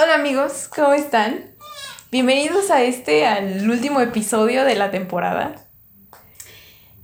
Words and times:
Hola 0.00 0.14
amigos, 0.14 0.68
¿cómo 0.74 0.92
están? 0.92 1.54
Bienvenidos 2.12 2.70
a 2.70 2.82
este, 2.82 3.26
al 3.26 3.68
último 3.68 4.00
episodio 4.00 4.64
de 4.64 4.74
la 4.76 4.90
temporada. 4.90 5.54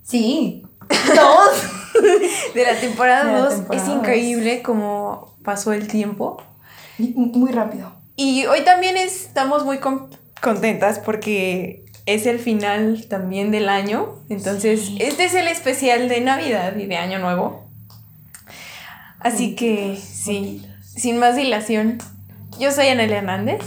Sí, 0.03 0.63
dos. 1.15 2.03
De 2.55 2.63
la 2.65 2.79
temporada 2.79 3.25
De 3.25 3.33
la 3.33 3.39
2. 3.49 3.55
Es 3.73 3.89
increíble 3.89 4.63
cómo 4.63 5.37
pasó 5.45 5.73
el 5.73 5.89
tiempo. 5.89 6.37
Muy 6.99 7.51
rápido. 7.53 7.93
Y 8.17 8.47
hoy 8.47 8.63
también 8.65 8.97
estamos 8.97 9.65
muy 9.65 9.79
con- 9.79 10.11
contentas 10.41 10.99
porque 11.01 11.85
es 12.07 12.27
el 12.27 12.39
final 12.39 13.07
también 13.09 13.51
del 13.51 13.69
año. 13.69 14.23
Entonces, 14.29 14.81
Sí. 14.87 14.99
este 15.01 15.25
es 15.25 15.35
el 15.35 15.49
especial 15.49 16.09
de 16.09 16.21
Navidad 16.21 16.77
y 16.77 16.87
de 16.87 16.97
Año 16.97 17.19
Nuevo. 17.19 17.69
Así 19.19 19.57
que, 19.57 19.97
sí, 19.97 20.65
sin 20.83 21.19
más 21.19 21.35
dilación, 21.35 21.99
yo 22.59 22.71
soy 22.71 22.89
Anel 22.89 23.13
Hernández. 23.13 23.63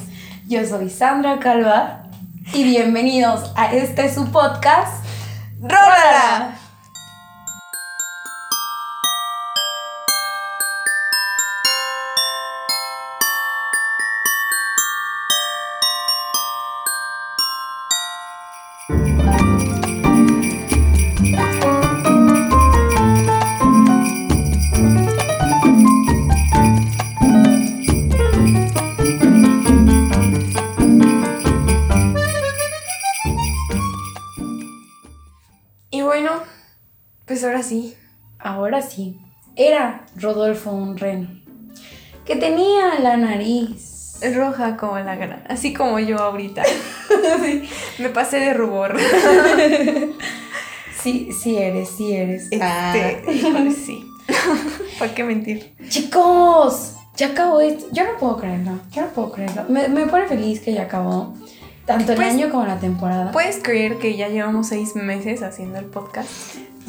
Yo 0.47 0.65
soy 0.65 0.89
Sandra 0.89 1.39
Calva 1.39 2.03
y 2.53 2.63
bienvenidos 2.63 3.51
a 3.55 3.73
este 3.73 4.13
su 4.13 4.31
podcast. 4.31 5.03
¡Rólala! 5.59 6.57
Ahora 37.47 37.63
sí. 37.63 37.95
Ahora 38.39 38.81
sí, 38.81 39.19
era 39.55 40.05
Rodolfo 40.15 40.71
un 40.71 40.97
reno 40.97 41.27
que 42.25 42.35
tenía 42.35 42.99
la 42.99 43.17
nariz. 43.17 44.19
Roja 44.35 44.77
como 44.77 44.97
la 44.99 45.15
gran, 45.15 45.43
así 45.47 45.73
como 45.73 45.99
yo 45.99 46.17
ahorita. 46.17 46.63
Me 47.99 48.09
pasé 48.09 48.39
de 48.39 48.53
rubor. 48.53 48.97
Sí, 51.01 51.29
sí 51.31 51.57
eres, 51.57 51.89
sí 51.89 52.13
eres. 52.13 52.47
Este, 52.51 53.23
híjole, 53.31 53.71
sí. 53.71 54.03
¿Para 54.99 55.13
qué 55.13 55.23
mentir? 55.23 55.73
Ah. 55.79 55.83
Chicos, 55.87 56.93
ya 57.15 57.27
acabó 57.27 57.61
esto. 57.61 57.85
Yo 57.91 58.03
no 58.03 58.17
puedo 58.19 58.37
creerlo, 58.37 58.79
yo 58.91 59.03
no 59.03 59.07
puedo 59.09 59.31
creerlo. 59.31 59.63
Me, 59.69 59.87
me 59.87 60.05
pone 60.07 60.25
feliz 60.27 60.59
que 60.59 60.73
ya 60.73 60.83
acabó. 60.83 61.33
Tanto 61.85 62.11
el 62.11 62.17
Pues- 62.17 62.33
año 62.33 62.49
como 62.49 62.65
la 62.65 62.79
temporada. 62.79 63.31
¿Puedes 63.31 63.59
creer 63.63 63.97
que 63.99 64.17
ya 64.17 64.27
llevamos 64.27 64.67
seis 64.67 64.95
meses 64.95 65.43
haciendo 65.43 65.79
el 65.79 65.85
podcast? 65.85 66.29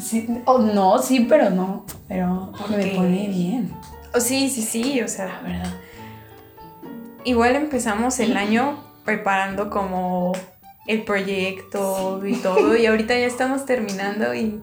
Sí, 0.01 0.27
oh, 0.45 0.59
no, 0.59 0.99
sí, 1.01 1.21
pero 1.29 1.49
no. 1.49 1.85
Pero 2.07 2.51
me 2.69 2.87
pone 2.87 3.27
bien, 3.27 3.71
Oh, 4.15 4.19
sí, 4.19 4.49
sí, 4.49 4.61
sí, 4.63 4.99
o 4.99 5.03
la 5.03 5.07
sea, 5.07 5.41
verdad. 5.43 5.71
igual 7.23 7.55
empezamos 7.55 8.19
el 8.19 8.35
año 8.37 8.83
preparando 9.05 9.69
como 9.69 10.31
el 10.87 11.03
proyecto 11.03 12.19
y 12.25 12.35
todo, 12.37 12.75
y 12.75 12.85
ahorita 12.87 13.13
ya 13.13 13.27
estamos 13.27 13.65
terminando 13.65 14.33
y 14.33 14.59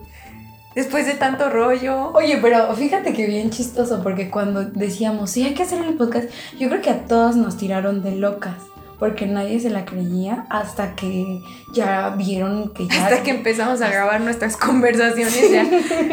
después 0.75 1.07
de 1.07 1.14
tanto 1.14 1.48
rollo. 1.48 2.11
Oye, 2.14 2.39
pero 2.42 2.75
fíjate 2.75 3.12
que 3.12 3.27
bien 3.27 3.51
chistoso, 3.51 4.03
porque 4.03 4.31
cuando 4.31 4.64
decíamos, 4.64 5.31
sí, 5.31 5.45
hay 5.45 5.55
que 5.55 5.62
hacer 5.62 5.84
el 5.84 5.95
podcast, 5.95 6.29
yo 6.59 6.69
creo 6.69 6.83
que 6.83 6.91
a 6.91 7.05
todas 7.05 7.37
nos 7.37 7.57
tiraron 7.57 8.03
de 8.03 8.17
locas, 8.17 8.57
porque 8.98 9.27
nadie 9.27 9.61
se 9.61 9.70
la 9.70 9.84
creía 9.84 10.47
hasta 10.48 10.94
que 10.94 11.42
ya 11.72 12.11
vieron 12.11 12.70
que 12.70 12.89
ya... 12.89 13.05
Hasta 13.05 13.22
que 13.22 13.30
empezamos 13.30 13.83
a 13.83 13.91
grabar 13.91 14.20
nuestras 14.20 14.56
conversaciones, 14.56 15.51
ya 15.51 15.67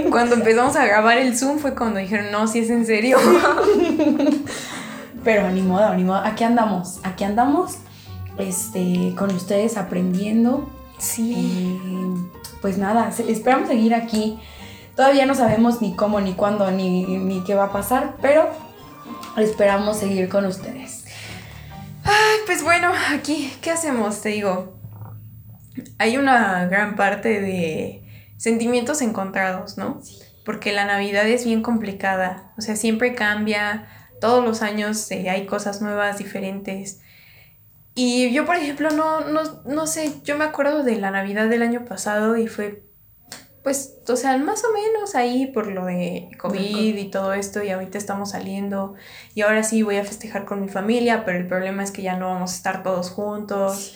cuando 0.10 0.36
empezamos 0.36 0.76
a 0.76 0.86
grabar 0.86 1.18
el 1.18 1.38
Zoom 1.38 1.60
fue 1.60 1.76
cuando 1.76 2.00
dijeron, 2.00 2.32
no, 2.32 2.48
si 2.48 2.60
es 2.60 2.70
en 2.70 2.86
serio. 2.86 3.18
Pero 5.24 5.50
ni 5.52 5.62
modo, 5.62 5.94
ni 5.94 6.04
modo, 6.04 6.18
aquí 6.18 6.44
andamos, 6.44 7.00
aquí 7.04 7.24
andamos, 7.24 7.78
este, 8.38 9.14
con 9.18 9.34
ustedes 9.34 9.78
aprendiendo. 9.78 10.70
Sí. 10.98 11.34
Y 11.34 11.80
pues 12.62 12.78
nada, 12.78 13.10
esperamos 13.28 13.70
seguir 13.70 13.96
aquí. 13.96 14.38
Todavía 14.96 15.26
no 15.26 15.34
sabemos 15.34 15.82
ni 15.82 15.96
cómo, 15.96 16.20
ni 16.20 16.34
cuándo, 16.34 16.70
ni, 16.72 17.18
ni 17.18 17.42
qué 17.46 17.56
va 17.56 17.66
a 17.66 17.72
pasar, 17.72 18.16
pero 18.22 18.48
esperamos 19.38 19.98
seguir 19.98 20.28
con 20.28 20.46
ustedes. 20.46 21.03
Ay, 22.04 22.40
pues 22.46 22.64
bueno, 22.64 22.92
aquí, 23.12 23.54
¿qué 23.62 23.72
hacemos? 23.72 24.22
Te 24.22 24.30
digo, 24.30 24.80
hay 25.98 26.18
una 26.18 26.66
gran 26.66 26.96
parte 26.96 27.42
de 27.42 28.04
sentimientos 28.38 29.02
encontrados, 29.02 29.78
¿no? 29.78 30.02
Porque 30.46 30.74
la 30.74 30.86
Navidad 30.86 31.28
es 31.28 31.46
bien 31.46 31.62
complicada, 31.62 32.54
o 32.58 32.62
sea, 32.62 32.76
siempre 32.76 33.16
cambia, 33.16 33.88
todos 34.20 34.44
los 34.44 34.62
años 34.62 35.10
eh, 35.12 35.30
hay 35.30 35.46
cosas 35.46 35.82
nuevas, 35.82 36.18
diferentes. 36.18 37.02
Y 37.96 38.34
yo, 38.34 38.46
por 38.46 38.56
ejemplo, 38.56 38.90
no, 38.90 39.22
no, 39.22 39.42
no 39.66 39.88
sé, 39.88 40.22
yo 40.24 40.38
me 40.38 40.46
acuerdo 40.46 40.84
de 40.84 40.96
la 40.98 41.12
Navidad 41.12 41.48
del 41.48 41.62
año 41.62 41.86
pasado 41.86 42.38
y 42.38 42.48
fue, 42.48 42.84
pues, 43.64 43.96
o 44.08 44.16
sea, 44.16 44.38
más 44.38 44.64
o 44.66 44.74
menos 44.74 45.16
ahí 45.16 45.48
por 45.48 45.68
lo 45.68 45.86
de 45.86 46.30
COVID 46.38 46.98
y 46.98 47.10
todo 47.10 47.34
esto, 47.34 47.64
y 47.64 47.70
ahorita 47.70 47.98
estamos 47.98 48.32
saliendo, 48.32 48.96
y 49.34 49.42
ahora 49.42 49.64
sí 49.64 49.84
voy 49.84 49.96
a 49.96 50.04
festejar 50.04 50.46
con 50.46 50.62
mi 50.62 50.68
familia, 50.68 51.24
pero 51.26 51.38
el 51.38 51.48
problema 51.48 51.84
es 51.84 51.92
que 51.92 52.02
ya 52.02 52.18
no 52.18 52.28
vamos 52.28 52.52
a 52.52 52.56
estar 52.56 52.84
todos 52.84 53.10
juntos. 53.10 53.96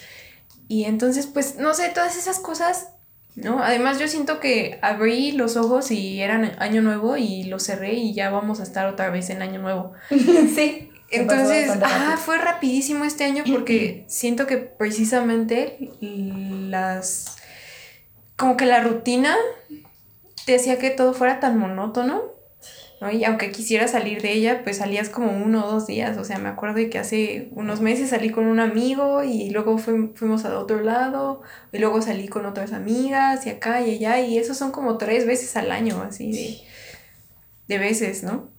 Y 0.69 0.85
entonces, 0.85 1.27
pues, 1.27 1.57
no 1.57 1.73
sé, 1.73 1.89
todas 1.89 2.17
esas 2.17 2.39
cosas, 2.39 2.89
¿no? 3.35 3.61
Además, 3.61 3.99
yo 3.99 4.07
siento 4.07 4.39
que 4.39 4.79
abrí 4.81 5.33
los 5.33 5.57
ojos 5.57 5.91
y 5.91 6.21
eran 6.21 6.55
año 6.59 6.81
nuevo 6.81 7.17
y 7.17 7.43
los 7.43 7.63
cerré 7.63 7.93
y 7.93 8.13
ya 8.13 8.29
vamos 8.29 8.59
a 8.61 8.63
estar 8.63 8.87
otra 8.87 9.09
vez 9.09 9.29
en 9.29 9.41
año 9.41 9.61
nuevo. 9.61 9.93
sí. 10.09 10.89
Entonces, 11.09 11.71
ah, 11.83 12.19
fue 12.23 12.37
rapidísimo 12.37 13.05
este 13.05 13.23
año 13.23 13.43
porque 13.49 14.05
siento 14.07 14.45
que 14.45 14.57
precisamente 14.57 15.91
las. 16.01 17.36
Como 18.37 18.55
que 18.55 18.65
la 18.65 18.81
rutina 18.81 19.35
te 20.45 20.55
hacía 20.55 20.79
que 20.79 20.89
todo 20.91 21.13
fuera 21.13 21.39
tan 21.41 21.57
monótono. 21.57 22.21
¿no? 23.01 23.11
Y 23.11 23.23
aunque 23.25 23.51
quisiera 23.51 23.87
salir 23.87 24.21
de 24.23 24.31
ella, 24.31 24.61
pues 24.63 24.77
salías 24.77 25.09
como 25.09 25.31
uno 25.31 25.65
o 25.65 25.71
dos 25.71 25.85
días. 25.85 26.17
O 26.17 26.23
sea, 26.23 26.39
me 26.39 26.49
acuerdo 26.49 26.77
de 26.77 26.89
que 26.89 26.97
hace 26.97 27.49
unos 27.51 27.79
meses 27.81 28.09
salí 28.09 28.31
con 28.31 28.45
un 28.47 28.59
amigo 28.59 29.23
y 29.23 29.49
luego 29.51 29.77
fui- 29.77 30.13
fuimos 30.15 30.45
a 30.45 30.57
otro 30.57 30.81
lado 30.81 31.41
y 31.71 31.77
luego 31.77 32.01
salí 32.01 32.27
con 32.27 32.45
otras 32.47 32.73
amigas 32.73 33.45
y 33.45 33.49
acá 33.51 33.81
y 33.81 33.95
allá. 33.95 34.19
Y 34.21 34.37
eso 34.39 34.55
son 34.55 34.71
como 34.71 34.97
tres 34.97 35.27
veces 35.27 35.55
al 35.57 35.71
año, 35.71 36.01
así 36.01 36.31
de, 36.31 36.57
de 37.67 37.77
veces, 37.79 38.23
¿no? 38.23 38.49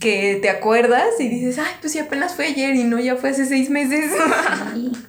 que 0.00 0.38
te 0.40 0.48
acuerdas 0.48 1.08
y 1.18 1.28
dices, 1.28 1.58
ay, 1.58 1.74
pues 1.82 1.92
sí, 1.92 1.98
apenas 1.98 2.34
fue 2.34 2.46
ayer 2.46 2.74
y 2.74 2.84
no, 2.84 2.98
ya 2.98 3.16
fue 3.16 3.30
hace 3.30 3.44
seis 3.44 3.68
meses. 3.68 4.10
Sí. 4.74 4.92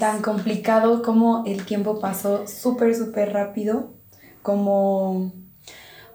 Tan 0.00 0.22
complicado 0.22 1.02
como 1.02 1.44
el 1.46 1.64
tiempo 1.64 2.00
pasó 2.00 2.46
súper, 2.48 2.96
súper 2.96 3.32
rápido, 3.32 3.94
como 4.42 5.32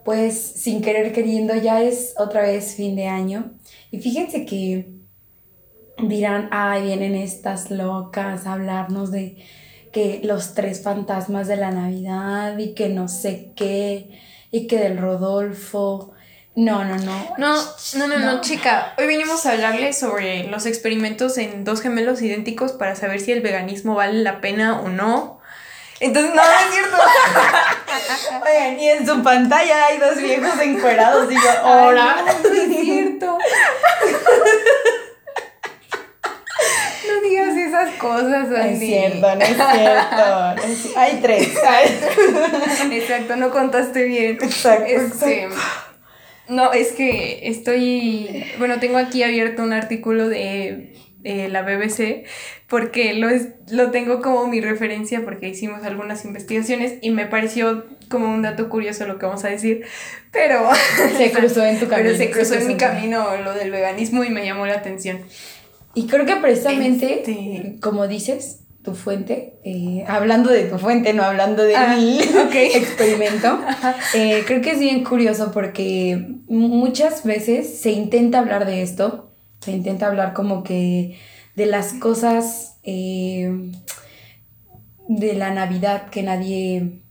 pues 0.03 0.37
sin 0.37 0.81
querer 0.81 1.13
queriendo 1.13 1.55
ya 1.55 1.81
es 1.81 2.13
otra 2.17 2.41
vez 2.41 2.75
fin 2.75 2.95
de 2.95 3.07
año. 3.07 3.53
Y 3.91 3.99
fíjense 3.99 4.45
que 4.45 4.89
dirán, 6.01 6.49
ay, 6.51 6.83
vienen 6.83 7.15
estas 7.15 7.71
locas 7.71 8.45
a 8.45 8.53
hablarnos 8.53 9.11
de 9.11 9.37
que 9.91 10.21
los 10.23 10.53
tres 10.53 10.83
fantasmas 10.83 11.47
de 11.47 11.57
la 11.57 11.71
Navidad 11.71 12.57
y 12.57 12.73
que 12.73 12.89
no 12.89 13.07
sé 13.07 13.53
qué, 13.55 14.19
y 14.51 14.67
que 14.67 14.77
del 14.77 14.97
Rodolfo. 14.97 16.13
No, 16.59 16.83
no, 16.83 16.95
no. 16.97 17.35
no, 17.37 17.55
no, 17.93 18.07
no, 18.07 18.17
no, 18.17 18.17
No. 18.33 18.41
chica, 18.41 18.95
hoy 18.97 19.05
venimos 19.05 19.45
a 19.45 19.51
hablarles 19.51 19.95
sobre 19.99 20.45
los 20.45 20.65
experimentos 20.65 21.37
en 21.37 21.63
dos 21.63 21.81
gemelos 21.81 22.19
idénticos 22.23 22.71
para 22.71 22.95
saber 22.95 23.19
si 23.19 23.31
el 23.31 23.41
veganismo 23.41 23.93
vale 23.93 24.23
la 24.23 24.41
pena 24.41 24.79
o 24.81 24.89
no. 24.89 25.39
Entonces, 25.99 26.33
no, 26.33 26.41
no 26.41 26.49
es 26.49 26.73
cierto. 26.73 26.97
Oigan, 28.43 28.79
y 28.79 28.89
en 28.89 29.05
su 29.05 29.21
pantalla 29.21 29.85
hay 29.85 29.99
dos 29.99 30.17
viejos 30.17 30.59
encuerados 30.59 31.31
y 31.31 31.35
yo, 31.35 31.41
Ay, 31.47 31.57
ahora. 31.63 32.15
no, 32.25 32.49
no 32.49 32.53
es 32.73 32.81
cierto. 32.81 33.37
No 37.07 37.21
digas 37.29 37.55
esas 37.55 37.89
cosas, 37.99 38.47
No 38.49 38.55
es 38.57 38.65
Andy. 38.65 38.87
cierto, 38.87 39.35
no 39.35 39.41
es 39.41 39.55
cierto. 39.55 40.55
Es- 40.65 40.97
Hay 40.97 41.19
tres. 41.21 41.49
Exacto, 42.91 43.35
no 43.35 43.51
contaste 43.51 44.03
bien. 44.05 44.37
Exacto, 44.41 44.85
Este, 44.87 45.49
No, 46.49 46.71
es 46.73 46.93
que 46.93 47.47
estoy. 47.49 48.45
Bueno, 48.57 48.79
tengo 48.79 48.97
aquí 48.97 49.23
abierto 49.23 49.63
un 49.63 49.73
artículo 49.73 50.29
de 50.29 50.93
la 51.49 51.61
BBC, 51.61 52.25
porque 52.69 53.13
lo, 53.13 53.29
es, 53.29 53.49
lo 53.69 53.91
tengo 53.91 54.21
como 54.21 54.47
mi 54.47 54.61
referencia 54.61 55.23
porque 55.25 55.49
hicimos 55.49 55.83
algunas 55.83 56.23
investigaciones 56.23 56.95
y 57.01 57.11
me 57.11 57.25
pareció 57.25 57.85
como 58.09 58.33
un 58.33 58.41
dato 58.41 58.69
curioso 58.69 59.05
lo 59.07 59.19
que 59.19 59.25
vamos 59.25 59.43
a 59.43 59.49
decir, 59.49 59.83
pero... 60.31 60.69
Se 61.17 61.31
cruzó 61.33 61.65
en 61.65 61.79
tu 61.79 61.87
camino. 61.87 62.09
Pero 62.09 62.17
se 62.17 62.31
cruzó 62.31 62.55
en 62.55 62.67
mi 62.67 62.77
camino 62.77 63.35
lo 63.43 63.53
del 63.53 63.71
veganismo 63.71 64.23
y 64.23 64.29
me 64.29 64.45
llamó 64.45 64.65
la 64.65 64.75
atención. 64.75 65.19
Y 65.93 66.07
creo 66.07 66.25
que 66.25 66.35
precisamente, 66.37 67.19
este... 67.19 67.79
como 67.81 68.07
dices, 68.07 68.61
tu 68.87 68.95
fuente, 68.95 69.59
eh, 69.65 70.05
hablando 70.07 70.49
de 70.49 70.63
tu 70.63 70.79
fuente, 70.79 71.11
no 71.11 71.23
hablando 71.23 71.63
de 71.63 71.75
ah, 71.75 71.97
mi 71.97 72.21
experimento, 72.73 73.59
eh, 74.13 74.45
creo 74.47 74.61
que 74.61 74.71
es 74.71 74.79
bien 74.79 75.03
curioso 75.03 75.51
porque 75.51 76.37
muchas 76.47 77.25
veces 77.25 77.81
se 77.81 77.91
intenta 77.91 78.39
hablar 78.39 78.65
de 78.65 78.83
esto, 78.83 79.33
se 79.59 79.73
intenta 79.73 80.07
hablar 80.07 80.31
como 80.31 80.63
que 80.63 81.19
de 81.57 81.65
las 81.65 81.95
cosas 81.95 82.77
eh, 82.83 83.73
de 85.09 85.33
la 85.33 85.51
Navidad 85.51 86.09
que 86.09 86.23
nadie... 86.23 87.01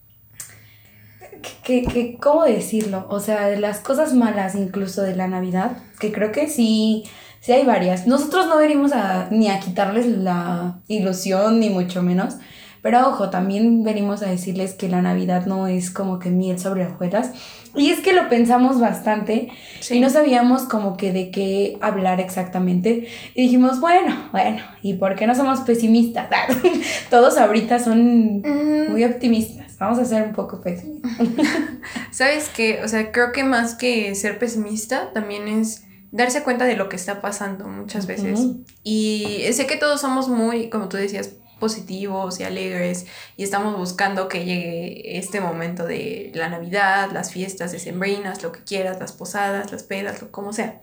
Que, 1.63 1.83
que, 1.83 2.17
¿Cómo 2.17 2.45
decirlo? 2.45 3.07
O 3.11 3.21
sea, 3.21 3.49
de 3.49 3.59
las 3.59 3.81
cosas 3.81 4.15
malas 4.15 4.55
incluso 4.55 5.03
de 5.03 5.15
la 5.15 5.29
Navidad, 5.29 5.77
que 6.01 6.11
creo 6.11 6.33
que 6.33 6.49
sí 6.49 7.05
Sí, 7.47 7.53
hay 7.53 7.65
varias. 7.65 8.09
Nosotros 8.09 8.49
no 8.49 8.57
venimos 8.57 8.93
a, 8.93 9.29
ni 9.31 9.49
a 9.49 9.61
quitarles 9.61 10.05
la 10.05 10.81
ilusión, 10.89 11.61
ni 11.61 11.71
mucho 11.71 12.03
menos. 12.03 12.39
Pero 12.83 13.09
ojo, 13.09 13.31
también 13.31 13.85
venimos 13.85 14.25
a 14.25 14.29
decirles 14.29 14.75
que 14.75 14.89
la 14.89 15.01
Navidad 15.01 15.47
no 15.47 15.69
es 15.69 15.93
como 15.93 16.19
que 16.19 16.31
miel 16.31 16.59
sobre 16.59 16.89
hojuelas. 16.89 17.31
Y 17.77 17.91
es 17.91 18.01
que 18.01 18.15
lo 18.15 18.29
pensamos 18.29 18.81
bastante 18.81 19.51
y 19.89 20.01
no 20.01 20.11
sabíamos 20.11 20.63
como 20.63 20.97
que 20.97 21.13
de 21.13 21.31
qué 21.31 21.79
hablar 21.81 22.19
exactamente. 22.19 23.07
Y 23.37 23.43
dijimos, 23.43 23.79
bueno, 23.79 24.29
bueno, 24.33 24.65
¿y 24.83 24.95
por 24.95 25.15
qué 25.15 25.29
no 25.29 25.37
somos 25.37 25.61
pesimistas? 25.61 26.27
Todos 27.11 27.39
ahorita 27.39 27.79
son 27.79 28.39
mm. 28.39 28.91
muy 28.91 29.05
optimistas. 29.05 29.79
Vamos 29.79 30.01
a 30.01 30.05
ser 30.05 30.25
un 30.25 30.33
poco 30.33 30.61
pesimistas. 30.61 31.13
¿Sabes 32.11 32.49
qué? 32.49 32.81
O 32.83 32.89
sea, 32.89 33.13
creo 33.13 33.31
que 33.31 33.45
más 33.45 33.77
que 33.77 34.17
ser 34.17 34.41
pesimista 34.41 35.13
también 35.13 35.47
es 35.47 35.87
darse 36.11 36.43
cuenta 36.43 36.65
de 36.65 36.77
lo 36.77 36.89
que 36.89 36.97
está 36.97 37.21
pasando 37.21 37.69
muchas 37.69 38.07
veces. 38.07 38.41
Y 38.83 39.45
sé 39.53 39.67
que 39.67 39.77
todos 39.77 40.01
somos 40.01 40.29
muy, 40.29 40.71
como 40.71 40.89
tú 40.89 40.97
decías, 40.97 41.31
positivos 41.59 42.39
y 42.39 42.45
alegres 42.45 43.07
y 43.37 43.43
estamos 43.43 43.77
buscando 43.77 44.29
que 44.29 44.45
llegue 44.45 45.17
este 45.17 45.41
momento 45.41 45.87
de 45.87 46.31
la 46.35 46.49
Navidad, 46.49 47.11
las 47.13 47.33
fiestas 47.33 47.73
decembrinas, 47.73 48.43
lo 48.43 48.53
que 48.53 48.63
quieras, 48.63 49.01
las 49.01 49.13
posadas, 49.13 49.73
las 49.73 49.83
pedas, 49.83 50.21
lo 50.21 50.31
como 50.31 50.53
sea. 50.53 50.83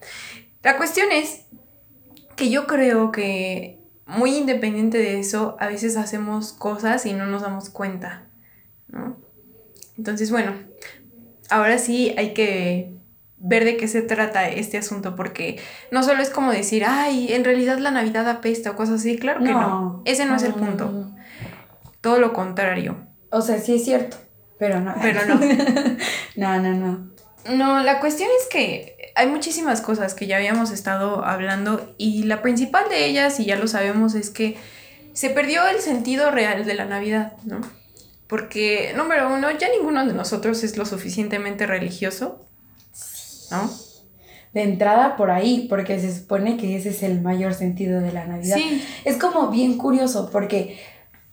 La 0.63 0.77
cuestión 0.77 1.11
es 1.11 1.41
que 2.35 2.49
yo 2.49 2.65
creo 2.65 3.11
que 3.11 3.79
muy 4.05 4.35
independiente 4.35 4.97
de 4.97 5.19
eso, 5.19 5.55
a 5.59 5.67
veces 5.67 5.95
hacemos 5.95 6.53
cosas 6.53 7.05
y 7.05 7.13
no 7.13 7.25
nos 7.25 7.43
damos 7.43 7.69
cuenta, 7.69 8.27
¿no? 8.87 9.17
Entonces, 9.97 10.31
bueno, 10.31 10.53
ahora 11.49 11.77
sí 11.77 12.13
hay 12.17 12.33
que 12.33 12.92
ver 13.43 13.65
de 13.65 13.75
qué 13.75 13.89
se 13.89 14.01
trata 14.01 14.47
este 14.47 14.77
asunto, 14.77 15.15
porque 15.15 15.59
no 15.91 16.01
solo 16.01 16.23
es 16.23 16.29
como 16.29 16.51
decir, 16.51 16.85
ay, 16.87 17.33
en 17.33 17.43
realidad 17.43 17.77
la 17.77 17.91
Navidad 17.91 18.27
apesta 18.29 18.71
o 18.71 18.75
cosas 18.75 19.01
así, 19.01 19.17
claro 19.17 19.43
que 19.43 19.51
no, 19.51 20.01
ese 20.05 20.25
no, 20.25 20.35
es 20.37 20.43
el 20.43 20.53
punto. 20.53 21.11
Todo 21.99 22.19
lo 22.19 22.31
contrario. 22.31 23.05
O 23.29 23.41
sea, 23.41 23.59
sí 23.59 23.75
es 23.75 23.83
cierto, 23.83 24.15
pero 24.57 24.79
no. 24.79 24.95
Pero 25.01 25.25
no. 25.25 25.35
no, 26.37 26.61
no, 26.61 26.73
no. 26.73 27.13
No, 27.53 27.83
la 27.83 27.99
cuestión 27.99 28.29
es 28.39 28.47
que 28.47 29.11
hay 29.15 29.27
muchísimas 29.27 29.81
cosas 29.81 30.13
que 30.13 30.25
ya 30.25 30.37
habíamos 30.37 30.71
estado 30.71 31.25
hablando 31.25 31.93
y 31.97 32.23
la 32.23 32.41
principal 32.41 32.87
de 32.87 33.05
ellas, 33.05 33.41
y 33.41 33.45
ya 33.45 33.57
lo 33.57 33.67
sabemos, 33.67 34.15
es 34.15 34.29
que 34.29 34.55
se 35.11 35.29
perdió 35.29 35.67
el 35.67 35.79
sentido 35.81 36.31
real 36.31 36.63
de 36.63 36.75
la 36.75 36.85
Navidad, 36.85 37.33
¿no? 37.43 37.59
Porque, 38.27 38.93
número 38.95 39.31
uno, 39.33 39.51
ya 39.51 39.67
ninguno 39.67 40.05
de 40.05 40.13
nosotros 40.13 40.63
es 40.63 40.77
lo 40.77 40.85
suficientemente 40.85 41.67
religioso 41.67 42.45
¿no? 43.53 43.69
De 44.53 44.63
entrada 44.63 45.15
por 45.15 45.31
ahí, 45.31 45.67
porque 45.69 45.99
se 45.99 46.13
supone 46.13 46.57
que 46.57 46.75
ese 46.75 46.89
es 46.89 47.01
el 47.01 47.21
mayor 47.21 47.53
sentido 47.53 48.01
de 48.01 48.11
la 48.11 48.25
Navidad. 48.25 48.57
Es 49.05 49.17
como 49.17 49.49
bien 49.49 49.77
curioso, 49.77 50.29
porque 50.31 50.77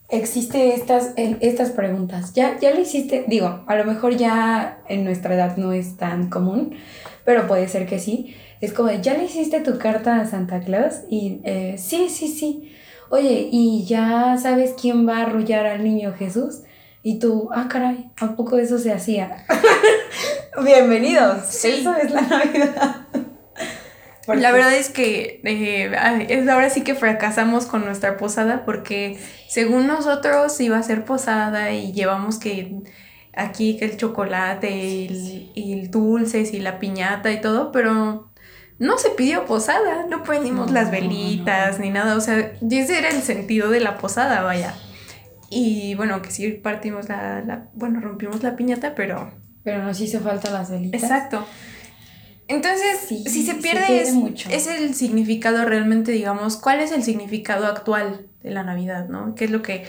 existe 0.09 0.75
estas, 0.75 1.13
estas 1.17 1.71
preguntas. 1.71 2.33
¿Ya, 2.35 2.59
ya 2.59 2.73
lo 2.73 2.81
hiciste? 2.81 3.25
Digo, 3.29 3.65
a 3.67 3.77
lo 3.77 3.85
mejor 3.85 4.17
ya 4.17 4.79
en 4.89 5.05
nuestra 5.05 5.35
edad 5.35 5.57
no 5.57 5.73
es 5.73 5.97
tan 5.97 6.31
común, 6.31 6.75
pero 7.25 7.47
puede 7.47 7.69
ser 7.69 7.87
que 7.87 7.99
sí. 7.99 8.35
Es 8.61 8.73
como, 8.73 8.91
¿ya 8.91 9.15
le 9.15 9.25
hiciste 9.25 9.61
tu 9.61 9.79
carta 9.79 10.21
a 10.21 10.27
Santa 10.27 10.61
Claus? 10.61 11.01
Y 11.09 11.41
eh, 11.45 11.77
sí, 11.79 12.09
sí, 12.11 12.29
sí. 12.29 12.73
Oye, 13.11 13.49
¿y 13.51 13.85
ya 13.87 14.37
sabes 14.41 14.75
quién 14.81 15.09
va 15.09 15.19
a 15.19 15.23
arrullar 15.23 15.67
al 15.67 15.83
niño 15.83 16.15
Jesús? 16.17 16.63
Y 17.03 17.19
tú, 17.19 17.49
ah, 17.53 17.67
caray, 17.69 18.11
¿a 18.21 18.37
poco 18.37 18.59
eso 18.59 18.79
se 18.79 18.93
hacía? 18.93 19.45
Bienvenidos. 20.59 21.65
Eso 21.65 21.97
es 21.97 22.11
la 22.11 22.23
Navidad. 22.23 23.07
La 24.27 24.53
verdad 24.53 24.75
es 24.75 24.91
que 24.91 25.41
eh, 25.45 26.49
ahora 26.51 26.71
sí 26.71 26.83
que 26.83 26.95
fracasamos 26.95 27.67
con 27.67 27.85
nuestra 27.85 28.17
posada 28.17 28.65
porque 28.65 29.19
según 29.49 29.87
nosotros 29.87 30.61
iba 30.61 30.77
a 30.77 30.83
ser 30.83 31.05
posada 31.05 31.73
y 31.73 31.93
llevamos 31.93 32.39
que 32.39 32.81
aquí 33.35 33.77
que 33.77 33.87
el 33.87 33.97
chocolate 33.97 34.71
y 34.71 35.73
el, 35.73 35.91
dulces 35.91 36.53
y 36.53 36.61
la 36.61 36.79
piñata 36.79 37.33
y 37.33 37.41
todo, 37.41 37.73
pero 37.73 38.31
no 38.79 38.99
se 38.99 39.11
pidió 39.11 39.47
posada, 39.47 40.07
no 40.09 40.23
prendimos 40.23 40.71
las 40.71 40.91
velitas 40.91 41.79
ni 41.79 41.91
nada, 41.91 42.17
o 42.17 42.21
sea, 42.21 42.53
ese 42.71 42.99
era 42.99 43.09
el 43.09 43.23
sentido 43.23 43.71
de 43.71 43.81
la 43.81 43.99
posada, 43.99 44.43
vaya. 44.43 44.75
Y 45.49 45.95
bueno, 45.97 46.23
que 46.23 46.31
sí 46.31 46.49
partimos 46.53 47.09
la, 47.09 47.69
bueno, 47.75 48.01
rompimos 48.01 48.43
la 48.43 48.57
piñata, 48.57 48.95
pero... 48.95 49.33
Pero 49.63 49.83
nos 49.83 50.01
hizo 50.01 50.21
falta 50.21 50.51
las 50.51 50.71
velitas. 50.71 51.03
Exacto. 51.03 51.45
Entonces, 52.51 53.07
si 53.07 53.45
se 53.45 53.55
pierde, 53.55 54.03
es, 54.03 54.13
mucho. 54.13 54.49
es 54.51 54.67
el 54.67 54.95
significado 54.95 55.65
realmente, 55.65 56.11
digamos, 56.11 56.57
¿cuál 56.57 56.81
es 56.81 56.91
el 56.91 57.05
significado 57.05 57.67
actual 57.67 58.27
de 58.43 58.51
la 58.51 58.65
Navidad, 58.65 59.09
no? 59.09 59.37
¿Qué 59.37 59.45
es 59.45 59.53
lo 59.53 59.63
que 59.63 59.85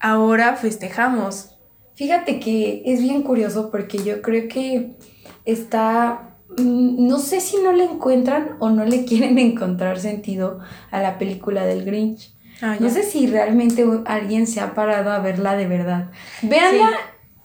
ahora 0.00 0.56
festejamos? 0.56 1.56
Fíjate 1.94 2.40
que 2.40 2.82
es 2.84 3.00
bien 3.00 3.22
curioso 3.22 3.70
porque 3.70 3.98
yo 3.98 4.22
creo 4.22 4.48
que 4.48 4.96
está, 5.44 6.36
mm, 6.58 7.06
no 7.06 7.20
sé 7.20 7.40
si 7.40 7.58
no 7.58 7.70
le 7.70 7.84
encuentran 7.84 8.56
o 8.58 8.70
no 8.70 8.84
le 8.84 9.04
quieren 9.06 9.38
encontrar 9.38 10.00
sentido 10.00 10.58
a 10.90 11.00
la 11.00 11.16
película 11.16 11.64
del 11.64 11.84
Grinch. 11.84 12.34
Ah, 12.60 12.76
no 12.80 12.90
sé 12.90 13.04
si 13.04 13.28
realmente 13.28 13.84
alguien 14.06 14.48
se 14.48 14.60
ha 14.60 14.74
parado 14.74 15.12
a 15.12 15.20
verla 15.20 15.54
de 15.56 15.68
verdad. 15.68 16.10
Véanla 16.42 16.90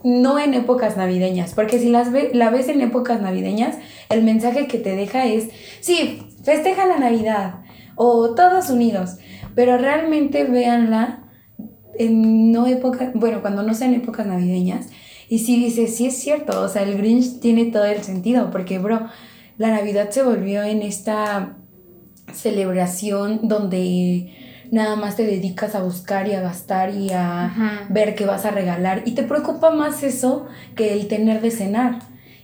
no 0.04 0.40
en 0.40 0.54
épocas 0.54 0.98
navideñas, 0.98 1.54
porque 1.54 1.80
si 1.80 1.90
las 1.90 2.10
la 2.34 2.50
ves 2.50 2.68
en 2.68 2.82
épocas 2.82 3.22
navideñas, 3.22 3.78
el 4.10 4.24
mensaje 4.24 4.68
que 4.68 4.78
te 4.78 4.96
deja 4.96 5.26
es, 5.26 5.50
sí, 5.80 6.24
festeja 6.44 6.86
la 6.86 6.98
Navidad 6.98 7.62
o 7.96 8.34
todos 8.36 8.70
unidos, 8.70 9.18
pero 9.56 9.78
realmente 9.78 10.44
véanla 10.46 11.24
en 11.98 12.52
no 12.52 12.68
épocas, 12.68 13.12
bueno, 13.14 13.42
cuando 13.42 13.64
no 13.64 13.74
sean 13.74 13.94
épocas 13.94 14.26
navideñas, 14.26 14.88
y 15.30 15.40
si 15.40 15.64
dices, 15.64 15.96
sí 15.96 16.08
es 16.08 16.18
cierto, 16.18 16.62
o 16.62 16.68
sea, 16.68 16.84
el 16.84 16.98
Grinch 16.98 17.40
tiene 17.40 17.66
todo 17.66 17.86
el 17.86 18.04
sentido, 18.04 18.52
porque, 18.52 18.80
bro, 18.80 19.08
la 19.58 19.70
Navidad 19.70 20.10
se 20.10 20.24
volvió 20.24 20.64
en 20.64 20.82
esta 20.82 21.58
celebración 22.34 23.42
donde 23.44 24.34
nada 24.72 24.96
más 24.96 25.18
te 25.18 25.24
dedicas 25.24 25.76
a 25.76 25.84
buscar 25.84 26.28
y 26.28 26.34
a 26.34 26.42
gastar 26.42 26.96
y 26.96 27.12
a 27.12 27.86
ver 27.90 28.16
qué 28.16 28.26
vas 28.26 28.46
a 28.46 28.52
regalar. 28.52 29.04
Y 29.06 29.12
te 29.12 29.24
preocupa 29.24 29.70
más 29.70 30.02
eso 30.02 30.48
que 30.76 30.94
el 30.94 31.08
tener 31.08 31.42
de 31.42 31.52
cenar. 31.52 32.00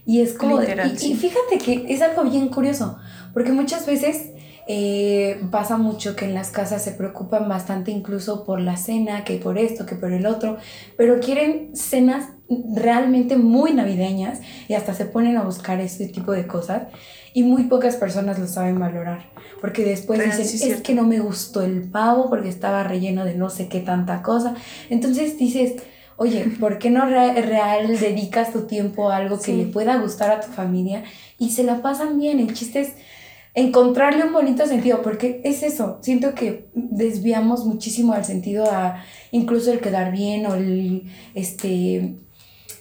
Y 0.06 0.22
es 0.22 0.34
como... 0.34 0.62
y, 0.62 1.16
fíjate 1.16 1.58
que 1.58 1.86
es 1.90 2.02
algo 2.02 2.24
bien 2.30 2.50
curioso, 2.50 2.98
porque 3.34 3.52
muchas 3.52 3.86
veces 3.86 4.32
eh, 4.68 5.42
pasa 5.52 5.78
mucho 5.78 6.16
que 6.16 6.26
en 6.26 6.34
las 6.34 6.52
casas 6.52 6.84
se 6.84 6.92
preocupan 6.92 7.48
bastante 7.48 7.92
incluso 7.92 8.44
por 8.44 8.60
la 8.60 8.76
cena, 8.76 9.24
que 9.24 9.38
por 9.38 9.58
esto, 9.58 9.86
que 9.86 9.96
por 9.96 10.12
el 10.12 10.26
otro, 10.26 10.58
pero 10.98 11.20
quieren 11.20 11.76
cenas 11.76 12.30
realmente 12.74 13.38
muy 13.38 13.74
navideñas 13.74 14.40
y 14.68 14.74
hasta 14.74 14.94
se 14.94 15.06
ponen 15.06 15.38
a 15.38 15.44
buscar 15.44 15.80
ese 15.80 16.08
tipo 16.08 16.32
de 16.32 16.48
cosas 16.48 16.84
y 17.34 17.44
muy 17.44 17.64
pocas 17.64 17.96
personas 17.96 18.40
lo 18.40 18.48
saben 18.48 18.80
valorar. 18.80 19.30
Porque 19.62 19.84
después 19.84 20.20
dicen, 20.38 20.72
es 20.72 20.82
que 20.82 20.94
no 20.94 21.04
me 21.04 21.20
gustó 21.20 21.62
el 21.62 21.90
pavo 21.90 22.30
porque 22.30 22.50
estaba 22.50 22.84
relleno 22.84 23.26
de 23.26 23.36
no 23.36 23.50
sé 23.50 23.68
qué 23.68 23.80
tanta 23.80 24.22
cosa. 24.22 24.56
Entonces 24.90 25.38
dices, 25.38 25.76
oye, 26.18 26.46
¿por 26.60 26.80
qué 26.80 26.90
no 26.90 27.06
real, 27.06 27.98
dedicas 28.00 28.52
tu 28.52 28.68
tiempo 28.68 29.10
a 29.10 29.18
algo 29.18 29.40
que 29.40 29.54
le 29.54 29.66
pueda 29.66 29.98
gustar 29.98 30.32
a 30.32 30.42
tu 30.42 30.52
familia 30.52 31.04
y 31.38 31.52
se 31.52 31.64
la 31.64 31.82
pasan 31.82 32.20
bien? 32.20 32.40
El 32.40 32.54
chiste 32.54 32.82
es 32.82 32.94
encontrarle 33.54 34.24
un 34.24 34.34
bonito 34.34 34.68
sentido, 34.68 35.02
porque 35.02 35.42
es 35.44 35.64
eso, 35.64 35.98
siento 36.04 36.36
que 36.36 36.70
desviamos 36.76 37.66
muchísimo 37.66 38.14
al 38.14 38.24
sentido 38.24 38.66
a 38.72 39.04
incluso 39.32 39.72
el 39.72 39.80
quedar 39.80 40.12
bien 40.12 40.46
o 40.46 40.54
el, 40.54 41.12
este, 41.34 42.18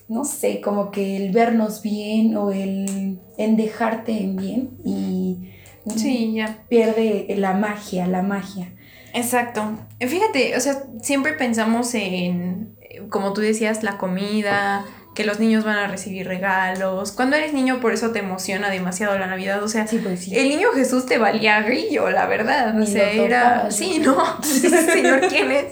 no 0.08 0.24
sé, 0.24 0.60
como 0.60 0.90
que 0.90 1.16
el 1.16 1.32
vernos 1.32 1.82
bien 1.82 2.36
o 2.36 2.52
el 2.52 3.18
en 3.38 3.56
dejarte 3.56 4.12
en 4.12 4.36
bien 4.36 4.70
y 4.84 5.50
Sí, 5.94 6.32
ya. 6.34 6.58
Pierde 6.68 7.26
la 7.36 7.52
magia, 7.54 8.06
la 8.06 8.22
magia. 8.22 8.72
Exacto. 9.14 9.78
Fíjate, 10.00 10.56
o 10.56 10.60
sea, 10.60 10.82
siempre 11.00 11.32
pensamos 11.34 11.94
en, 11.94 12.76
como 13.08 13.32
tú 13.32 13.40
decías, 13.40 13.82
la 13.82 13.96
comida, 13.96 14.84
que 15.14 15.24
los 15.24 15.40
niños 15.40 15.64
van 15.64 15.78
a 15.78 15.86
recibir 15.86 16.26
regalos. 16.26 17.12
Cuando 17.12 17.36
eres 17.36 17.54
niño, 17.54 17.80
por 17.80 17.92
eso 17.92 18.10
te 18.10 18.18
emociona 18.18 18.68
demasiado 18.68 19.18
la 19.18 19.26
Navidad. 19.26 19.62
O 19.62 19.68
sea, 19.68 19.86
pues 20.02 20.28
el 20.30 20.48
niño 20.48 20.70
Jesús 20.74 21.06
te 21.06 21.18
valía 21.18 21.62
grillo, 21.62 22.10
la 22.10 22.26
verdad. 22.26 22.78
o 22.78 22.84
sea, 22.84 23.10
era. 23.10 23.70
Sí, 23.70 24.00
no. 24.00 24.42
Señor, 24.42 25.28
¿quién 25.28 25.52
es? 25.52 25.66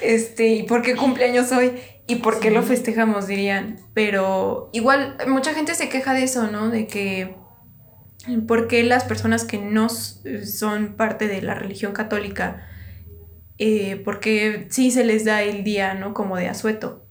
Este, 0.00 0.48
¿y 0.48 0.62
por 0.64 0.82
qué 0.82 0.96
cumpleaños 0.96 1.52
hoy? 1.52 1.72
¿Y 2.08 2.16
por 2.16 2.40
qué 2.40 2.50
lo 2.50 2.64
festejamos? 2.64 3.28
Dirían. 3.28 3.76
Pero 3.94 4.70
igual, 4.72 5.16
mucha 5.28 5.54
gente 5.54 5.76
se 5.76 5.88
queja 5.88 6.14
de 6.14 6.24
eso, 6.24 6.48
¿no? 6.48 6.70
De 6.70 6.88
que. 6.88 7.36
¿Por 8.48 8.66
qué 8.66 8.82
las 8.82 9.04
personas 9.04 9.44
que 9.44 9.58
no 9.58 9.88
son 9.88 10.96
parte 10.96 11.28
de 11.28 11.40
la 11.40 11.54
religión 11.54 11.92
católica 11.92 12.66
eh, 13.58 14.00
porque 14.04 14.68
sí 14.70 14.92
se 14.92 15.04
les 15.04 15.24
da 15.24 15.42
el 15.42 15.64
día, 15.64 15.94
¿no? 15.94 16.14
Como 16.14 16.36
de 16.36 16.48
asueto. 16.48 17.04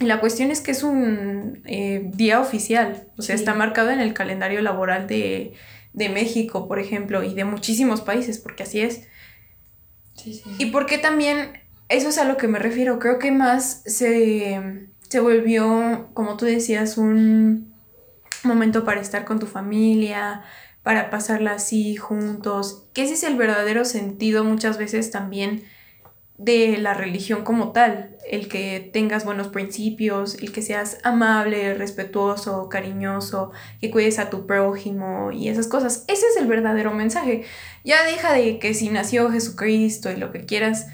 La 0.00 0.18
cuestión 0.20 0.50
es 0.50 0.60
que 0.60 0.70
es 0.70 0.82
un 0.82 1.62
eh, 1.66 2.10
día 2.14 2.40
oficial, 2.40 3.08
o 3.16 3.22
sea, 3.22 3.34
está 3.34 3.54
marcado 3.54 3.90
en 3.90 4.00
el 4.00 4.12
calendario 4.12 4.60
laboral 4.60 5.06
de, 5.06 5.54
México, 5.94 6.68
por 6.68 6.78
ejemplo, 6.78 7.22
y 7.22 7.32
de 7.32 7.44
muchísimos 7.44 8.02
países, 8.02 8.38
porque 8.38 8.64
así 8.64 8.80
es. 8.80 9.08
Sí, 10.14 10.42
y 10.58 10.66
porque 10.66 10.98
también, 10.98 11.60
eso 11.88 12.08
es 12.08 12.18
a 12.18 12.24
lo 12.24 12.36
que 12.36 12.48
me 12.48 12.58
refiero, 12.58 12.98
creo 12.98 13.18
que 13.18 13.30
más 13.30 13.82
se, 13.86 14.88
se 15.08 15.20
volvió, 15.20 16.10
como 16.14 16.36
tú 16.36 16.44
decías, 16.44 16.98
un 16.98 17.74
momento 18.42 18.84
para 18.84 19.00
estar 19.00 19.24
con 19.24 19.38
tu 19.38 19.46
familia, 19.46 20.42
para 20.82 21.10
pasarla 21.10 21.52
así 21.52 21.96
juntos, 21.96 22.88
que 22.92 23.02
ese 23.02 23.14
es 23.14 23.22
el 23.24 23.36
verdadero 23.36 23.84
sentido 23.84 24.44
muchas 24.44 24.78
veces 24.78 25.10
también 25.10 25.64
de 26.38 26.76
la 26.76 26.92
religión 26.92 27.44
como 27.44 27.72
tal, 27.72 28.16
el 28.30 28.48
que 28.48 28.90
tengas 28.92 29.24
buenos 29.24 29.48
principios, 29.48 30.34
el 30.34 30.52
que 30.52 30.60
seas 30.60 30.98
amable, 31.02 31.74
respetuoso, 31.74 32.68
cariñoso, 32.68 33.52
que 33.80 33.90
cuides 33.90 34.18
a 34.18 34.28
tu 34.28 34.46
prójimo 34.46 35.32
y 35.32 35.48
esas 35.48 35.66
cosas. 35.66 36.04
Ese 36.08 36.26
es 36.26 36.36
el 36.36 36.46
verdadero 36.46 36.92
mensaje. 36.92 37.44
Ya 37.84 38.04
deja 38.04 38.32
de 38.34 38.58
que 38.58 38.74
si 38.74 38.90
nació 38.90 39.30
Jesucristo 39.30 40.10
y 40.10 40.16
lo 40.16 40.30
que 40.30 40.44
quieras, 40.44 40.88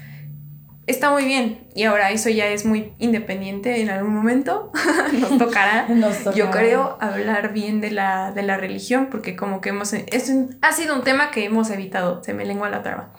está 0.87 1.11
muy 1.11 1.25
bien. 1.25 1.67
Y 1.75 1.83
ahora 1.83 2.11
eso 2.11 2.29
ya 2.29 2.47
es 2.47 2.65
muy 2.65 2.93
independiente 2.99 3.81
en 3.81 3.89
algún 3.89 4.13
momento. 4.13 4.71
Nos 5.19 5.37
tocará, 5.37 5.87
yo 6.35 6.51
creo, 6.51 6.97
hablar 6.99 7.53
bien 7.53 7.81
de 7.81 7.91
la, 7.91 8.31
de 8.31 8.43
la 8.43 8.57
religión, 8.57 9.07
porque 9.09 9.35
como 9.35 9.61
que 9.61 9.69
hemos... 9.69 9.93
Es 9.93 10.31
ha 10.61 10.71
sido 10.71 10.95
un 10.95 11.03
tema 11.03 11.31
que 11.31 11.45
hemos 11.45 11.69
evitado, 11.69 12.23
se 12.23 12.33
me 12.33 12.45
lengua 12.45 12.69
la 12.69 12.83
traba. 12.83 13.13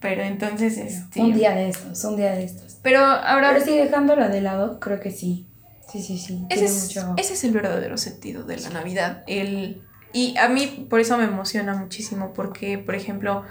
Pero 0.00 0.22
entonces, 0.22 0.76
este... 0.76 1.20
Un 1.20 1.32
día 1.32 1.54
de 1.54 1.68
estos, 1.70 2.04
un 2.04 2.16
día 2.16 2.32
de 2.32 2.44
estos. 2.44 2.78
Pero 2.82 3.00
ahora... 3.00 3.52
Pero 3.52 3.64
sí, 3.64 3.76
dejándola 3.76 4.28
de 4.28 4.40
lado, 4.40 4.78
creo 4.78 5.00
que 5.00 5.10
sí. 5.10 5.46
Sí, 5.90 6.02
sí, 6.02 6.18
sí. 6.18 6.44
Ese 6.50 6.64
es, 6.64 6.96
ese 7.16 7.34
es 7.34 7.44
el 7.44 7.52
verdadero 7.52 7.96
sentido 7.96 8.42
de 8.44 8.58
la 8.58 8.70
Navidad. 8.70 9.22
El... 9.26 9.82
Y 10.12 10.36
a 10.38 10.48
mí 10.48 10.86
por 10.88 11.00
eso 11.00 11.16
me 11.16 11.24
emociona 11.24 11.74
muchísimo, 11.74 12.32
porque, 12.34 12.78
por 12.78 12.94
ejemplo, 12.94 13.44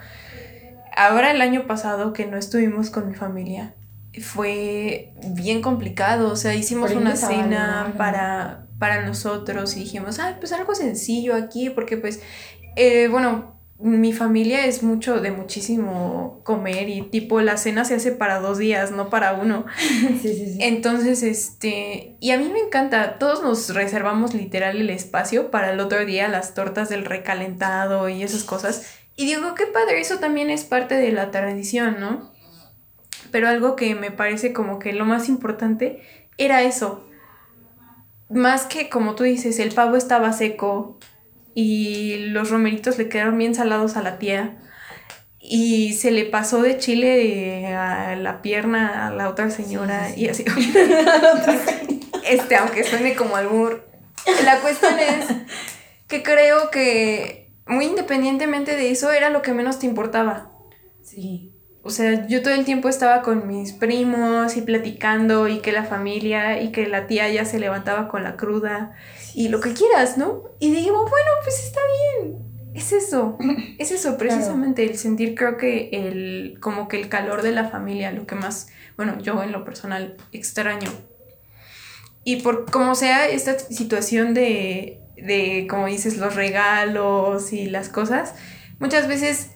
ahora 0.96 1.32
el 1.32 1.42
año 1.42 1.68
pasado 1.68 2.14
que 2.14 2.26
no 2.26 2.38
estuvimos 2.38 2.90
con 2.90 3.08
mi 3.08 3.16
familia, 3.16 3.76
fue 4.22 5.14
bien 5.28 5.62
complicado. 5.62 6.32
O 6.32 6.36
sea, 6.36 6.56
hicimos 6.56 6.92
una 6.92 7.16
cena 7.16 7.94
para, 7.98 8.68
para 8.80 9.06
nosotros 9.06 9.76
y 9.76 9.82
dijimos, 9.82 10.20
ah, 10.20 10.38
pues 10.40 10.52
algo 10.54 10.76
sencillo 10.76 11.36
aquí, 11.36 11.70
porque 11.70 11.98
pues, 11.98 12.22
eh, 12.76 13.08
bueno, 13.10 13.56
mi 13.78 14.14
familia 14.14 14.66
es 14.66 14.84
mucho 14.84 15.20
de 15.20 15.32
muchísimo 15.32 16.40
comer 16.44 16.88
y 16.88 17.02
tipo 17.02 17.42
la 17.42 17.58
cena 17.58 17.84
se 17.84 17.96
hace 17.96 18.14
para 18.14 18.40
dos 18.40 18.58
días, 18.58 18.92
no 18.92 19.10
para 19.10 19.34
uno. 19.34 19.66
Sí, 20.22 20.34
sí, 20.34 20.54
sí. 20.54 20.58
Entonces, 20.62 21.24
este, 21.24 22.16
y 22.20 22.32
a 22.32 22.38
mí 22.38 22.50
me 22.52 22.60
encanta, 22.60 23.18
todos 23.20 23.44
nos 23.44 23.74
reservamos 23.74 24.34
literal 24.34 24.78
el 24.78 24.90
espacio 24.90 25.52
para 25.52 25.72
el 25.72 25.80
otro 25.80 26.06
día, 26.06 26.28
las 26.30 26.54
tortas 26.54 26.90
del 26.90 27.06
recalentado 27.06 28.08
y 28.08 28.24
esas 28.24 28.44
cosas. 28.44 28.86
Y 29.16 29.26
digo, 29.26 29.56
qué 29.56 29.66
padre, 29.68 30.02
eso 30.02 30.20
también 30.20 30.50
es 30.50 30.64
parte 30.66 30.96
de 30.96 31.12
la 31.12 31.32
tradición, 31.32 32.00
¿no? 32.00 32.34
Pero 33.32 33.48
algo 33.48 33.76
que 33.76 33.96
me 33.96 34.12
parece 34.12 34.54
como 34.54 34.80
que 34.80 34.94
lo 34.94 35.06
más 35.06 35.30
importante 35.30 36.02
era 36.38 36.64
eso. 36.64 37.08
Más 38.30 38.66
que, 38.66 38.90
como 38.90 39.16
tú 39.16 39.24
dices, 39.24 39.60
el 39.60 39.74
pavo 39.74 39.96
estaba 39.96 40.34
seco 40.34 41.00
y 41.54 42.18
los 42.28 42.50
romeritos 42.50 42.98
le 42.98 43.08
quedaron 43.08 43.38
bien 43.38 43.56
salados 43.56 43.96
a 43.96 44.02
la 44.02 44.20
tía 44.20 44.58
y 45.40 45.94
se 45.94 46.12
le 46.12 46.26
pasó 46.26 46.62
de 46.62 46.78
chile 46.78 47.68
a 47.68 48.16
la 48.16 48.42
pierna 48.42 49.08
a 49.08 49.12
la 49.12 49.30
otra 49.30 49.50
señora 49.50 50.10
y 50.16 50.28
así. 50.28 50.44
este, 52.28 52.56
aunque 52.56 52.84
suene 52.84 53.16
como 53.16 53.36
albur. 53.36 53.88
La 54.44 54.60
cuestión 54.60 55.00
es 55.00 55.28
que 56.08 56.24
creo 56.24 56.72
que 56.72 57.45
muy 57.68 57.86
independientemente 57.86 58.76
de 58.76 58.92
eso, 58.92 59.12
era 59.12 59.30
lo 59.30 59.42
que 59.42 59.54
menos 59.54 59.80
te 59.80 59.86
importaba. 59.86 60.52
Sí. 61.02 61.52
O 61.88 61.92
sea, 61.92 62.28
yo 62.28 62.42
todo 62.42 62.56
el 62.56 62.66
tiempo 62.66 62.90
estaba 62.90 63.22
con 63.22 63.48
mis 63.48 63.72
primos 63.72 64.58
y 64.58 64.62
platicando 64.62 65.48
y 65.48 65.60
que 65.60 65.72
la 65.72 65.84
familia 65.84 66.62
y 66.62 66.72
que 66.72 66.88
la 66.88 67.06
tía 67.06 67.30
ya 67.30 67.46
se 67.46 67.60
levantaba 67.60 68.08
con 68.08 68.24
la 68.24 68.38
cruda 68.38 68.96
y 69.36 69.50
lo 69.50 69.60
que 69.62 69.74
quieras, 69.74 70.18
¿no? 70.18 70.46
Y 70.60 70.72
digo, 70.72 70.98
bueno, 71.02 71.32
pues 71.44 71.64
está 71.64 71.80
bien. 72.18 72.40
Es 72.74 72.92
eso, 72.92 73.38
es 73.78 73.92
eso 73.92 74.18
precisamente, 74.18 74.84
el 74.84 74.98
sentir 74.98 75.36
creo 75.36 75.58
que 75.58 75.90
el, 75.92 76.58
como 76.60 76.88
que 76.88 77.00
el 77.00 77.08
calor 77.08 77.44
de 77.44 77.52
la 77.52 77.70
familia, 77.70 78.12
lo 78.12 78.26
que 78.26 78.34
más, 78.34 78.68
bueno, 78.98 79.20
yo 79.20 79.44
en 79.44 79.52
lo 79.52 79.64
personal 79.64 80.18
extraño. 80.32 80.90
Y 82.24 82.38
por 82.38 82.70
como 82.72 82.96
sea 82.96 83.28
esta 83.28 83.60
situación 83.60 84.34
de 84.34 85.05
de, 85.18 85.68
como 85.70 85.88
dices, 85.88 86.18
los 86.18 86.36
regalos 86.36 87.54
y 87.54 87.66
las 87.68 87.90
cosas, 87.90 88.36
muchas 88.80 89.08
veces 89.08 89.52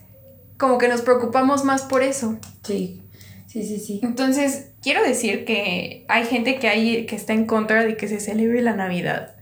como 0.58 0.78
que 0.78 0.88
nos 0.88 1.02
preocupamos 1.02 1.64
más 1.64 1.84
por 1.84 2.04
eso. 2.04 2.38
Sí, 2.64 3.02
sí, 3.48 3.64
sí, 3.64 3.80
sí. 3.80 4.00
Entonces, 4.04 4.72
quiero 4.82 5.04
decir 5.04 5.46
que 5.46 6.06
hay 6.10 6.26
gente 6.26 6.60
que, 6.60 6.68
hay, 6.68 7.06
que 7.06 7.16
está 7.16 7.34
en 7.34 7.46
contra 7.46 7.84
de 7.84 7.96
que 7.96 8.08
se 8.08 8.20
celebre 8.20 8.62
la 8.62 8.76
Navidad. 8.76 9.36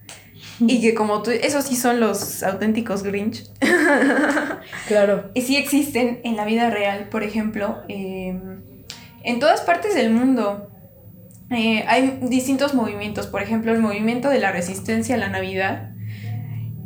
Y 0.60 0.82
que 0.82 0.96
como 0.96 1.22
tú, 1.22 1.32
esos 1.32 1.66
sí 1.66 1.76
son 1.76 2.00
los 2.00 2.42
auténticos 2.44 3.04
Grinch. 3.04 3.44
Claro. 4.88 5.32
y 5.34 5.42
sí 5.42 5.56
existen 5.56 6.20
en 6.24 6.36
la 6.36 6.46
vida 6.46 6.70
real, 6.70 7.08
por 7.10 7.24
ejemplo, 7.24 7.78
em, 7.88 8.62
en 9.24 9.40
todas 9.40 9.62
partes 9.62 9.96
del 9.96 10.12
mundo. 10.12 10.70
Eh, 11.52 11.86
hay 11.88 12.20
distintos 12.24 12.74
movimientos, 12.74 13.28
por 13.28 13.42
ejemplo, 13.42 13.72
el 13.72 13.80
movimiento 13.80 14.30
de 14.30 14.40
la 14.40 14.52
resistencia 14.52 15.16
a 15.16 15.18
la 15.18 15.30
Navidad, 15.30 15.92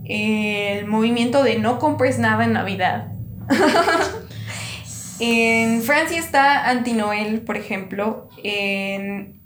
el 0.05 0.88
movimiento 0.88 1.43
de 1.43 1.60
no 1.60 1.79
compres 1.79 2.20
nada 2.20 2.43
en 2.43 2.53
Navidad. 2.53 3.12
en 5.20 5.81
Francia 5.81 6.20
está 6.20 6.70
Anti-Noel, 6.70 7.41
por 7.41 7.58
ejemplo. 7.58 8.29
En, 8.43 9.39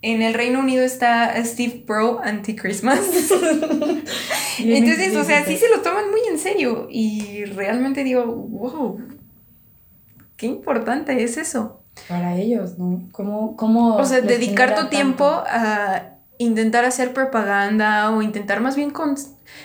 el 0.00 0.34
Reino 0.34 0.60
Unido 0.60 0.84
está 0.84 1.34
Steve 1.44 1.82
Pro 1.86 2.20
Anti-Christmas. 2.22 3.00
Entonces, 4.58 5.16
o 5.16 5.24
sea, 5.24 5.44
sí 5.44 5.56
se 5.56 5.68
lo 5.68 5.80
toman 5.80 6.10
muy 6.10 6.20
en 6.30 6.38
serio. 6.38 6.88
Y 6.90 7.44
realmente 7.46 8.04
digo, 8.04 8.24
wow, 8.24 9.00
qué 10.36 10.46
importante 10.46 11.22
es 11.22 11.36
eso. 11.36 11.82
Para 12.08 12.36
ellos, 12.36 12.78
¿no? 12.78 13.08
¿Cómo, 13.10 13.56
cómo 13.56 13.96
o 13.96 14.04
sea, 14.04 14.20
dedicar 14.20 14.76
tu 14.76 14.88
tiempo 14.88 15.24
a 15.24 16.17
intentar 16.38 16.84
hacer 16.84 17.12
propaganda 17.12 18.10
o 18.10 18.22
intentar 18.22 18.60
más 18.60 18.76
bien 18.76 18.92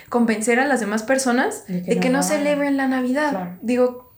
convencer 0.08 0.60
a 0.60 0.66
las 0.66 0.80
demás 0.80 1.02
personas 1.02 1.64
de 1.66 1.98
que, 2.00 2.10
no, 2.10 2.22
celebren 2.22 2.76
la 2.76 2.88
Navidad. 2.88 3.58
Digo, 3.62 4.12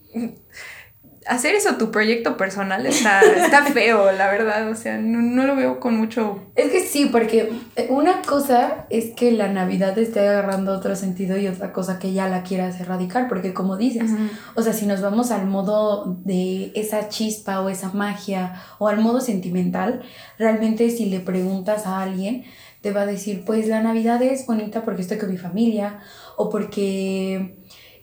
hacer 1.26 1.54
eso 1.54 1.76
tu 1.76 1.90
proyecto 1.90 2.36
personal 2.36 2.86
está, 2.86 3.20
está 3.20 3.64
feo, 3.72 4.12
la 4.12 4.30
verdad. 4.30 4.70
O 4.70 4.74
sea, 4.74 4.98
no, 4.98 5.46
lo 5.46 5.56
veo 5.56 5.80
con 5.80 5.96
mucho. 5.96 6.42
Es 6.54 6.70
que 6.70 6.80
sí, 6.80 7.06
porque 7.06 7.52
una 7.88 8.22
cosa 8.22 8.86
es 8.90 9.12
que 9.14 9.32
la 9.32 9.48
Navidad 9.48 9.98
esté 9.98 10.20
agarrando 10.20 10.72
otro 10.72 10.96
sentido 10.96 11.36
y 11.38 11.48
otra 11.48 11.72
cosa 11.72 11.98
que 11.98 12.12
ya 12.12 12.28
la 12.28 12.42
quieras 12.42 12.80
erradicar, 12.80 13.28
porque 13.28 13.54
como 13.54 13.76
dices, 13.76 14.10
o 14.54 14.62
sea, 14.62 14.72
si 14.72 14.86
nos 14.86 15.00
vamos 15.00 15.30
al 15.30 15.46
modo 15.46 16.16
de 16.24 16.72
esa 16.74 17.08
chispa 17.08 17.60
o 17.60 17.68
esa 17.68 17.90
magia 17.92 18.62
o 18.78 18.88
al 18.88 18.98
modo 18.98 19.20
sentimental, 19.20 20.02
realmente 20.38 20.90
si 20.90 21.06
le 21.06 21.20
preguntas 21.20 21.86
a 21.86 22.02
alguien, 22.02 22.44
te 22.80 22.92
va 22.92 23.02
a 23.02 23.06
decir, 23.06 23.42
pues 23.44 23.66
la 23.66 23.82
Navidad 23.82 24.22
es 24.22 24.46
bonita 24.46 24.84
porque 24.84 25.02
estoy 25.02 25.18
con 25.18 25.30
mi 25.30 25.38
familia 25.38 26.00
o 26.36 26.50
porque 26.50 27.56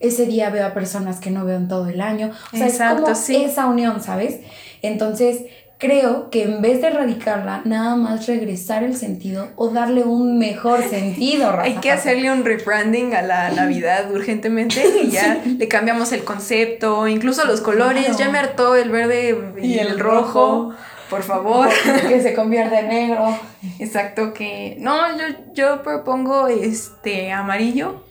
ese 0.03 0.25
día 0.25 0.49
veo 0.49 0.67
a 0.67 0.73
personas 0.73 1.19
que 1.19 1.31
no 1.31 1.45
veo 1.45 1.57
en 1.57 1.67
todo 1.67 1.87
el 1.87 2.01
año. 2.01 2.31
O 2.51 2.57
sea, 2.57 2.67
es 2.67 2.77
como 2.77 3.07
esa 3.07 3.65
unión, 3.65 4.03
¿sabes? 4.03 4.41
Entonces, 4.81 5.45
creo 5.77 6.29
que 6.29 6.43
en 6.43 6.61
vez 6.61 6.81
de 6.81 6.87
erradicarla, 6.87 7.61
nada 7.65 7.95
más 7.95 8.27
regresar 8.27 8.83
el 8.83 8.95
sentido 8.95 9.49
o 9.55 9.69
darle 9.69 10.03
un 10.03 10.37
mejor 10.37 10.83
sentido. 10.89 11.59
Hay 11.59 11.75
que 11.75 11.91
hacerle 11.91 12.31
un 12.31 12.43
rebranding 12.43 13.15
a 13.15 13.21
la 13.21 13.49
Navidad 13.51 14.11
urgentemente 14.11 14.83
y 15.03 15.09
ya 15.11 15.41
le 15.45 15.67
cambiamos 15.67 16.11
el 16.11 16.23
concepto, 16.23 17.07
incluso 17.07 17.45
los 17.45 17.61
colores. 17.61 18.17
Ya 18.17 18.29
me 18.29 18.39
hartó 18.39 18.75
el 18.75 18.89
verde 18.89 19.37
y, 19.61 19.79
el, 19.79 19.99
rojo. 19.99 20.73
Por 21.09 21.23
favor. 21.23 21.69
Que 22.07 22.21
se 22.21 22.33
convierta 22.33 22.79
en 22.79 22.87
negro. 22.89 23.37
Exacto, 23.79 24.33
que. 24.33 24.77
No, 24.79 25.17
yo, 25.17 25.23
yo 25.53 25.83
propongo 25.83 26.47
este 26.47 27.31
amarillo. 27.31 28.03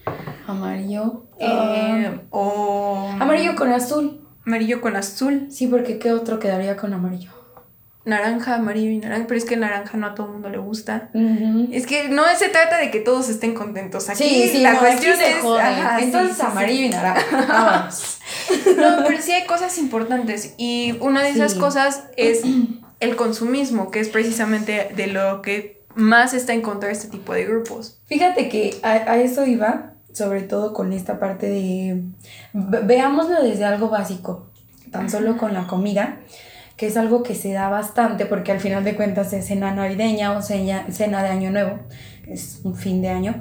Amarillo. 0.46 1.26
Eh, 1.38 1.46
ah. 1.48 2.22
o. 2.30 3.08
Amarillo 3.20 3.54
con 3.54 3.72
azul. 3.72 4.20
Amarillo 4.46 4.80
con 4.80 4.96
azul. 4.96 5.46
Sí, 5.50 5.66
porque 5.66 5.98
¿qué 5.98 6.12
otro 6.12 6.38
quedaría 6.38 6.76
con 6.76 6.92
amarillo? 6.92 7.42
naranja, 8.04 8.56
amarillo 8.56 8.90
y 8.90 8.98
naranja, 8.98 9.26
pero 9.28 9.38
es 9.38 9.44
que 9.44 9.54
el 9.54 9.60
naranja 9.60 9.96
no 9.96 10.08
a 10.08 10.14
todo 10.14 10.26
el 10.26 10.32
mundo 10.32 10.48
le 10.48 10.58
gusta. 10.58 11.10
Es 11.70 11.86
que 11.86 12.08
no 12.08 12.24
se 12.36 12.48
trata 12.48 12.78
de 12.78 12.90
que 12.90 13.00
todos 13.00 13.28
estén 13.28 13.54
contentos. 13.54 14.08
Aquí 14.08 14.48
sí, 14.50 14.58
la 14.58 14.78
cuestión 14.78 15.20
es. 15.20 15.36
Entonces 16.00 16.40
amarillo 16.40 16.86
y 16.86 16.88
naranja. 16.88 17.88
no, 18.76 19.04
pero 19.06 19.22
sí 19.22 19.32
hay 19.32 19.46
cosas 19.46 19.78
importantes. 19.78 20.54
Y 20.56 20.96
una 21.00 21.22
de 21.22 21.30
esas 21.30 21.54
cosas 21.54 22.04
es 22.16 22.42
el 23.00 23.16
consumismo, 23.16 23.90
que 23.90 24.00
es 24.00 24.08
precisamente 24.08 24.90
de 24.96 25.06
lo 25.06 25.42
que 25.42 25.82
más 25.94 26.34
está 26.34 26.54
en 26.54 26.62
contra 26.62 26.88
de 26.88 26.94
este 26.94 27.08
tipo 27.08 27.34
de 27.34 27.44
grupos. 27.44 28.00
Fíjate 28.06 28.48
que 28.48 28.78
a, 28.82 28.92
a 28.92 29.16
eso 29.18 29.46
iba, 29.46 29.91
sobre 30.12 30.42
todo 30.42 30.72
con 30.72 30.92
esta 30.92 31.18
parte 31.18 31.48
de. 31.48 32.04
Veámoslo 32.52 33.42
desde 33.42 33.64
algo 33.64 33.88
básico, 33.88 34.50
tan 34.90 35.10
solo 35.10 35.36
con 35.36 35.54
la 35.54 35.66
comida 35.66 36.20
que 36.82 36.88
es 36.88 36.96
algo 36.96 37.22
que 37.22 37.36
se 37.36 37.52
da 37.52 37.68
bastante 37.68 38.26
porque 38.26 38.50
al 38.50 38.58
final 38.58 38.82
de 38.82 38.96
cuentas 38.96 39.32
es 39.32 39.46
cena 39.46 39.72
navideña 39.72 40.36
o 40.36 40.42
cena, 40.42 40.86
cena 40.90 41.22
de 41.22 41.28
año 41.28 41.52
nuevo, 41.52 41.78
es 42.26 42.60
un 42.64 42.74
fin 42.74 43.02
de 43.02 43.08
año, 43.08 43.40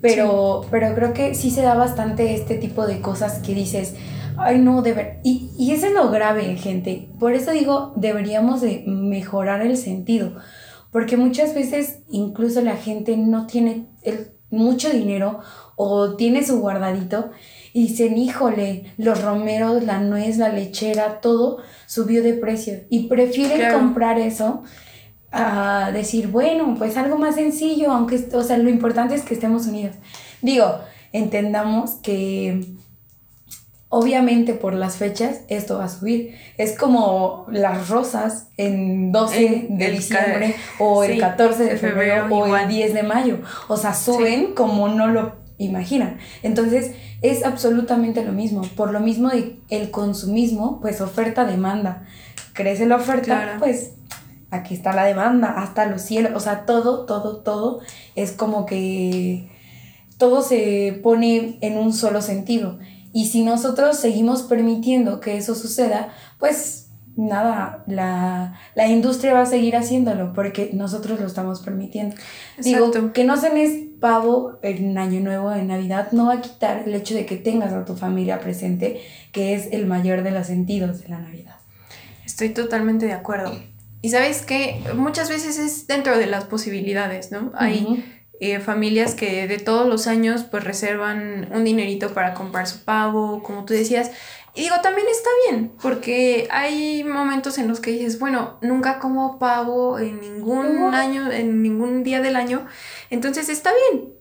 pero, 0.00 0.64
pero 0.70 0.94
creo 0.94 1.12
que 1.12 1.34
sí 1.34 1.50
se 1.50 1.60
da 1.60 1.74
bastante 1.74 2.34
este 2.34 2.56
tipo 2.56 2.86
de 2.86 3.02
cosas 3.02 3.40
que 3.40 3.54
dices, 3.54 3.94
ay 4.38 4.58
no, 4.58 4.80
de 4.80 4.92
ver, 4.92 5.20
y, 5.22 5.50
y 5.58 5.72
eso 5.72 5.86
es 5.86 5.92
lo 5.92 6.10
grave, 6.10 6.56
gente, 6.56 7.10
por 7.18 7.34
eso 7.34 7.50
digo, 7.50 7.92
deberíamos 7.96 8.60
de 8.60 8.84
mejorar 8.86 9.60
el 9.60 9.76
sentido, 9.76 10.36
porque 10.90 11.16
muchas 11.16 11.54
veces 11.54 11.98
incluso 12.08 12.62
la 12.62 12.76
gente 12.76 13.16
no 13.16 13.46
tiene 13.46 13.86
el, 14.02 14.32
mucho 14.50 14.88
dinero 14.88 15.40
o 15.78 16.16
tiene 16.16 16.44
su 16.44 16.58
guardadito 16.58 17.30
y 17.72 17.86
dicen, 17.86 18.18
híjole, 18.18 18.92
los 18.98 19.22
romeros, 19.22 19.84
la 19.84 20.00
nuez, 20.00 20.36
la 20.36 20.48
lechera, 20.48 21.20
todo 21.20 21.58
subió 21.86 22.22
de 22.22 22.34
precio. 22.34 22.80
Y 22.90 23.06
prefieren 23.06 23.72
comprar 23.72 24.18
eso 24.18 24.64
a 25.30 25.90
decir, 25.92 26.28
bueno, 26.28 26.74
pues 26.76 26.96
algo 26.96 27.16
más 27.16 27.36
sencillo, 27.36 27.92
aunque, 27.92 28.28
o 28.32 28.42
sea, 28.42 28.58
lo 28.58 28.68
importante 28.68 29.14
es 29.14 29.22
que 29.22 29.34
estemos 29.34 29.66
unidos. 29.66 29.94
Digo, 30.42 30.80
entendamos 31.12 31.92
que 32.02 32.74
obviamente 33.88 34.54
por 34.54 34.74
las 34.74 34.96
fechas 34.96 35.42
esto 35.48 35.78
va 35.78 35.84
a 35.84 35.88
subir. 35.88 36.34
Es 36.56 36.76
como 36.76 37.46
las 37.52 37.88
rosas 37.88 38.48
en 38.56 39.12
12 39.12 39.68
de 39.70 39.90
diciembre 39.92 40.56
o 40.80 41.04
el 41.04 41.20
14 41.20 41.64
de 41.64 41.76
febrero, 41.76 42.26
o 42.30 42.56
el 42.56 42.66
10 42.68 42.94
de 42.94 43.02
mayo. 43.04 43.38
O 43.68 43.76
sea, 43.76 43.94
suben 43.94 44.54
como 44.54 44.88
no 44.88 45.06
lo 45.06 45.47
imaginan. 45.58 46.18
Entonces, 46.42 46.92
es 47.22 47.44
absolutamente 47.44 48.24
lo 48.24 48.32
mismo. 48.32 48.62
Por 48.76 48.92
lo 48.92 49.00
mismo 49.00 49.28
de 49.28 49.58
el 49.68 49.90
consumismo, 49.90 50.80
pues 50.80 51.00
oferta-demanda. 51.00 52.04
Crece 52.54 52.86
la 52.86 52.96
oferta, 52.96 53.56
pues 53.58 53.92
aquí 54.50 54.74
está 54.74 54.92
la 54.92 55.04
demanda, 55.04 55.60
hasta 55.62 55.86
los 55.86 56.02
cielos. 56.02 56.32
O 56.34 56.40
sea, 56.40 56.64
todo, 56.64 57.04
todo, 57.04 57.38
todo 57.38 57.80
es 58.14 58.32
como 58.32 58.66
que 58.66 59.48
todo 60.16 60.42
se 60.42 60.98
pone 61.02 61.58
en 61.60 61.76
un 61.76 61.92
solo 61.92 62.22
sentido. 62.22 62.78
Y 63.12 63.26
si 63.26 63.42
nosotros 63.42 63.96
seguimos 63.96 64.42
permitiendo 64.42 65.20
que 65.20 65.36
eso 65.36 65.54
suceda, 65.54 66.12
pues 66.38 66.87
nada, 67.18 67.82
la, 67.88 68.86
industria 68.86 69.34
va 69.34 69.42
a 69.42 69.46
seguir 69.46 69.76
haciéndolo 69.76 70.32
porque 70.32 70.70
nosotros 70.72 71.18
lo 71.20 71.26
estamos 71.26 71.60
permitiendo. 71.60 72.14
Digo, 72.58 72.90
que 73.12 73.24
no 73.24 73.36
cenes 73.36 73.88
pavo 74.00 74.58
en 74.62 74.96
Año 74.96 75.20
Nuevo, 75.20 75.52
en 75.52 75.66
Navidad, 75.66 76.12
no 76.12 76.26
va 76.26 76.34
a 76.34 76.40
quitar 76.40 76.84
el 76.86 76.94
hecho 76.94 77.16
de 77.16 77.26
que 77.26 77.36
tengas 77.36 77.72
a 77.72 77.84
tu 77.84 77.96
familia 77.96 78.38
presente, 78.38 79.00
que 79.32 79.54
es 79.54 79.68
el 79.72 79.86
mayor 79.86 80.22
de 80.22 80.30
los 80.30 80.46
sentidos 80.46 81.02
de 81.02 81.08
la 81.08 81.18
Navidad. 81.18 81.56
Estoy 82.24 82.50
totalmente 82.50 83.06
de 83.06 83.12
acuerdo. 83.12 83.52
Y 84.00 84.10
sabes 84.10 84.42
que 84.42 84.80
muchas 84.94 85.28
veces 85.28 85.58
es 85.58 85.88
dentro 85.88 86.16
de 86.16 86.26
las 86.26 86.44
posibilidades, 86.44 87.32
¿no? 87.32 87.50
Hay 87.56 88.04
eh, 88.40 88.60
familias 88.60 89.16
que 89.16 89.48
de 89.48 89.58
todos 89.58 89.88
los 89.88 90.06
años 90.06 90.44
pues 90.44 90.62
reservan 90.62 91.48
un 91.52 91.64
dinerito 91.64 92.14
para 92.14 92.34
comprar 92.34 92.68
su 92.68 92.84
pavo, 92.84 93.42
como 93.42 93.64
tú 93.64 93.74
decías, 93.74 94.12
y 94.58 94.62
digo, 94.62 94.80
también 94.82 95.06
está 95.06 95.30
bien, 95.46 95.72
porque 95.80 96.48
hay 96.50 97.04
momentos 97.04 97.58
en 97.58 97.68
los 97.68 97.78
que 97.78 97.92
dices, 97.92 98.18
bueno, 98.18 98.58
nunca 98.60 98.98
como 98.98 99.38
pavo 99.38 100.00
en 100.00 100.20
ningún 100.20 100.96
año, 100.96 101.30
en 101.30 101.62
ningún 101.62 102.02
día 102.02 102.20
del 102.20 102.34
año, 102.34 102.66
entonces 103.08 103.50
está 103.50 103.70
bien. 103.92 104.14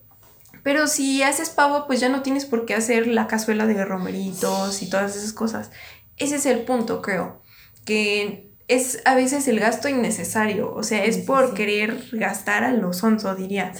Pero 0.61 0.85
si 0.85 1.23
haces 1.23 1.49
pavo, 1.49 1.87
pues 1.87 1.99
ya 1.99 2.09
no 2.09 2.21
tienes 2.21 2.45
por 2.45 2.67
qué 2.67 2.75
hacer 2.75 3.07
la 3.07 3.25
cazuela 3.25 3.65
de 3.65 3.83
romeritos 3.83 4.83
y 4.83 4.91
todas 4.91 5.15
esas 5.15 5.33
cosas. 5.33 5.71
Ese 6.17 6.35
es 6.35 6.45
el 6.45 6.59
punto, 6.65 7.01
creo, 7.01 7.41
que 7.83 8.51
es 8.67 9.01
a 9.05 9.15
veces 9.15 9.47
el 9.47 9.59
gasto 9.59 9.89
innecesario, 9.89 10.71
o 10.71 10.83
sea, 10.83 11.03
es 11.03 11.17
por 11.17 11.55
querer 11.55 11.99
gastar 12.11 12.63
a 12.63 12.73
lo 12.73 12.93
sonso, 12.93 13.33
diría. 13.33 13.71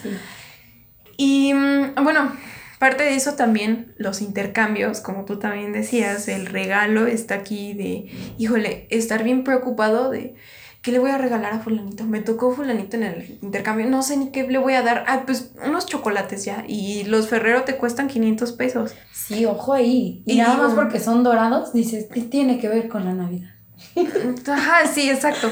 Y 1.17 1.53
mm, 1.53 2.03
bueno, 2.03 2.31
Parte 2.79 3.03
de 3.03 3.15
eso 3.15 3.33
también 3.33 3.95
los 3.97 4.21
intercambios, 4.21 5.01
como 5.01 5.25
tú 5.25 5.39
también 5.39 5.73
decías, 5.73 6.27
el 6.27 6.45
regalo 6.45 7.07
está 7.07 7.35
aquí 7.35 7.73
de, 7.73 8.11
híjole, 8.37 8.87
estar 8.91 9.23
bien 9.23 9.43
preocupado 9.43 10.11
de 10.11 10.35
qué 10.83 10.91
le 10.91 10.99
voy 10.99 11.09
a 11.09 11.17
regalar 11.17 11.53
a 11.53 11.59
fulanito. 11.59 12.05
Me 12.05 12.21
tocó 12.21 12.53
fulanito 12.53 12.95
en 12.97 13.03
el 13.03 13.39
intercambio, 13.41 13.87
no 13.87 14.03
sé 14.03 14.15
ni 14.15 14.29
qué 14.29 14.47
le 14.47 14.59
voy 14.59 14.73
a 14.73 14.83
dar. 14.83 15.05
Ah, 15.07 15.23
pues 15.25 15.51
unos 15.65 15.87
chocolates 15.87 16.45
ya. 16.45 16.65
Y 16.67 17.03
los 17.05 17.27
Ferrero 17.27 17.63
te 17.63 17.77
cuestan 17.77 18.07
500 18.07 18.51
pesos. 18.53 18.93
Sí, 19.11 19.45
ojo 19.45 19.73
ahí. 19.73 20.21
Y, 20.27 20.37
nada 20.37 20.55
más 20.57 20.73
porque 20.75 20.99
son 20.99 21.23
dorados, 21.23 21.73
dices, 21.73 22.07
¿qué 22.13 22.21
tiene 22.21 22.59
que 22.59 22.69
ver 22.69 22.89
con 22.89 23.05
la 23.05 23.13
Navidad? 23.13 23.49
Ajá, 24.47 24.87
sí, 24.87 25.09
exacto. 25.09 25.49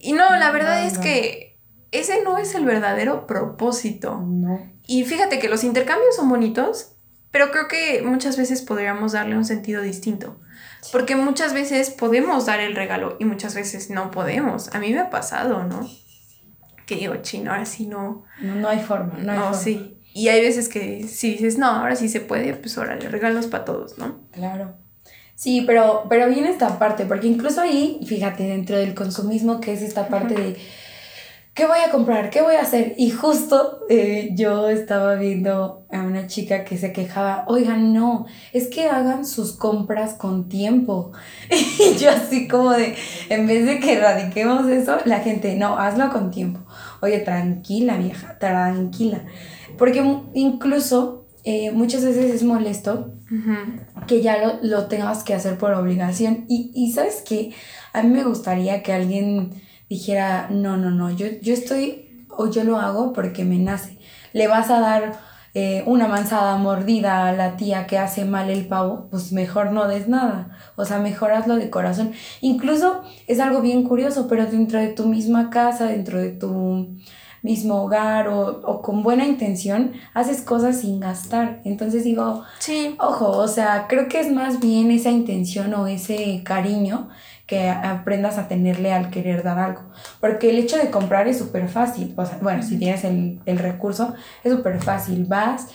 Y 0.00 0.12
no, 0.12 0.36
la 0.36 0.50
verdad 0.50 0.84
es 0.84 0.98
que 0.98 1.58
ese 1.92 2.22
no 2.24 2.38
es 2.38 2.54
el 2.54 2.64
verdadero 2.64 3.26
propósito. 3.26 4.20
No. 4.20 4.75
Y 4.86 5.04
fíjate 5.04 5.38
que 5.38 5.48
los 5.48 5.64
intercambios 5.64 6.16
son 6.16 6.28
bonitos, 6.28 6.92
pero 7.30 7.50
creo 7.50 7.68
que 7.68 8.02
muchas 8.02 8.36
veces 8.36 8.62
podríamos 8.62 9.12
darle 9.12 9.36
un 9.36 9.44
sentido 9.44 9.82
distinto. 9.82 10.40
Porque 10.92 11.16
muchas 11.16 11.52
veces 11.52 11.90
podemos 11.90 12.46
dar 12.46 12.60
el 12.60 12.76
regalo 12.76 13.16
y 13.18 13.24
muchas 13.24 13.54
veces 13.54 13.90
no 13.90 14.10
podemos. 14.10 14.74
A 14.74 14.78
mí 14.78 14.92
me 14.92 15.00
ha 15.00 15.10
pasado, 15.10 15.64
¿no? 15.64 15.88
Que 16.86 16.96
digo, 16.96 17.16
chino, 17.16 17.50
ahora 17.50 17.66
sí 17.66 17.86
no. 17.86 18.24
No, 18.40 18.68
hay 18.68 18.78
forma, 18.78 19.18
no 19.18 19.32
hay 19.32 19.38
no, 19.38 19.54
sí. 19.54 19.98
Y 20.14 20.28
hay 20.28 20.40
veces 20.40 20.68
que 20.68 21.06
si 21.08 21.32
dices, 21.32 21.58
no, 21.58 21.66
ahora 21.66 21.96
sí 21.96 22.08
se 22.08 22.20
puede, 22.20 22.54
pues 22.54 22.78
órale, 22.78 23.08
regalos 23.08 23.48
para 23.48 23.64
todos, 23.64 23.98
¿no? 23.98 24.20
Claro. 24.30 24.74
Sí, 25.34 25.64
pero, 25.66 26.06
pero 26.08 26.28
viene 26.28 26.48
esta 26.48 26.78
parte, 26.78 27.04
porque 27.04 27.26
incluso 27.26 27.60
ahí, 27.60 28.00
fíjate, 28.06 28.44
dentro 28.44 28.78
del 28.78 28.94
consumismo, 28.94 29.60
que 29.60 29.74
es 29.74 29.82
esta 29.82 30.08
parte 30.08 30.34
de 30.34 30.56
¿qué 31.56 31.66
voy 31.66 31.78
a 31.78 31.90
comprar? 31.90 32.28
¿Qué 32.28 32.42
voy 32.42 32.54
a 32.54 32.60
hacer? 32.60 32.94
Y 32.98 33.10
justo 33.10 33.80
eh, 33.88 34.28
yo 34.34 34.68
estaba 34.68 35.14
viendo 35.14 35.86
a 35.90 36.00
una 36.02 36.26
chica 36.26 36.64
que 36.64 36.76
se 36.76 36.92
quejaba, 36.92 37.44
oigan, 37.48 37.94
no, 37.94 38.26
es 38.52 38.68
que 38.68 38.88
hagan 38.88 39.24
sus 39.26 39.54
compras 39.54 40.14
con 40.14 40.48
tiempo. 40.48 41.12
Y 41.50 41.96
yo 41.98 42.10
así 42.10 42.46
como 42.46 42.72
de, 42.72 42.94
en 43.30 43.46
vez 43.46 43.64
de 43.64 43.80
que 43.80 43.94
erradiquemos 43.94 44.68
eso, 44.68 44.98
la 45.06 45.20
gente, 45.20 45.56
no, 45.56 45.78
hazlo 45.78 46.10
con 46.10 46.30
tiempo. 46.30 46.60
Oye, 47.00 47.20
tranquila, 47.20 47.96
vieja, 47.96 48.38
tranquila. 48.38 49.24
Porque 49.78 50.04
incluso 50.34 51.26
eh, 51.44 51.70
muchas 51.70 52.04
veces 52.04 52.34
es 52.34 52.42
molesto 52.42 53.12
que 54.06 54.22
ya 54.22 54.38
lo, 54.38 54.58
lo, 54.62 54.86
tengas 54.86 55.22
que 55.22 55.34
hacer 55.34 55.56
por 55.58 55.72
obligación. 55.72 56.44
Y, 56.48 56.70
y 56.74 56.92
sabes 56.92 57.22
que 57.22 57.52
a 57.92 58.02
mí 58.02 58.10
me 58.10 58.24
gustaría 58.24 58.82
que 58.82 58.92
alguien 58.92 59.50
dijera, 59.88 60.48
no, 60.50 60.76
no, 60.76 60.90
no, 60.90 61.10
yo, 61.10 61.26
yo 61.42 61.54
estoy 61.54 62.26
o 62.28 62.48
yo 62.50 62.64
lo 62.64 62.78
hago 62.78 63.12
porque 63.12 63.44
me 63.44 63.58
nace. 63.58 63.98
Le 64.32 64.48
vas 64.48 64.70
a 64.70 64.80
dar 64.80 65.18
eh, 65.54 65.82
una 65.86 66.06
manzada 66.06 66.56
mordida 66.56 67.28
a 67.28 67.32
la 67.32 67.56
tía 67.56 67.86
que 67.86 67.96
hace 67.96 68.26
mal 68.26 68.50
el 68.50 68.66
pavo, 68.66 69.08
pues 69.10 69.32
mejor 69.32 69.72
no 69.72 69.88
des 69.88 70.06
nada. 70.06 70.50
O 70.76 70.84
sea, 70.84 70.98
mejor 70.98 71.32
hazlo 71.32 71.56
de 71.56 71.70
corazón. 71.70 72.12
Incluso 72.42 73.02
es 73.26 73.40
algo 73.40 73.62
bien 73.62 73.84
curioso, 73.84 74.28
pero 74.28 74.44
dentro 74.44 74.78
de 74.78 74.88
tu 74.88 75.06
misma 75.06 75.48
casa, 75.48 75.86
dentro 75.86 76.18
de 76.18 76.32
tu 76.32 76.98
mismo 77.42 77.82
hogar 77.82 78.28
o, 78.28 78.60
o 78.64 78.82
con 78.82 79.02
buena 79.02 79.24
intención, 79.24 79.92
haces 80.12 80.42
cosas 80.42 80.80
sin 80.80 81.00
gastar. 81.00 81.62
Entonces 81.64 82.04
digo, 82.04 82.42
Sí. 82.58 82.94
Ojo, 82.98 83.30
o 83.30 83.48
sea, 83.48 83.86
creo 83.88 84.08
que 84.08 84.20
es 84.20 84.30
más 84.30 84.60
bien 84.60 84.90
esa 84.90 85.10
intención 85.10 85.72
o 85.72 85.86
ese 85.86 86.42
cariño 86.44 87.08
que 87.46 87.68
aprendas 87.68 88.38
a 88.38 88.48
tenerle 88.48 88.92
al 88.92 89.10
querer 89.10 89.42
dar 89.42 89.58
algo. 89.58 89.82
Porque 90.20 90.50
el 90.50 90.58
hecho 90.58 90.76
de 90.76 90.90
comprar 90.90 91.28
es 91.28 91.38
súper 91.38 91.68
fácil. 91.68 92.12
O 92.16 92.26
sea, 92.26 92.38
bueno, 92.42 92.62
si 92.62 92.76
tienes 92.78 93.04
el, 93.04 93.40
el 93.46 93.58
recurso, 93.58 94.14
es 94.42 94.52
súper 94.52 94.82
fácil. 94.82 95.24
Vas, 95.26 95.68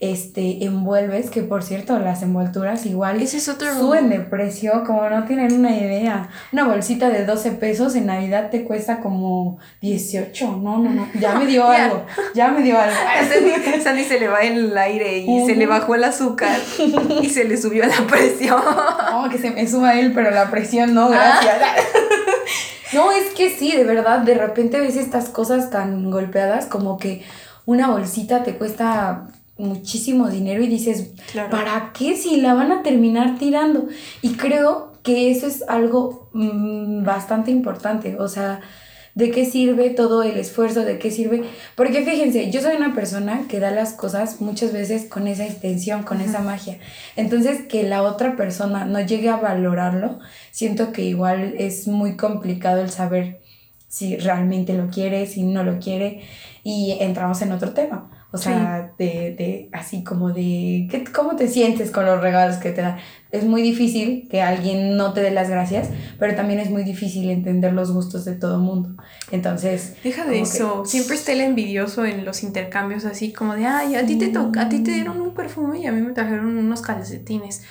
este, 0.00 0.64
envuelves, 0.64 1.28
que 1.30 1.42
por 1.42 1.62
cierto, 1.64 1.98
las 1.98 2.22
envolturas 2.22 2.86
igual 2.86 3.20
Ese 3.20 3.38
es 3.38 3.48
otro- 3.48 3.74
suben 3.76 4.08
de 4.10 4.20
precio, 4.20 4.84
como 4.86 5.08
no 5.10 5.24
tienen 5.24 5.52
una 5.58 5.76
idea. 5.76 6.28
Una 6.52 6.64
bolsita 6.66 7.08
de 7.10 7.24
12 7.24 7.50
pesos 7.52 7.94
en 7.96 8.06
Navidad 8.06 8.50
te 8.50 8.64
cuesta 8.64 9.00
como 9.00 9.58
18. 9.80 10.58
No, 10.62 10.78
no, 10.78 10.90
no. 10.90 11.08
Ya 11.18 11.34
me 11.34 11.46
dio 11.46 11.64
algo. 11.68 12.04
Ya 12.34 12.48
me 12.48 12.62
dio 12.62 12.78
algo. 12.78 12.94
Sandy, 13.32 13.82
Sandy 13.82 14.04
se 14.04 14.20
le 14.20 14.28
va 14.28 14.40
el 14.40 14.76
aire 14.78 15.18
y 15.18 15.44
se 15.46 15.56
le 15.56 15.66
bajó 15.66 15.94
el 15.96 16.04
azúcar 16.04 16.56
y 17.20 17.28
se 17.28 17.44
le 17.44 17.56
subió 17.56 17.84
la 17.86 18.06
presión. 18.08 18.62
No, 19.10 19.28
que 19.28 19.38
se 19.38 19.50
me 19.50 19.66
suba 19.66 19.98
él, 19.98 20.12
pero 20.14 20.30
la 20.30 20.50
presión 20.50 20.94
no, 20.94 21.08
gracias. 21.08 21.56
No, 22.92 23.12
es 23.12 23.34
que 23.36 23.50
sí, 23.50 23.72
de 23.76 23.84
verdad, 23.84 24.20
de 24.20 24.34
repente 24.34 24.80
ves 24.80 24.96
estas 24.96 25.28
cosas 25.28 25.70
tan 25.70 26.10
golpeadas 26.10 26.66
como 26.66 26.96
que 26.98 27.22
una 27.66 27.88
bolsita 27.88 28.44
te 28.44 28.54
cuesta 28.56 29.26
muchísimo 29.58 30.28
dinero 30.28 30.62
y 30.62 30.68
dices, 30.68 31.10
Claro. 31.32 31.50
¿para 31.50 31.92
qué 31.92 32.16
si 32.16 32.40
la 32.40 32.54
van 32.54 32.72
a 32.72 32.82
terminar 32.82 33.38
tirando? 33.38 33.88
Y 34.22 34.34
creo 34.34 34.92
que 35.02 35.30
eso 35.30 35.46
es 35.46 35.62
algo 35.68 36.30
mm, 36.32 37.04
bastante 37.04 37.50
importante, 37.50 38.16
o 38.18 38.28
sea, 38.28 38.60
¿de 39.14 39.32
qué 39.32 39.44
sirve 39.44 39.90
todo 39.90 40.22
el 40.22 40.38
esfuerzo? 40.38 40.84
¿De 40.84 40.98
qué 40.98 41.10
sirve? 41.10 41.42
Porque 41.74 42.04
fíjense, 42.04 42.52
yo 42.52 42.60
soy 42.60 42.76
una 42.76 42.94
persona 42.94 43.46
que 43.48 43.58
da 43.58 43.72
las 43.72 43.92
cosas 43.94 44.40
muchas 44.40 44.72
veces 44.72 45.06
con 45.06 45.26
esa 45.26 45.44
intención, 45.44 46.04
con 46.04 46.20
esa 46.20 46.40
magia. 46.40 46.78
Entonces, 47.16 47.62
que 47.68 47.82
la 47.82 48.02
otra 48.02 48.36
persona 48.36 48.84
no 48.84 49.00
llegue 49.00 49.28
a 49.28 49.36
valorarlo, 49.36 50.20
siento 50.52 50.92
que 50.92 51.02
igual 51.02 51.54
es 51.58 51.88
muy 51.88 52.16
complicado 52.16 52.80
el 52.80 52.90
saber 52.90 53.40
si 53.88 54.16
realmente 54.18 54.74
lo 54.74 54.88
quiere, 54.88 55.26
si 55.26 55.42
no 55.42 55.64
lo 55.64 55.80
quiere, 55.80 56.20
y 56.62 56.96
entramos 57.00 57.42
en 57.42 57.50
otro 57.50 57.72
tema. 57.72 58.17
O 58.30 58.36
sea, 58.36 58.92
de, 58.98 59.34
de, 59.38 59.70
así 59.72 60.04
como 60.04 60.28
de, 60.32 60.86
¿qué, 60.90 61.02
¿cómo 61.14 61.34
te 61.34 61.48
sientes 61.48 61.90
con 61.90 62.04
los 62.04 62.20
regalos 62.20 62.56
que 62.58 62.72
te 62.72 62.82
dan? 62.82 62.98
Es 63.30 63.44
muy 63.44 63.62
difícil 63.62 64.28
que 64.30 64.42
alguien 64.42 64.98
no 64.98 65.14
te 65.14 65.22
dé 65.22 65.30
las 65.30 65.48
gracias, 65.48 65.88
pero 66.18 66.34
también 66.34 66.60
es 66.60 66.68
muy 66.70 66.84
difícil 66.84 67.30
entender 67.30 67.72
los 67.72 67.90
gustos 67.90 68.26
de 68.26 68.34
todo 68.34 68.58
mundo. 68.58 69.02
Entonces, 69.32 69.94
Deja 70.04 70.26
de 70.26 70.32
que- 70.34 70.40
eso. 70.42 70.84
Siempre 70.84 71.16
está 71.16 71.32
el 71.32 71.40
envidioso 71.40 72.04
en 72.04 72.26
los 72.26 72.42
intercambios 72.42 73.06
así 73.06 73.32
como 73.32 73.54
de, 73.54 73.64
ay, 73.64 73.94
a 73.94 74.04
ti 74.04 74.16
te 74.16 74.30
a 74.36 74.68
ti 74.68 74.80
te 74.80 74.90
dieron 74.90 75.20
un 75.22 75.32
perfume 75.32 75.80
y 75.80 75.86
a 75.86 75.92
mí 75.92 76.02
me 76.02 76.12
trajeron 76.12 76.54
unos 76.58 76.82
calcetines. 76.82 77.62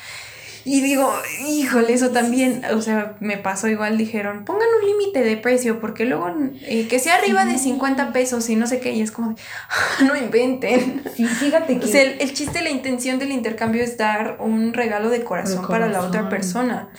Y 0.70 0.82
digo, 0.82 1.10
híjole, 1.48 1.94
eso 1.94 2.10
también, 2.10 2.62
o 2.76 2.82
sea, 2.82 3.16
me 3.22 3.38
pasó 3.38 3.70
igual, 3.70 3.98
dijeron, 3.98 4.44
pongan 4.44 4.68
un 4.82 4.86
límite 4.90 5.22
de 5.24 5.38
precio, 5.38 5.80
porque 5.80 6.04
luego 6.04 6.28
eh, 6.62 6.88
que 6.90 7.00
sea 7.00 7.16
arriba 7.16 7.46
de 7.46 7.58
50 7.58 8.12
pesos 8.12 8.50
y 8.50 8.58
no 8.58 8.68
sé 8.68 8.82
qué, 8.82 8.92
y 8.92 9.02
es 9.02 9.12
como 9.12 9.30
de, 9.30 9.36
"Ah, 9.70 10.04
no 10.04 10.16
inventen. 10.18 11.04
sí, 11.16 11.26
fíjate 11.26 11.80
que... 11.80 11.86
O 11.86 11.88
sea, 11.88 12.02
el, 12.02 12.20
el 12.20 12.34
chiste, 12.34 12.62
la 12.62 12.70
intención 12.70 13.18
del 13.18 13.32
intercambio 13.32 13.82
es 13.82 13.96
dar 13.98 14.40
un 14.42 14.74
regalo 14.74 15.10
de 15.10 15.24
corazón, 15.24 15.66
para 15.70 15.88
la 15.88 16.02
otra 16.02 16.28
persona. 16.28 16.90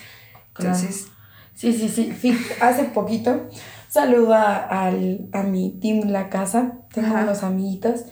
Claro. 0.55 0.75
Entonces, 0.75 1.09
Sí, 1.55 1.73
sí, 1.75 1.89
sí. 1.91 2.39
Hace 2.61 2.85
poquito 2.85 3.49
saludo 3.91 4.33
a, 4.33 4.55
al- 4.87 5.29
a 5.33 5.43
mi 5.43 5.77
team 5.81 6.09
La 6.09 6.31
Casa. 6.31 6.75
Tengo 6.95 7.09
Ajá. 7.09 7.25
unos 7.25 7.43
amiguitos 7.43 8.03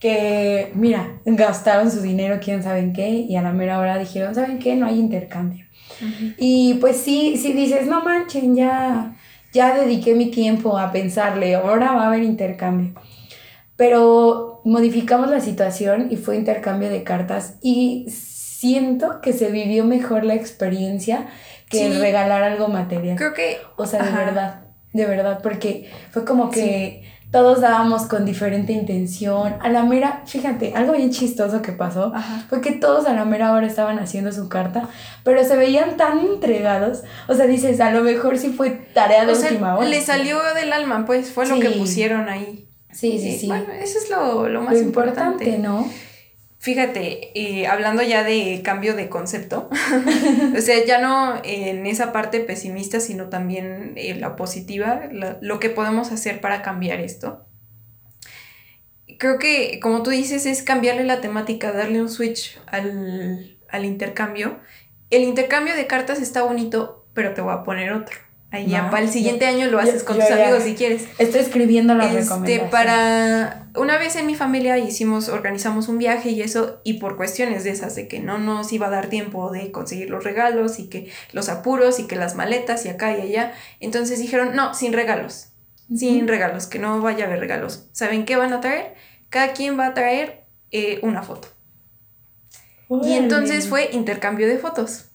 que, 0.00 0.70
mira, 0.74 1.20
gastaron 1.24 1.90
su 1.90 2.00
dinero, 2.00 2.38
quién 2.42 2.62
sabe 2.62 2.78
en 2.80 2.92
qué, 2.92 3.08
y 3.10 3.36
a 3.36 3.42
la 3.42 3.52
mera 3.52 3.78
hora 3.78 3.98
dijeron, 3.98 4.34
¿saben 4.34 4.58
qué? 4.58 4.76
No 4.76 4.86
hay 4.86 4.98
intercambio. 4.98 5.64
Y 6.36 6.74
pues 6.74 6.96
sí, 6.98 7.36
sí 7.36 7.52
dices, 7.52 7.86
no 7.86 8.02
manchen, 8.04 8.54
ya, 8.54 9.16
ya 9.52 9.74
dediqué 9.74 10.14
mi 10.14 10.26
tiempo 10.30 10.78
a 10.78 10.92
pensarle, 10.92 11.54
ahora 11.56 11.92
va 11.92 12.04
a 12.04 12.06
haber 12.08 12.22
intercambio. 12.22 12.94
Pero 13.76 14.60
modificamos 14.64 15.30
la 15.30 15.40
situación 15.40 16.08
y 16.10 16.16
fue 16.16 16.36
intercambio 16.36 16.88
de 16.90 17.04
cartas 17.04 17.54
y 17.62 18.06
siento 18.10 19.20
que 19.20 19.32
se 19.32 19.50
vivió 19.50 19.84
mejor 19.84 20.24
la 20.24 20.34
experiencia 20.34 21.28
que 21.70 21.78
Sí. 21.92 21.98
regalar 21.98 22.42
algo 22.42 22.68
material. 22.68 23.16
creo 23.16 23.34
que 23.34 23.58
O 23.76 23.86
sea, 23.86 24.02
de 24.02 24.08
Ajá. 24.08 24.24
verdad, 24.24 24.60
de 24.92 25.06
verdad, 25.06 25.40
porque 25.42 25.88
fue 26.10 26.24
como 26.24 26.50
que 26.50 27.04
todos 27.30 27.60
dábamos 27.60 28.02
con 28.06 28.24
diferente 28.24 28.72
intención. 28.72 29.56
A 29.60 29.68
la 29.68 29.82
mera, 29.82 30.22
fíjate, 30.26 30.72
algo 30.74 30.92
bien 30.94 31.10
chistoso 31.10 31.60
que 31.60 31.72
pasó 31.72 32.12
Ajá. 32.14 32.44
fue 32.48 32.60
que 32.60 32.72
todos 32.72 33.06
a 33.06 33.12
la 33.12 33.24
mera 33.24 33.52
hora 33.52 33.66
estaban 33.66 33.98
haciendo 33.98 34.32
su 34.32 34.48
carta, 34.48 34.88
pero 35.24 35.44
se 35.44 35.56
veían 35.56 35.96
tan 35.96 36.20
entregados. 36.20 37.02
O 37.28 37.34
sea, 37.34 37.46
dices, 37.46 37.80
a 37.80 37.90
lo 37.90 38.02
mejor 38.02 38.38
sí 38.38 38.50
fue 38.50 38.70
tarea 38.70 39.26
de 39.26 39.32
O 39.32 39.34
sea, 39.34 39.50
última 39.50 39.76
hora. 39.76 39.88
le 39.88 40.00
salió 40.00 40.38
del 40.54 40.72
alma, 40.72 41.04
pues 41.04 41.30
fue 41.30 41.46
lo 41.46 41.60
que 41.60 41.70
pusieron 41.70 42.28
ahí. 42.28 42.68
Sí, 42.92 43.18
sí, 43.18 43.38
sí. 43.38 43.46
Bueno, 43.46 43.66
eso 43.78 43.98
es 43.98 44.08
lo, 44.10 44.48
lo 44.48 44.62
más 44.62 44.72
lo 44.74 44.80
importante. 44.80 45.44
importante, 45.44 45.58
¿no? 45.58 45.86
Fíjate, 46.60 47.30
eh, 47.38 47.68
hablando 47.68 48.02
ya 48.02 48.24
de 48.24 48.62
cambio 48.64 48.94
de 48.96 49.08
concepto, 49.08 49.68
o 50.56 50.60
sea, 50.60 50.84
ya 50.84 51.00
no 51.00 51.40
en 51.44 51.86
esa 51.86 52.12
parte 52.12 52.40
pesimista, 52.40 52.98
sino 52.98 53.28
también 53.28 53.92
eh, 53.96 54.16
la 54.16 54.34
positiva, 54.34 55.02
la- 55.12 55.38
lo 55.40 55.60
que 55.60 55.70
podemos 55.70 56.10
hacer 56.10 56.40
para 56.40 56.62
cambiar 56.62 57.00
esto. 57.00 57.44
Creo 59.18 59.38
que, 59.38 59.80
como 59.80 60.02
tú 60.02 60.10
dices, 60.10 60.46
es 60.46 60.62
cambiarle 60.62 61.04
la 61.04 61.20
temática, 61.20 61.72
darle 61.72 62.00
un 62.00 62.08
switch 62.08 62.58
al, 62.66 63.56
al 63.68 63.84
intercambio. 63.84 64.58
El 65.10 65.22
intercambio 65.22 65.74
de 65.74 65.86
cartas 65.86 66.20
está 66.20 66.42
bonito, 66.42 67.06
pero 67.14 67.34
te 67.34 67.40
voy 67.40 67.54
a 67.54 67.62
poner 67.64 67.92
otro. 67.92 68.16
Ahí 68.50 68.66
ya 68.66 68.90
para 68.90 69.02
el 69.04 69.10
siguiente 69.10 69.44
año 69.46 69.66
lo 69.66 69.72
yo- 69.72 69.78
haces 69.80 70.04
con 70.04 70.16
yo 70.18 70.22
tus 70.22 70.30
amigos 70.32 70.62
si 70.62 70.74
quieres. 70.74 71.04
Estoy 71.18 71.40
escribiendo 71.40 71.94
las 71.94 72.06
Este, 72.08 72.20
recomendaciones. 72.22 72.70
para 72.70 73.67
una 73.78 73.98
vez 73.98 74.16
en 74.16 74.26
mi 74.26 74.34
familia 74.34 74.78
hicimos, 74.78 75.28
organizamos 75.28 75.88
un 75.88 75.98
viaje 75.98 76.30
y 76.30 76.42
eso, 76.42 76.80
y 76.84 76.94
por 76.94 77.16
cuestiones 77.16 77.64
de 77.64 77.70
esas, 77.70 77.94
de 77.94 78.08
que 78.08 78.20
no 78.20 78.38
nos 78.38 78.72
iba 78.72 78.86
a 78.86 78.90
dar 78.90 79.08
tiempo 79.08 79.50
de 79.50 79.70
conseguir 79.70 80.10
los 80.10 80.24
regalos 80.24 80.78
y 80.78 80.88
que 80.88 81.10
los 81.32 81.48
apuros 81.48 81.98
y 81.98 82.06
que 82.06 82.16
las 82.16 82.34
maletas 82.34 82.84
y 82.86 82.88
acá 82.88 83.16
y 83.16 83.20
allá, 83.20 83.52
entonces 83.80 84.18
dijeron, 84.18 84.54
no, 84.54 84.74
sin 84.74 84.92
regalos, 84.92 85.48
sin 85.94 86.28
regalos, 86.28 86.66
que 86.66 86.78
no 86.78 87.00
vaya 87.00 87.24
a 87.24 87.26
haber 87.28 87.40
regalos. 87.40 87.88
¿Saben 87.92 88.24
qué 88.24 88.36
van 88.36 88.52
a 88.52 88.60
traer? 88.60 88.94
Cada 89.30 89.52
quien 89.52 89.78
va 89.78 89.86
a 89.86 89.94
traer 89.94 90.44
eh, 90.70 91.00
una 91.02 91.22
foto. 91.22 91.48
Y 93.02 93.12
entonces 93.12 93.68
fue 93.68 93.90
intercambio 93.92 94.46
de 94.46 94.58
fotos. 94.58 95.07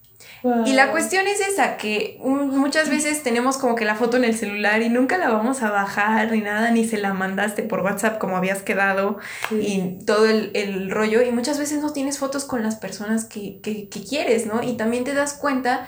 Y 0.65 0.73
la 0.73 0.91
cuestión 0.91 1.25
es 1.27 1.39
esa, 1.39 1.77
que 1.77 2.17
muchas 2.21 2.89
veces 2.89 3.23
tenemos 3.23 3.58
como 3.58 3.75
que 3.75 3.86
la 3.86 3.95
foto 3.95 4.17
en 4.17 4.25
el 4.25 4.36
celular 4.36 4.82
y 4.82 4.89
nunca 4.89 5.17
la 5.17 5.29
vamos 5.29 5.62
a 5.62 5.71
bajar 5.71 6.32
ni 6.32 6.41
nada, 6.41 6.69
ni 6.71 6.86
se 6.86 6.97
la 6.97 7.13
mandaste 7.13 7.63
por 7.63 7.79
WhatsApp 7.79 8.17
como 8.17 8.36
habías 8.36 8.62
quedado 8.62 9.19
Sí. 9.47 9.56
y 9.56 10.06
todo 10.06 10.25
el, 10.27 10.51
el 10.53 10.91
rollo. 10.91 11.21
Y 11.21 11.32
muchas 11.32 11.60
veces 11.60 11.82
no 11.82 11.93
tienes 11.93 12.17
fotos 12.17 12.43
con 12.43 12.62
las 12.62 12.75
personas 12.75 13.23
que, 13.25 13.60
que, 13.62 13.88
que 13.88 14.03
quieres, 14.03 14.45
¿no? 14.45 14.62
Y 14.62 14.73
también 14.73 15.06
te 15.06 15.13
das 15.13 15.34
cuenta 15.34 15.88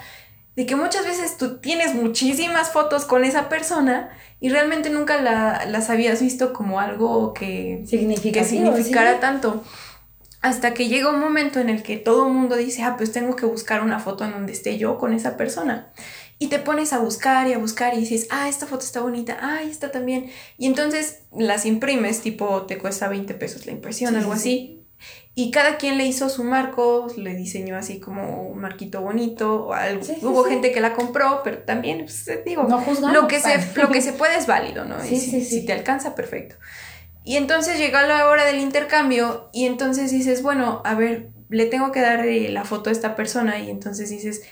de 0.55 0.65
que 0.65 0.77
muchas 0.77 1.05
veces 1.05 1.35
tú 1.37 1.57
tienes 1.57 1.93
muchísimas 1.93 2.69
fotos 2.69 3.03
con 3.03 3.25
esa 3.25 3.49
persona 3.49 4.09
y 4.39 4.49
realmente 4.49 4.89
nunca 4.89 5.21
la, 5.21 5.65
las 5.65 5.89
habías 5.89 6.21
visto 6.21 6.53
como 6.53 6.79
algo 6.79 7.33
que, 7.33 7.83
significara 7.85 8.45
sí. 9.13 9.17
tanto. 9.19 9.63
Hasta 10.45 10.75
que 10.75 10.87
llega 10.87 11.09
un 11.09 11.19
momento 11.19 11.59
en 11.59 11.69
el 11.69 11.81
que 11.81 11.97
todo 11.97 12.27
el 12.27 12.33
mundo 12.33 12.55
dice, 12.55 12.83
ah, 12.83 12.97
pues 12.97 13.11
tengo 13.11 13.35
que 13.35 13.47
buscar 13.47 13.81
una 13.81 13.99
foto 13.99 14.25
en 14.25 14.31
donde 14.31 14.53
esté 14.53 14.77
yo 14.77 14.99
con 14.99 15.11
esa 15.11 15.37
persona. 15.37 15.91
Y 16.37 16.49
te 16.49 16.59
pones 16.59 16.93
a 16.93 16.99
buscar 16.99 17.47
y 17.47 17.53
a 17.53 17.57
buscar 17.57 17.95
y 17.95 17.97
dices, 18.01 18.27
ah, 18.29 18.47
esta 18.47 18.67
foto 18.67 18.85
está 18.85 19.01
bonita, 19.01 19.39
ah, 19.41 19.63
esta 19.63 19.89
también. 19.89 20.29
Y 20.59 20.67
entonces 20.67 21.21
las 21.35 21.65
imprimes, 21.65 22.21
tipo, 22.21 22.61
te 22.67 22.77
cuesta 22.77 23.07
20 23.07 23.33
pesos 23.33 23.65
la 23.65 23.71
impresión, 23.71 24.11
Sí, 24.11 24.17
algo 24.19 24.33
sí, 24.33 24.37
así. 24.37 24.81
Y 25.33 25.49
cada 25.49 25.77
quien 25.77 25.97
le 25.97 26.05
hizo 26.05 26.29
su 26.29 26.43
marco, 26.43 27.07
le 27.17 27.33
diseñó 27.33 27.75
así 27.75 27.99
como 27.99 28.47
un 28.47 28.59
marquito 28.59 29.01
bonito. 29.01 29.65
O 29.65 29.73
algo. 29.73 30.03
Sí, 30.03 30.17
Hubo 30.21 30.43
gente 30.43 30.71
que 30.71 30.79
la 30.79 30.93
compró, 30.93 31.41
pero 31.43 31.57
también, 31.63 32.05
pues, 32.05 32.29
digo, 32.45 32.65
No 32.69 32.81
juzgamos. 32.81 33.19
lo 33.19 33.27
que, 33.27 33.39
se, 33.39 33.57
lo 33.81 33.89
que 33.89 34.01
se 34.01 34.13
puede 34.13 34.37
es 34.37 34.45
válido, 34.45 34.85
¿no? 34.85 35.03
Y 35.09 35.17
si, 35.17 35.43
si 35.43 35.65
te 35.65 35.73
alcanza, 35.73 36.13
perfecto. 36.13 36.55
Y 37.25 37.37
entonces 37.37 37.79
llegó 37.79 37.99
la 37.99 38.27
hora 38.27 38.45
del 38.45 38.59
intercambio 38.59 39.49
y 39.51 39.65
entonces 39.65 40.11
dices, 40.11 40.43
bueno, 40.43 40.81
a 40.85 40.93
ver, 40.95 41.31
le 41.49 41.65
tengo 41.65 41.91
que 41.91 41.99
dar 41.99 42.25
eh, 42.25 42.49
la 42.49 42.63
foto 42.63 42.89
a 42.89 42.93
esta 42.93 43.15
persona 43.15 43.59
y 43.59 43.69
entonces 43.71 44.09
dices, 44.11 44.43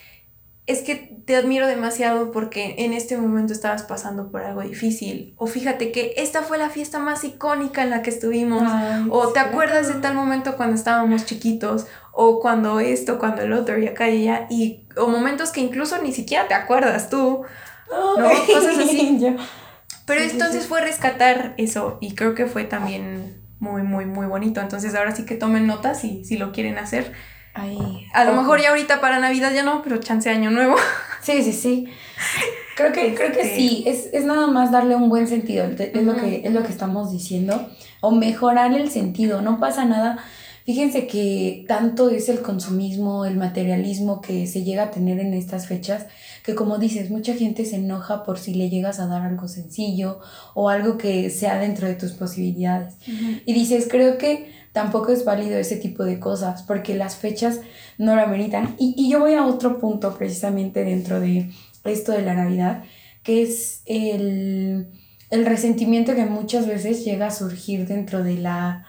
es 0.66 0.82
que 0.82 0.96
te 1.26 1.36
admiro 1.36 1.68
demasiado 1.68 2.32
porque 2.32 2.76
en 2.80 2.94
este 2.94 3.18
momento 3.18 3.54
estabas 3.54 3.84
pasando 3.84 4.32
por 4.32 4.42
algo 4.42 4.62
difícil. 4.62 5.34
O 5.38 5.46
fíjate 5.46 5.92
que 5.92 6.14
esta 6.18 6.42
fue 6.42 6.58
la 6.58 6.70
fiesta 6.70 7.00
más 7.00 7.24
icónica 7.24 7.84
en 7.84 7.92
la 7.92 8.02
que 8.02 8.10
estuvimos. 8.10 8.64
Ay, 8.66 9.06
O 9.10 9.28
te 9.30 9.40
sí. 9.40 9.46
acuerdas 9.46 9.88
de 9.90 9.96
tal 9.96 10.16
momento 10.16 10.56
cuando 10.58 10.76
estábamos 10.76 11.26
chiquitos, 11.26 11.86
o 12.12 12.40
cuando 12.40 12.80
esto, 12.80 13.20
cuando 13.20 13.42
el 13.44 13.54
otro, 13.54 13.78
y 13.78 13.88
acá 13.88 14.10
y 14.10 14.28
allá, 14.28 14.48
y, 14.50 14.86
o 14.98 15.08
momentos 15.08 15.52
que 15.52 15.62
incluso 15.62 16.02
ni 16.02 16.12
siquiera 16.12 16.48
te 16.48 16.54
acuerdas 16.54 17.10
tú. 17.10 17.44
Ay, 18.18 18.54
cosas 18.54 18.78
así. 18.80 19.20
Pero 20.06 20.22
entonces 20.22 20.68
fue 20.68 20.82
rescatar 20.82 21.54
eso 21.58 21.98
y 22.02 22.16
creo 22.16 22.36
que 22.36 22.46
fue 22.46 22.66
también 22.66 23.42
muy, 23.60 23.84
muy, 23.84 24.06
muy 24.06 24.26
bonito. 24.26 24.60
Entonces 24.62 24.94
ahora 24.96 25.16
sí 25.16 25.26
que 25.26 25.36
tomen 25.36 25.66
notas 25.68 26.04
y 26.04 26.26
si 26.26 26.38
lo 26.38 26.52
quieren 26.52 26.78
hacer. 26.78 27.14
Ahí. 27.54 28.08
A 28.14 28.26
lo 28.26 28.34
mejor 28.34 28.62
ya 28.62 28.70
ahorita 28.70 29.00
para 29.00 29.20
Navidad 29.20 29.54
ya 29.54 29.64
no, 29.64 29.82
pero 29.84 29.98
chance 29.98 30.30
año 30.30 30.52
nuevo. 30.52 30.76
Sí, 31.22 31.42
sí, 31.42 31.54
sí. 31.54 31.88
Creo 32.76 32.92
que, 32.92 33.14
creo 33.16 33.32
que 33.32 33.42
Este. 33.42 33.56
sí, 33.56 33.84
es, 33.88 34.10
es 34.12 34.26
nada 34.26 34.48
más 34.48 34.72
darle 34.72 34.96
un 34.96 35.08
buen 35.08 35.28
sentido, 35.28 35.66
es, 35.66 36.04
lo 36.04 36.16
que, 36.18 36.42
es 36.44 36.52
lo 36.52 36.64
que 36.64 36.72
estamos 36.72 37.12
diciendo, 37.12 37.70
o 38.02 38.12
mejorar 38.12 38.74
el 38.74 38.90
sentido, 38.90 39.42
no 39.42 39.60
pasa 39.60 39.86
nada. 39.86 40.18
Fíjense 40.66 41.08
que 41.08 41.66
tanto 41.68 42.10
es 42.10 42.30
el 42.30 42.42
consumismo, 42.42 43.26
el 43.26 43.36
materialismo 43.36 44.22
que 44.22 44.48
se 44.48 44.64
llega 44.64 44.84
a 44.84 44.92
tener 44.92 45.20
en 45.20 45.34
estas 45.34 45.68
fechas, 45.68 46.06
que 46.46 46.56
como 46.56 46.78
dices, 46.78 47.10
mucha 47.10 47.34
gente 47.34 47.66
se 47.66 47.76
enoja 47.76 48.24
por 48.24 48.40
si 48.40 48.54
le 48.54 48.70
llegas 48.70 49.00
a 49.00 49.08
dar 49.08 49.24
algo 49.24 49.50
sencillo 49.50 50.20
o 50.54 50.70
algo 50.70 50.98
que 50.98 51.30
sea 51.30 51.60
dentro 51.60 51.88
de 51.88 51.96
tus 51.96 52.14
posibilidades. 52.14 52.96
Y 53.46 53.54
dices, 53.54 53.88
creo 53.90 54.18
que 54.18 54.52
tampoco 54.72 55.12
es 55.12 55.26
válido 55.26 55.58
ese 55.58 55.76
tipo 55.76 56.06
de 56.06 56.20
cosas 56.20 56.64
porque 56.64 56.96
las 56.96 57.18
fechas 57.18 57.60
no 57.98 58.16
lo 58.16 58.22
ameritan. 58.22 58.76
Y, 58.80 58.96
y 58.98 59.10
yo 59.10 59.20
voy 59.20 59.34
a 59.34 59.46
otro 59.46 59.80
punto 59.80 60.18
precisamente 60.18 60.86
dentro 60.86 61.20
de 61.20 61.52
esto 61.84 62.14
de 62.14 62.22
la 62.22 62.36
Navidad, 62.36 62.84
que 63.24 63.44
es 63.44 63.82
el, 63.86 64.88
el 65.30 65.46
resentimiento 65.46 66.16
que 66.16 66.26
muchas 66.26 66.68
veces 66.68 67.04
llega 67.04 67.28
a 67.28 67.32
surgir 67.32 67.86
dentro 67.86 68.24
de 68.24 68.38
la 68.38 68.86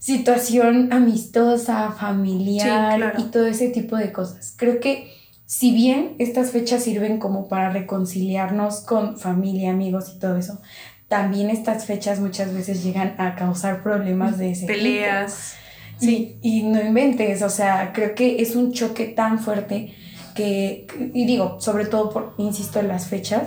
situación 0.00 0.92
amistosa, 0.92 1.92
familiar 1.92 2.92
Sí, 2.94 2.96
claro. 2.98 3.20
y 3.20 3.24
todo 3.30 3.46
ese 3.46 3.68
tipo 3.68 3.96
de 3.96 4.10
cosas. 4.10 4.54
Creo 4.56 4.80
que 4.80 5.12
si 5.44 5.72
bien 5.72 6.14
estas 6.18 6.50
fechas 6.50 6.82
sirven 6.82 7.18
como 7.18 7.48
para 7.48 7.70
reconciliarnos 7.70 8.80
con 8.80 9.18
familia, 9.18 9.70
amigos 9.70 10.12
y 10.16 10.18
todo 10.18 10.36
eso, 10.36 10.60
también 11.08 11.50
estas 11.50 11.84
fechas 11.84 12.18
muchas 12.18 12.54
veces 12.54 12.82
llegan 12.82 13.14
a 13.18 13.34
causar 13.34 13.82
problemas 13.82 14.38
de 14.38 14.52
ese 14.52 14.62
tipo. 14.62 14.72
Peleas. 14.72 15.54
Sí, 15.98 16.38
y 16.40 16.62
no 16.62 16.80
inventes, 16.80 17.42
o 17.42 17.50
sea, 17.50 17.92
creo 17.92 18.14
que 18.14 18.40
es 18.40 18.56
un 18.56 18.72
choque 18.72 19.04
tan 19.04 19.38
fuerte 19.38 19.92
que, 20.34 20.86
y 21.12 21.26
digo, 21.26 21.60
sobre 21.60 21.84
todo 21.84 22.08
por, 22.08 22.34
insisto, 22.38 22.80
en 22.80 22.88
las 22.88 23.06
fechas, 23.06 23.42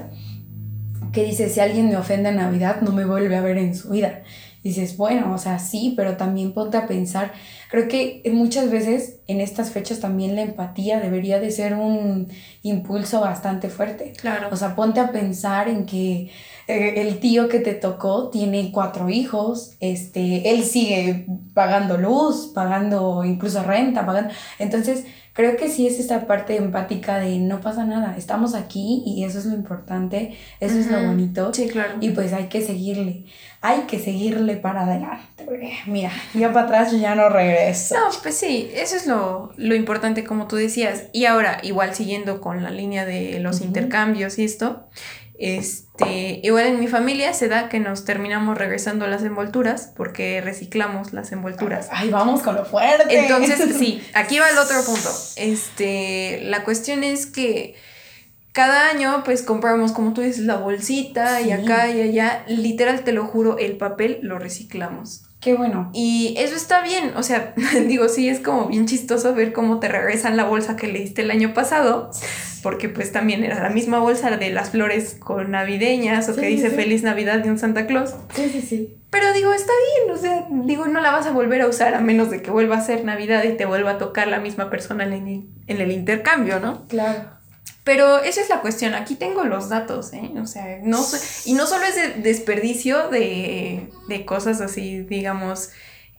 que 1.11 1.23
dices, 1.23 1.53
si 1.53 1.61
alguien 1.61 1.89
me 1.89 1.97
ofende 1.97 2.29
en 2.29 2.35
Navidad, 2.35 2.81
no 2.81 2.91
me 2.91 3.05
vuelve 3.05 3.35
a 3.37 3.41
ver 3.41 3.57
en 3.57 3.75
su 3.75 3.89
vida. 3.89 4.21
Dices, 4.63 4.95
bueno, 4.95 5.33
o 5.33 5.37
sea, 5.37 5.59
sí, 5.59 5.93
pero 5.97 6.15
también 6.15 6.53
ponte 6.53 6.77
a 6.77 6.87
pensar, 6.87 7.33
creo 7.69 7.89
que 7.89 8.21
muchas 8.31 8.71
veces 8.71 9.19
en 9.27 9.41
estas 9.41 9.71
fechas 9.71 9.99
también 9.99 10.35
la 10.35 10.41
empatía 10.41 11.01
debería 11.01 11.39
de 11.39 11.51
ser 11.51 11.73
un 11.73 12.29
impulso 12.61 13.19
bastante 13.19 13.69
fuerte. 13.69 14.13
Claro. 14.13 14.47
O 14.51 14.55
sea, 14.55 14.75
ponte 14.75 15.01
a 15.01 15.11
pensar 15.11 15.67
en 15.67 15.85
que 15.85 16.29
eh, 16.67 16.93
el 16.97 17.19
tío 17.19 17.49
que 17.49 17.59
te 17.59 17.73
tocó 17.73 18.29
tiene 18.29 18.71
cuatro 18.71 19.09
hijos, 19.09 19.75
este, 19.81 20.49
él 20.51 20.63
sigue 20.63 21.27
pagando 21.53 21.97
luz, 21.97 22.51
pagando 22.55 23.25
incluso 23.25 23.63
renta, 23.63 24.05
pagando. 24.05 24.33
Entonces, 24.59 25.05
creo 25.33 25.57
que 25.57 25.67
sí 25.67 25.87
es 25.87 25.99
esta 25.99 26.27
parte 26.27 26.55
empática 26.55 27.17
de 27.17 27.39
no 27.39 27.59
pasa 27.59 27.85
nada, 27.85 28.15
estamos 28.17 28.53
aquí 28.53 29.03
y 29.05 29.23
eso 29.23 29.39
es 29.39 29.45
lo 29.45 29.55
importante, 29.55 30.37
eso 30.59 30.77
es 30.77 30.89
lo 30.89 31.03
bonito. 31.03 31.53
Sí, 31.53 31.67
claro. 31.67 31.95
Y 31.99 32.11
pues 32.11 32.33
hay 32.33 32.45
que 32.45 32.61
seguirle, 32.61 33.25
hay 33.61 33.81
que 33.81 33.99
seguirle 33.99 34.55
para 34.57 34.83
adelante. 34.83 35.43
porque, 35.43 35.73
Mira, 35.87 36.11
ya 36.33 36.53
para 36.53 36.67
atrás 36.67 36.99
ya 36.99 37.15
no 37.15 37.29
regreso. 37.29 37.95
No, 37.95 38.01
pues 38.21 38.37
sí, 38.37 38.69
eso 38.73 38.95
es 38.95 39.07
lo, 39.07 39.51
lo 39.57 39.75
importante 39.75 40.23
como 40.23 40.47
tú 40.47 40.55
decías. 40.55 41.05
Y 41.11 41.25
ahora, 41.25 41.59
igual 41.63 41.95
siguiendo 41.95 42.39
con 42.39 42.63
la 42.63 42.69
línea 42.69 43.05
de 43.05 43.39
los 43.39 43.61
intercambios 43.61 44.37
y 44.37 44.43
esto, 44.43 44.87
este, 45.39 46.39
igual 46.43 46.67
en 46.67 46.79
mi 46.79 46.87
familia 46.87 47.33
se 47.33 47.47
da 47.47 47.67
que 47.67 47.79
nos 47.79 48.05
terminamos 48.05 48.57
regresando 48.57 49.07
las 49.07 49.23
envolturas 49.23 49.91
porque 49.95 50.41
reciclamos 50.41 51.13
las 51.13 51.31
envolturas. 51.31 51.89
Ay, 51.91 52.09
vamos 52.09 52.41
con 52.41 52.55
lo 52.55 52.65
fuerte. 52.65 53.19
Entonces, 53.19 53.75
sí, 53.77 54.01
aquí 54.13 54.39
va 54.39 54.49
el 54.49 54.57
otro 54.57 54.83
punto. 54.85 55.09
Este, 55.35 56.41
la 56.43 56.63
cuestión 56.63 57.03
es 57.03 57.25
que 57.25 57.75
cada 58.51 58.89
año, 58.89 59.23
pues 59.25 59.41
compramos, 59.41 59.91
como 59.93 60.13
tú 60.13 60.21
dices, 60.21 60.45
la 60.45 60.57
bolsita 60.57 61.41
y 61.41 61.51
acá 61.51 61.89
y 61.89 62.01
allá. 62.01 62.45
Literal, 62.47 63.03
te 63.03 63.11
lo 63.11 63.25
juro, 63.25 63.57
el 63.57 63.77
papel 63.77 64.19
lo 64.21 64.37
reciclamos. 64.37 65.23
Qué 65.43 65.53
bueno. 65.55 65.89
Y 65.93 66.35
eso 66.37 66.55
está 66.55 66.81
bien, 66.81 67.11
o 67.17 67.23
sea, 67.23 67.53
digo, 67.87 68.07
sí, 68.07 68.29
es 68.29 68.39
como 68.39 68.67
bien 68.67 68.85
chistoso 68.85 69.35
ver 69.35 69.51
cómo 69.51 69.79
te 69.79 69.89
regresan 69.89 70.37
la 70.37 70.45
bolsa 70.45 70.75
que 70.75 70.87
le 70.87 70.99
diste 70.99 71.21
el 71.21 71.31
año 71.31 71.53
pasado, 71.53 72.11
porque 72.61 72.87
pues 72.87 73.11
también 73.11 73.43
era 73.43 73.61
la 73.61 73.69
misma 73.69 73.99
bolsa 73.99 74.37
de 74.37 74.49
las 74.51 74.69
flores 74.69 75.17
con 75.19 75.51
navideñas 75.51 76.29
o 76.29 76.33
Sí, 76.33 76.39
que 76.39 76.47
dice 76.47 76.69
sí. 76.69 76.75
Feliz 76.75 77.03
Navidad 77.03 77.39
de 77.39 77.51
un 77.51 77.59
Santa 77.59 77.85
Claus. 77.87 78.13
Sí, 78.33 78.49
sí, 78.49 78.61
sí. 78.61 78.97
Pero 79.09 79.33
digo, 79.33 79.53
está 79.53 79.71
bien, 80.05 80.17
o 80.17 80.19
sea, 80.19 80.47
digo, 80.65 80.87
no 80.87 81.01
la 81.01 81.11
vas 81.11 81.27
a 81.27 81.31
volver 81.31 81.61
a 81.61 81.67
usar 81.67 81.93
a 81.93 81.99
menos 81.99 82.31
de 82.31 82.41
que 82.41 82.49
vuelva 82.49 82.77
a 82.77 82.81
ser 82.81 83.03
Navidad 83.03 83.43
y 83.43 83.57
te 83.57 83.65
vuelva 83.65 83.91
a 83.91 83.97
tocar 83.97 84.27
la 84.27 84.39
misma 84.39 84.69
persona 84.69 85.03
en 85.03 85.13
el, 85.13 85.49
en 85.67 85.81
el 85.81 85.91
intercambio, 85.91 86.59
¿no? 86.59 86.87
Claro. 86.87 87.42
Pero 87.83 88.23
esa 88.23 88.39
es 88.41 88.49
la 88.49 88.61
cuestión, 88.61 88.93
aquí 88.93 89.15
tengo 89.15 89.43
los 89.43 89.67
datos, 89.69 90.13
¿eh? 90.13 90.31
O 90.41 90.45
sea, 90.45 90.79
no 90.83 91.03
so- 91.03 91.17
y 91.45 91.53
no 91.53 91.67
solo 91.67 91.83
es 91.85 91.95
de 91.95 92.21
desperdicio 92.21 93.09
de, 93.09 93.89
de 94.07 94.25
cosas 94.25 94.61
así, 94.61 95.01
digamos, 95.01 95.69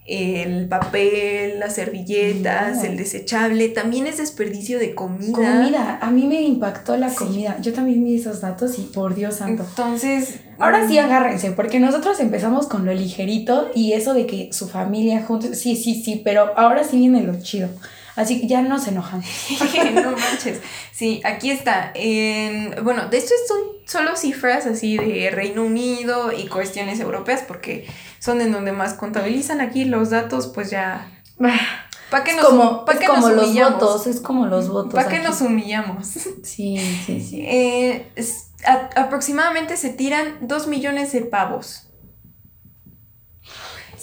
el 0.06 0.68
papel, 0.68 1.58
las 1.60 1.76
servilletas, 1.76 2.84
el 2.84 2.98
desechable, 2.98 3.68
también 3.70 4.06
es 4.06 4.18
desperdicio 4.18 4.78
de 4.78 4.94
comida. 4.94 5.32
Comida. 5.32 5.98
A 6.02 6.10
mí 6.10 6.26
me 6.26 6.42
impactó 6.42 6.98
la 6.98 7.08
Sí. 7.08 7.16
comida. 7.16 7.56
Yo 7.62 7.72
también 7.72 8.04
vi 8.04 8.16
esos 8.16 8.42
datos 8.42 8.78
y 8.78 8.82
por 8.82 9.14
Dios 9.14 9.36
santo. 9.36 9.64
Entonces, 9.66 10.40
Ahora 10.58 10.86
sí 10.86 10.96
mm, 11.00 11.04
agárrense, 11.04 11.52
porque 11.52 11.80
nosotros 11.80 12.20
empezamos 12.20 12.66
con 12.66 12.84
lo 12.84 12.92
ligerito 12.92 13.70
y 13.74 13.94
eso 13.94 14.12
de 14.12 14.26
que 14.26 14.52
su 14.52 14.68
familia 14.68 15.22
juntos, 15.22 15.56
sí, 15.58 15.74
sí, 15.76 16.02
sí, 16.04 16.20
pero 16.22 16.52
ahora 16.58 16.84
sí 16.84 16.98
viene 16.98 17.22
lo 17.22 17.40
chido. 17.40 17.70
Así 18.16 18.40
que 18.40 18.46
ya 18.46 18.62
no 18.62 18.78
se 18.78 18.90
enojan. 18.90 19.22
no 19.94 20.12
manches. 20.12 20.60
Sí, 20.92 21.20
aquí 21.24 21.50
está. 21.50 21.90
En, 21.94 22.74
bueno, 22.84 23.08
de 23.08 23.18
esto 23.18 23.34
son 23.48 23.58
solo 23.86 24.16
cifras 24.16 24.66
así 24.66 24.96
de 24.96 25.30
Reino 25.30 25.64
Unido 25.64 26.30
y 26.32 26.46
cuestiones 26.46 27.00
europeas, 27.00 27.42
porque 27.46 27.86
son 28.20 28.40
en 28.40 28.52
donde 28.52 28.72
más 28.72 28.94
contabilizan 28.94 29.60
aquí 29.60 29.84
los 29.84 30.10
datos, 30.10 30.46
pues 30.46 30.70
ya. 30.70 31.10
¿Para 32.10 32.22
qué 32.22 32.34
nos, 32.36 32.44
como, 32.46 32.84
pa' 32.84 32.92
es 32.92 32.98
qué 33.00 33.06
como 33.06 33.22
nos 33.28 33.32
los 33.36 33.44
humillamos? 33.46 33.80
votos, 33.80 34.06
es 34.06 34.20
como 34.20 34.46
los 34.46 34.68
votos. 34.68 34.94
¿Para 34.94 35.08
qué 35.08 35.18
nos 35.20 35.40
humillamos? 35.40 36.06
Sí, 36.44 36.78
sí, 37.06 37.20
sí. 37.20 37.40
Eh, 37.40 38.08
es- 38.14 38.50
a- 38.64 38.90
aproximadamente 39.00 39.76
se 39.76 39.88
tiran 39.90 40.36
2 40.42 40.68
millones 40.68 41.10
de 41.12 41.22
pavos. 41.22 41.83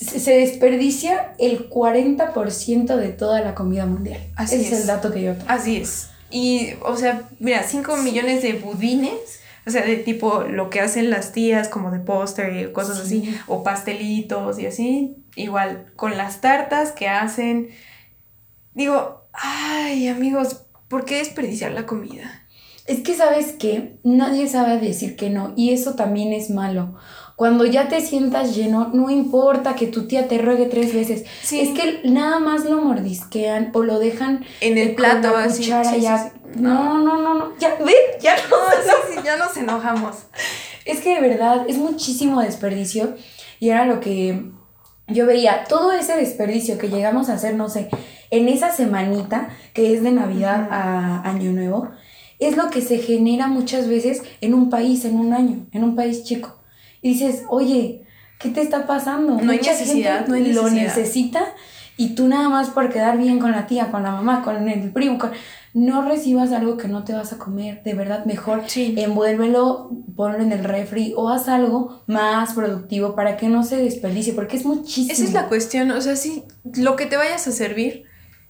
Se 0.02 0.32
desperdicia 0.40 1.34
el 1.38 1.70
40% 1.70 2.96
de 2.96 3.10
toda 3.10 3.42
la 3.42 3.54
comida 3.56 3.86
mundial. 3.86 4.20
Así 4.36 4.56
Ese 4.56 4.66
es. 4.68 4.72
es. 4.74 4.82
el 4.82 4.88
dato 4.88 5.12
que 5.14 5.22
yo 5.22 5.34
tengo. 5.34 5.46
Así 5.48 5.78
es. 5.78 6.10
Y, 6.32 6.70
o 6.84 6.96
sea, 6.98 7.30
mira, 7.40 7.64
5 7.64 7.98
millones 7.98 8.42
de 8.42 8.54
budines, 8.54 9.40
o 9.68 9.70
sea, 9.70 9.84
de 9.86 9.98
tipo 9.98 10.44
lo 10.44 10.70
que 10.72 10.80
hacen 10.80 11.10
las 11.12 11.34
tías, 11.34 11.68
como 11.68 11.92
de 11.92 12.00
postre, 12.00 12.72
cosas 12.72 12.98
Sí. 13.08 13.24
así, 13.28 13.38
o 13.48 13.64
pastelitos 13.64 14.58
y 14.60 14.66
así. 14.66 15.18
Igual, 15.36 15.92
con 15.96 16.18
las 16.18 16.42
tartas 16.42 16.92
que 16.92 17.08
hacen. 17.08 17.70
Digo, 18.74 19.26
ay, 19.34 20.08
amigos, 20.08 20.64
¿por 20.88 21.06
qué 21.06 21.18
desperdiciar 21.18 21.72
la 21.74 21.86
comida? 21.86 22.24
Es 22.88 23.02
que 23.02 23.16
sabes 23.16 23.52
que 23.54 24.00
nadie 24.04 24.48
sabe 24.48 24.80
decir 24.80 25.16
que 25.16 25.30
no 25.30 25.54
y 25.56 25.72
eso 25.72 25.94
también 25.96 26.34
es 26.34 26.50
malo. 26.50 26.96
Cuando 27.42 27.66
ya 27.66 27.88
te 27.88 28.02
sientas 28.02 28.56
lleno, 28.56 28.92
no 28.94 29.10
importa 29.10 29.74
que 29.74 29.88
tu 29.88 30.06
tía 30.06 30.28
te 30.28 30.38
ruegue 30.38 30.68
tres 30.68 30.94
veces. 30.94 31.26
Sí. 31.42 31.60
Es 31.60 31.70
que 31.70 32.08
nada 32.08 32.38
más 32.38 32.66
lo 32.66 32.80
mordisquean 32.84 33.72
o 33.74 33.82
lo 33.82 33.98
dejan 33.98 34.46
En 34.60 34.78
el 34.78 34.90
eh, 34.90 34.94
plato, 34.94 35.36
así. 35.36 35.64
sí, 35.64 36.02
ya. 36.02 36.32
No, 36.56 37.00
no, 37.00 37.18
no, 37.18 37.34
no. 37.34 37.58
Ya, 37.58 37.78
ven, 37.80 37.96
ya 38.22 38.36
no. 39.16 39.24
Ya 39.24 39.38
nos 39.38 39.58
enojamos. 39.58 40.18
Es 40.86 41.00
que 41.02 41.16
de 41.16 41.22
verdad 41.30 41.66
es 41.68 41.80
muchísimo 41.80 42.42
desperdicio 42.42 43.16
y 43.60 43.70
era 43.70 43.88
lo 43.88 44.02
que 44.02 44.52
yo 45.08 45.26
veía, 45.26 45.64
todo 45.68 45.94
ese 45.94 46.16
desperdicio 46.18 46.78
que 46.78 46.90
llegamos 46.90 47.30
a 47.30 47.34
hacer, 47.34 47.56
no 47.56 47.70
sé, 47.70 47.90
en 48.30 48.50
esa 48.50 48.72
semanita 48.72 49.50
que 49.74 49.96
es 49.96 50.04
de 50.04 50.12
Navidad 50.12 50.68
a 50.70 51.28
Año 51.28 51.54
Nuevo, 51.54 51.90
es 52.38 52.56
lo 52.56 52.70
que 52.70 52.84
se 52.84 53.00
genera 53.00 53.48
muchas 53.48 53.88
veces 53.88 54.22
en 54.42 54.54
un 54.54 54.70
país, 54.70 55.06
en 55.06 55.20
un 55.20 55.34
año, 55.34 55.66
en 55.72 55.84
un 55.84 55.96
país 55.96 56.24
chico. 56.24 56.61
Y 57.02 57.14
dices, 57.14 57.44
oye, 57.50 58.04
¿qué 58.40 58.50
te 58.50 58.62
está 58.62 58.86
pasando? 58.88 59.34
No 59.42 59.52
hay 59.52 59.58
Mucha 59.60 59.72
necesidad, 59.72 60.16
gente 60.26 60.30
no 60.30 60.36
hay 60.36 60.54
lo 60.54 60.64
necesidad. 60.64 60.84
necesita 60.98 61.46
y 61.98 62.16
tú 62.16 62.28
nada 62.28 62.50
más 62.50 62.70
por 62.70 62.90
quedar 62.90 63.18
bien 63.18 63.40
con 63.40 63.52
la 63.52 63.68
tía, 63.68 63.92
con 63.92 64.04
la 64.04 64.12
mamá, 64.12 64.44
con 64.44 64.68
el 64.70 64.92
primo, 64.92 65.18
con- 65.20 65.32
no 65.74 66.02
recibas 66.08 66.52
algo 66.52 66.76
que 66.78 66.88
no 66.88 67.04
te 67.04 67.14
vas 67.14 67.32
a 67.32 67.38
comer, 67.38 67.82
de 67.84 67.94
verdad, 67.94 68.26
mejor 68.26 68.64
Sí. 68.68 68.94
envuélvelo, 68.98 69.90
ponlo 70.16 70.40
en 70.40 70.52
el 70.52 70.64
refri 70.64 71.14
o 71.16 71.30
haz 71.30 71.48
algo 71.48 72.04
más 72.08 72.54
productivo 72.54 73.16
para 73.16 73.38
que 73.38 73.48
no 73.48 73.64
se 73.64 73.78
desperdicie, 73.78 74.34
porque 74.34 74.58
es 74.58 74.66
muchísimo. 74.66 75.14
Esa 75.14 75.24
es 75.24 75.34
la 75.34 75.48
cuestión, 75.48 75.92
o 75.92 76.02
sea, 76.02 76.16
sí, 76.16 76.44
lo 76.76 76.96
que 76.96 77.06
te 77.06 77.18
vayas 77.18 77.48
a 77.48 77.52
servir 77.52 78.04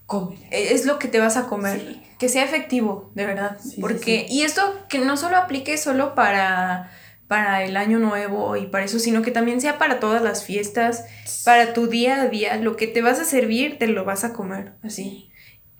Come. 0.06 0.36
eh, 0.50 0.68
es 0.72 0.84
lo 0.84 0.98
que 0.98 1.06
te 1.08 1.20
vas 1.20 1.36
a 1.36 1.46
comer. 1.46 1.80
Sí. 1.80 2.02
Que 2.18 2.28
sea 2.28 2.44
efectivo, 2.44 3.10
de 3.14 3.26
verdad. 3.26 3.56
Sí, 3.60 3.70
sí, 3.72 3.80
Porque, 3.80 4.26
y 4.28 4.42
esto 4.42 4.62
que 4.88 4.98
no 5.00 5.16
solo 5.16 5.36
aplique 5.36 5.76
solo 5.78 6.14
para, 6.14 6.90
para 7.32 7.64
el 7.64 7.78
año 7.78 7.98
nuevo 7.98 8.58
y 8.58 8.66
para 8.66 8.84
eso, 8.84 8.98
sino 8.98 9.22
que 9.22 9.30
también 9.30 9.62
sea 9.62 9.78
para 9.78 10.00
todas 10.00 10.20
las 10.20 10.44
fiestas, 10.44 11.06
para 11.46 11.72
tu 11.72 11.86
día 11.86 12.20
a 12.20 12.28
día, 12.28 12.58
lo 12.58 12.76
que 12.76 12.86
te 12.86 13.00
vas 13.00 13.18
a 13.20 13.24
servir, 13.24 13.78
te 13.78 13.86
lo 13.86 14.04
vas 14.04 14.22
a 14.22 14.34
comer, 14.34 14.74
así. 14.82 15.30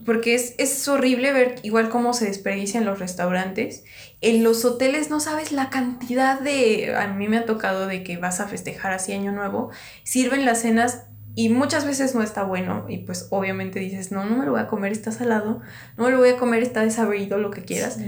Porque 0.03 0.35
es, 0.35 0.55
es 0.57 0.89
horrible 0.89 1.31
ver 1.31 1.57
igual 1.63 1.91
cómo 1.91 2.15
se 2.15 2.25
desperdicia 2.25 2.81
en 2.81 2.87
los 2.87 3.01
restaurantes. 3.01 3.85
En 4.23 4.43
los 4.43 4.65
hoteles 4.65 5.11
no 5.11 5.21
sabes 5.21 5.53
la 5.53 5.69
cantidad 5.69 6.41
de... 6.41 6.97
A 6.97 7.07
mí 7.09 7.29
me 7.29 7.37
ha 7.37 7.45
tocado 7.45 7.87
de 7.87 8.03
que 8.03 8.17
vas 8.17 8.41
a 8.41 8.49
festejar 8.49 8.93
así 8.93 9.13
año 9.13 9.33
nuevo, 9.33 9.69
sirven 10.05 10.47
las 10.47 10.63
cenas 10.63 11.03
y 11.35 11.51
muchas 11.51 11.85
veces 11.85 12.15
no 12.15 12.23
está 12.23 12.45
bueno 12.45 12.87
y 12.89 12.97
pues 12.97 13.27
obviamente 13.29 13.79
dices, 13.79 14.11
no, 14.11 14.25
no 14.25 14.39
me 14.39 14.47
lo 14.47 14.53
voy 14.53 14.61
a 14.63 14.69
comer, 14.69 14.93
está 14.93 15.13
salado, 15.13 15.61
no 15.99 16.05
me 16.05 16.13
lo 16.13 16.17
voy 16.17 16.31
a 16.31 16.39
comer, 16.39 16.63
está 16.63 16.81
desabrido, 16.81 17.37
lo 17.37 17.51
que 17.51 17.63
quieras. 17.63 17.99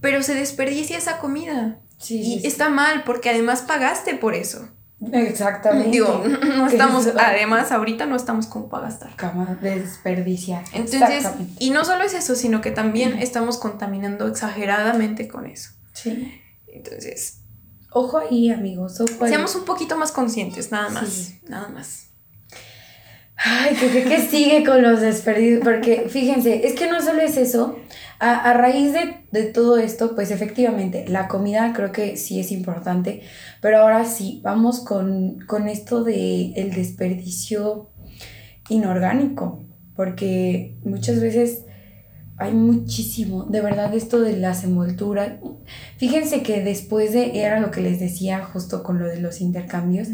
Pero 0.00 0.22
se 0.22 0.34
desperdicia 0.34 0.96
esa 0.96 1.18
comida. 1.18 1.80
Sí, 1.98 2.40
y 2.42 2.46
está 2.46 2.68
mal 2.68 3.04
porque 3.04 3.30
además 3.30 3.62
pagaste 3.62 4.14
por 4.14 4.34
eso. 4.34 4.68
Exactamente. 5.12 5.90
Digo, 5.90 6.24
no 6.56 6.66
estamos, 6.66 7.06
además 7.06 7.70
ahorita 7.70 8.06
no 8.06 8.16
estamos 8.16 8.46
como 8.46 8.68
para 8.68 8.84
gastar. 8.84 9.14
Cama 9.16 9.58
de 9.60 9.80
desperdiciar. 9.80 10.64
Entonces, 10.72 11.26
y 11.58 11.70
no 11.70 11.84
solo 11.84 12.04
es 12.04 12.14
eso, 12.14 12.34
sino 12.34 12.60
que 12.60 12.70
también 12.70 13.18
estamos 13.18 13.58
contaminando 13.58 14.26
exageradamente 14.26 15.28
con 15.28 15.46
eso. 15.46 15.70
Sí. 15.92 16.40
Entonces. 16.66 17.40
Ojo 17.90 18.18
ahí, 18.18 18.50
amigos, 18.50 19.00
ojo 19.00 19.24
ahí. 19.24 19.30
Seamos 19.30 19.54
un 19.54 19.64
poquito 19.64 19.96
más 19.96 20.12
conscientes, 20.12 20.70
nada 20.70 20.90
más. 20.90 21.32
Nada 21.48 21.68
más. 21.68 22.08
Ay, 23.38 23.76
¿qué, 23.78 24.04
qué, 24.04 24.26
sigue 24.26 24.64
con 24.64 24.82
los 24.82 25.02
desperdicios? 25.02 25.62
Porque 25.62 26.06
fíjense, 26.08 26.66
es 26.66 26.74
que 26.74 26.90
no 26.90 27.02
solo 27.02 27.20
es 27.20 27.36
eso. 27.36 27.78
A, 28.18 28.54
raíz 28.54 28.92
de, 28.92 29.26
de, 29.30 29.44
todo 29.44 29.76
esto, 29.76 30.14
pues 30.14 30.30
efectivamente, 30.30 31.04
la 31.08 31.28
comida 31.28 31.72
creo 31.74 31.92
que 31.92 32.16
sí 32.16 32.40
es 32.40 32.50
importante, 32.50 33.22
pero 33.60 33.78
ahora 33.78 34.04
sí, 34.06 34.40
vamos 34.42 34.80
con, 34.80 35.40
con 35.40 35.68
esto 35.68 36.02
de 36.02 36.52
el 36.56 36.72
desperdicio 36.72 37.90
inorgánico, 38.70 39.64
porque 39.94 40.76
muchas 40.82 41.20
veces 41.20 41.66
hay 42.38 42.52
muchísimo, 42.52 43.44
de 43.44 43.62
verdad, 43.62 43.94
esto 43.94 44.20
de 44.20 44.36
las 44.36 44.62
envolturas. 44.64 45.32
Fíjense 45.96 46.42
que 46.42 46.62
después 46.62 47.12
de, 47.12 47.40
era 47.40 47.60
lo 47.60 47.70
que 47.70 47.80
les 47.80 47.98
decía 47.98 48.44
justo 48.44 48.82
con 48.82 48.98
lo 48.98 49.06
de 49.06 49.20
los 49.20 49.40
intercambios, 49.40 50.08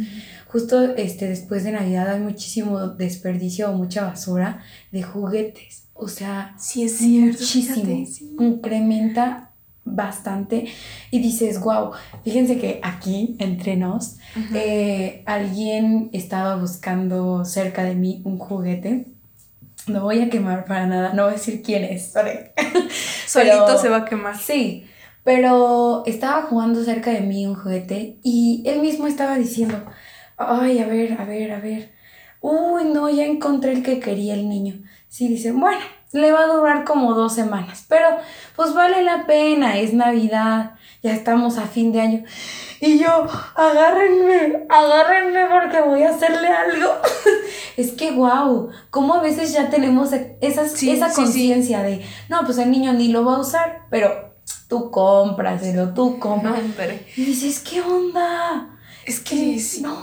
justo 0.46 0.94
este, 0.94 1.28
después 1.28 1.64
de 1.64 1.72
Navidad 1.72 2.10
hay 2.10 2.20
muchísimo 2.20 2.88
desperdicio 2.88 3.70
o 3.70 3.74
mucha 3.74 4.04
basura 4.04 4.62
de 4.92 5.02
juguetes. 5.02 5.81
O 6.02 6.08
sea, 6.08 6.54
sí 6.58 6.82
es 6.82 6.98
cierto, 6.98 7.38
muchísimo. 7.40 8.42
Incrementa 8.42 9.50
bastante 9.84 10.66
y 11.10 11.18
dices, 11.18 11.60
wow, 11.60 11.90
fíjense 12.24 12.58
que 12.58 12.80
aquí 12.82 13.36
entre 13.38 13.76
nos 13.76 14.18
eh, 14.54 15.22
alguien 15.26 16.08
estaba 16.12 16.56
buscando 16.56 17.44
cerca 17.44 17.82
de 17.82 17.96
mí 17.96 18.22
un 18.24 18.38
juguete 18.38 19.12
no 19.86 20.02
voy 20.02 20.20
a 20.20 20.30
quemar 20.30 20.64
para 20.64 20.86
nada, 20.86 21.12
no 21.12 21.24
voy 21.24 21.32
a 21.32 21.36
decir 21.36 21.62
quién 21.62 21.84
es. 21.84 22.12
Solito 23.26 23.78
se 23.78 23.88
va 23.88 23.98
a 23.98 24.04
quemar. 24.04 24.38
Sí, 24.38 24.86
pero 25.24 26.04
estaba 26.06 26.42
jugando 26.42 26.84
cerca 26.84 27.10
de 27.10 27.20
mí 27.20 27.46
un 27.46 27.54
juguete 27.54 28.18
y 28.22 28.62
él 28.66 28.80
mismo 28.80 29.06
estaba 29.06 29.36
diciendo, 29.36 29.84
ay, 30.36 30.78
a 30.78 30.86
ver, 30.86 31.20
a 31.20 31.24
ver, 31.24 31.52
a 31.52 31.60
ver. 31.60 31.92
Uy, 32.40 32.84
no, 32.92 33.08
ya 33.08 33.24
encontré 33.24 33.72
el 33.72 33.82
que 33.82 34.00
quería 34.00 34.34
el 34.34 34.48
niño. 34.48 34.82
Sí, 35.12 35.28
dice, 35.28 35.52
bueno, 35.52 35.84
le 36.12 36.32
va 36.32 36.44
a 36.44 36.46
durar 36.46 36.84
como 36.84 37.12
dos 37.12 37.34
semanas, 37.34 37.84
pero 37.86 38.06
pues 38.56 38.72
vale 38.72 39.02
la 39.02 39.26
pena, 39.26 39.76
es 39.76 39.92
Navidad, 39.92 40.76
ya 41.02 41.12
estamos 41.12 41.58
a 41.58 41.66
fin 41.66 41.92
de 41.92 42.00
año. 42.00 42.24
Y 42.80 42.98
yo, 42.98 43.26
agárrenme, 43.54 44.64
agárrenme 44.70 45.44
porque 45.50 45.82
voy 45.82 46.02
a 46.04 46.14
hacerle 46.14 46.48
algo. 46.48 46.94
es 47.76 47.92
que, 47.92 48.12
wow, 48.12 48.70
cómo 48.88 49.12
a 49.12 49.20
veces 49.20 49.52
ya 49.52 49.68
tenemos 49.68 50.14
esas, 50.40 50.82
esa 50.82 51.12
conciencia 51.12 51.82
de, 51.82 52.02
no, 52.30 52.46
pues 52.46 52.56
el 52.56 52.70
niño 52.70 52.94
ni 52.94 53.08
lo 53.08 53.22
va 53.22 53.36
a 53.36 53.40
usar, 53.40 53.82
pero 53.90 54.32
tú 54.66 54.90
cómpraselo, 54.90 55.92
tú 55.92 56.18
compras. 56.18 56.58
y 57.16 57.24
dices, 57.26 57.60
¿qué 57.60 57.82
onda? 57.82 58.78
Es 59.04 59.20
que 59.20 59.60
no, 59.82 59.94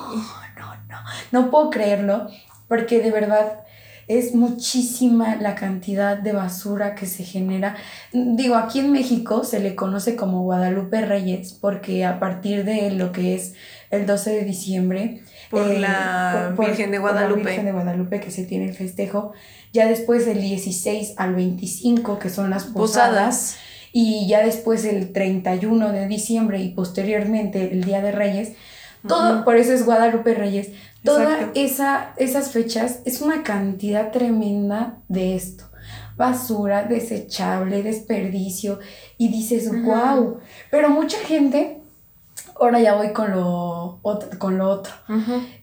no, 0.56 0.76
no, 0.88 1.04
no 1.32 1.50
puedo 1.50 1.72
creerlo, 1.72 2.28
porque 2.68 3.00
de 3.00 3.10
verdad 3.10 3.64
es 4.10 4.34
muchísima 4.34 5.36
la 5.36 5.54
cantidad 5.54 6.18
de 6.18 6.34
basura 6.34 6.96
que 6.96 7.06
se 7.06 7.24
genera. 7.24 7.76
Digo, 8.12 8.56
aquí 8.56 8.80
en 8.80 8.92
México 8.92 9.44
se 9.44 9.60
le 9.60 9.76
conoce 9.76 10.16
como 10.16 10.42
Guadalupe 10.42 11.02
Reyes 11.02 11.54
porque 11.54 12.04
a 12.06 12.20
partir 12.20 12.66
de 12.66 12.90
lo 12.90 13.12
que 13.12 13.36
es 13.36 13.54
el 13.92 14.08
12 14.08 14.32
de 14.32 14.44
diciembre... 14.46 15.22
Por 15.52 15.70
eh, 15.70 15.80
la 15.80 16.56
Virgen 16.58 16.90
de 16.90 16.98
Guadalupe. 16.98 17.44
la 17.44 17.50
Virgen 17.50 17.66
de 17.66 17.72
Guadalupe 17.72 18.20
que 18.20 18.32
se 18.32 18.46
tiene 18.46 18.68
el 18.68 18.74
festejo. 18.74 19.34
Ya 19.74 19.88
después 19.88 20.26
del 20.26 20.42
16 20.42 21.14
al 21.18 21.36
25 21.36 22.18
que 22.18 22.32
son 22.32 22.50
las 22.50 22.64
posadas. 22.64 23.58
Y 23.92 24.28
ya 24.28 24.44
después 24.44 24.86
el 24.86 25.14
31 25.14 25.92
de 25.92 26.08
diciembre 26.08 26.60
y 26.60 26.70
posteriormente 26.70 27.72
el 27.72 27.84
Día 27.84 28.02
de 28.02 28.12
Reyes. 28.12 28.54
Todo, 29.08 29.46
por 29.46 29.56
eso 29.56 29.72
es 29.72 29.86
Guadalupe 29.86 30.34
Reyes 30.34 30.72
Todas 31.04 31.48
esa, 31.56 32.14
esas 32.18 32.52
fechas 32.52 33.00
es 33.06 33.22
una 33.22 33.44
cantidad 33.44 34.12
tremenda 34.12 34.98
de 35.08 35.36
esto. 35.36 35.66
Basura, 36.18 36.84
desechable, 36.84 37.84
desperdicio. 37.84 38.80
Y 39.18 39.30
dices, 39.30 39.72
wow. 39.84 40.40
Pero 40.70 40.90
mucha 40.90 41.18
gente, 41.20 41.78
ahora 42.60 42.82
ya 42.82 42.96
voy 42.96 43.14
con 43.14 43.32
lo, 43.32 44.00
otro, 44.02 44.30
con 44.38 44.58
lo 44.58 44.70
otro. 44.70 44.94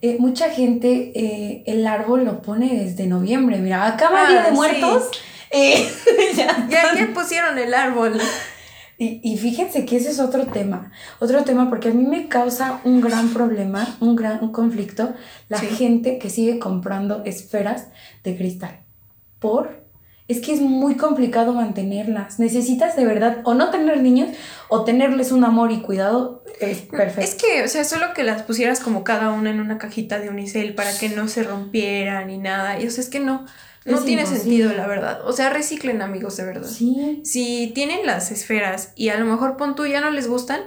Eh, 0.01 0.17
mucha 0.19 0.49
gente 0.49 1.13
eh, 1.15 1.65
el 1.67 1.87
árbol 1.87 2.25
lo 2.25 2.41
pone 2.41 2.85
desde 2.85 3.07
noviembre. 3.07 3.59
Mira, 3.59 3.87
acaba 3.87 4.23
ah, 4.27 4.31
Día 4.31 4.43
de 4.45 4.53
Muertos. 4.53 5.11
Eh, 5.51 5.87
ya, 6.37 6.69
ya 6.71 7.11
pusieron 7.15 7.59
el 7.59 7.75
árbol. 7.75 8.19
Y, 8.99 9.21
y, 9.23 9.37
fíjense 9.37 9.85
que 9.85 9.97
ese 9.97 10.11
es 10.11 10.21
otro 10.21 10.47
tema, 10.47 10.91
otro 11.19 11.45
tema 11.45 11.69
porque 11.69 11.89
a 11.89 11.93
mí 11.93 12.05
me 12.05 12.29
causa 12.29 12.81
un 12.85 13.03
gran 13.03 13.29
problema, 13.29 13.95
un 14.01 14.17
gran 14.17 14.43
un 14.43 14.53
conflicto, 14.53 15.13
la 15.51 15.59
gente 15.59 16.19
que 16.19 16.31
sigue 16.31 16.59
comprando 16.59 17.23
esferas 17.27 17.89
de 18.25 18.37
cristal. 18.37 18.81
¿Por? 19.39 19.85
Es 20.29 20.41
que 20.41 20.53
es 20.53 20.61
muy 20.61 20.97
complicado 20.97 21.53
mantenerlas. 21.53 22.41
Necesitas 22.41 22.97
de 22.97 23.05
verdad 23.05 23.43
o 23.45 23.55
no 23.55 23.71
tener 23.71 24.03
niños 24.03 24.31
o 24.69 24.83
tenerles 24.83 25.31
un 25.31 25.45
amor 25.45 25.71
y 25.71 25.83
cuidado. 25.83 26.43
Es 26.61 26.81
perfecto. 26.81 27.21
Es 27.21 27.35
que, 27.37 27.63
o 27.63 27.69
sea, 27.69 27.85
solo 27.85 28.13
que 28.13 28.25
las 28.25 28.43
pusieras 28.43 28.81
como 28.81 29.05
cada 29.05 29.31
una 29.31 29.51
en 29.51 29.61
una 29.61 29.79
cajita 29.79 30.19
de 30.19 30.29
unicel 30.29 30.75
para 30.75 30.97
que 30.99 31.11
no 31.11 31.29
se 31.29 31.45
rompieran 31.45 32.27
ni 32.27 32.39
nada. 32.39 32.81
Y 32.81 32.89
o 32.89 32.91
sea, 32.91 33.05
es 33.05 33.11
que 33.11 33.21
no. 33.21 33.47
No 33.87 34.01
tiene 34.01 34.27
sentido, 34.27 34.73
la 34.73 34.87
verdad. 34.87 35.21
O 35.27 35.33
sea, 35.33 35.51
reciclen, 35.51 36.03
amigos, 36.03 36.37
de 36.37 36.45
verdad. 36.45 36.69
Sí. 36.69 37.21
Si 37.25 37.73
tienen 37.75 38.07
las 38.07 38.31
esferas 38.31 38.93
y 38.97 39.09
a 39.09 39.19
lo 39.19 39.25
mejor 39.25 39.57
pon 39.57 39.75
tú 39.75 39.87
ya 39.87 40.01
no 40.01 40.11
les 40.11 40.29
gustan, 40.29 40.61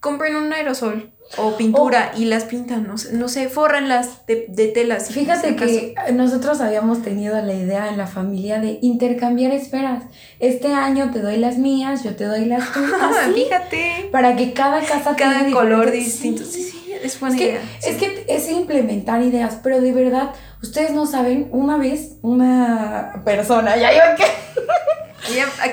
compren 0.00 0.36
un 0.36 0.52
aerosol 0.52 1.14
o 1.38 1.56
pintura 1.56 2.12
y 2.16 2.26
las 2.26 2.44
pintan, 2.44 2.86
no 2.86 2.98
sé, 2.98 3.14
no 3.14 3.28
sé 3.28 3.48
forranlas 3.48 4.26
de, 4.26 4.44
de 4.48 4.68
telas. 4.68 5.08
Fíjate 5.08 5.56
que 5.56 5.94
nosotros 6.12 6.60
habíamos 6.60 7.02
tenido 7.02 7.40
la 7.40 7.54
idea 7.54 7.88
en 7.88 7.96
la 7.96 8.06
familia 8.06 8.60
de 8.60 8.78
intercambiar 8.82 9.52
esferas. 9.52 10.04
Este 10.38 10.74
año 10.74 11.10
te 11.10 11.20
doy 11.20 11.38
las 11.38 11.56
mías, 11.56 12.04
yo 12.04 12.14
te 12.14 12.24
doy 12.24 12.44
las 12.44 12.72
tuyas. 12.74 13.34
Fíjate. 13.34 14.08
Para 14.12 14.36
que 14.36 14.52
cada 14.52 14.80
casa 14.80 15.16
cada 15.16 15.44
tenga 15.44 15.52
color 15.52 15.90
distinto. 15.90 16.44
Sí, 16.44 16.62
sí, 16.62 16.92
es 17.02 17.18
buena 17.18 17.36
idea. 17.36 17.62
Es 17.84 17.96
que 17.96 18.26
es 18.28 18.50
implementar 18.50 19.22
ideas, 19.22 19.58
pero 19.62 19.80
de 19.80 19.92
verdad 19.92 20.34
Ustedes 20.64 20.92
no 20.92 21.04
saben, 21.04 21.48
una 21.50 21.76
vez 21.76 22.16
una 22.22 23.20
persona, 23.22 23.76
ya 23.76 23.92
iba 23.92 24.14
que... 24.16 24.24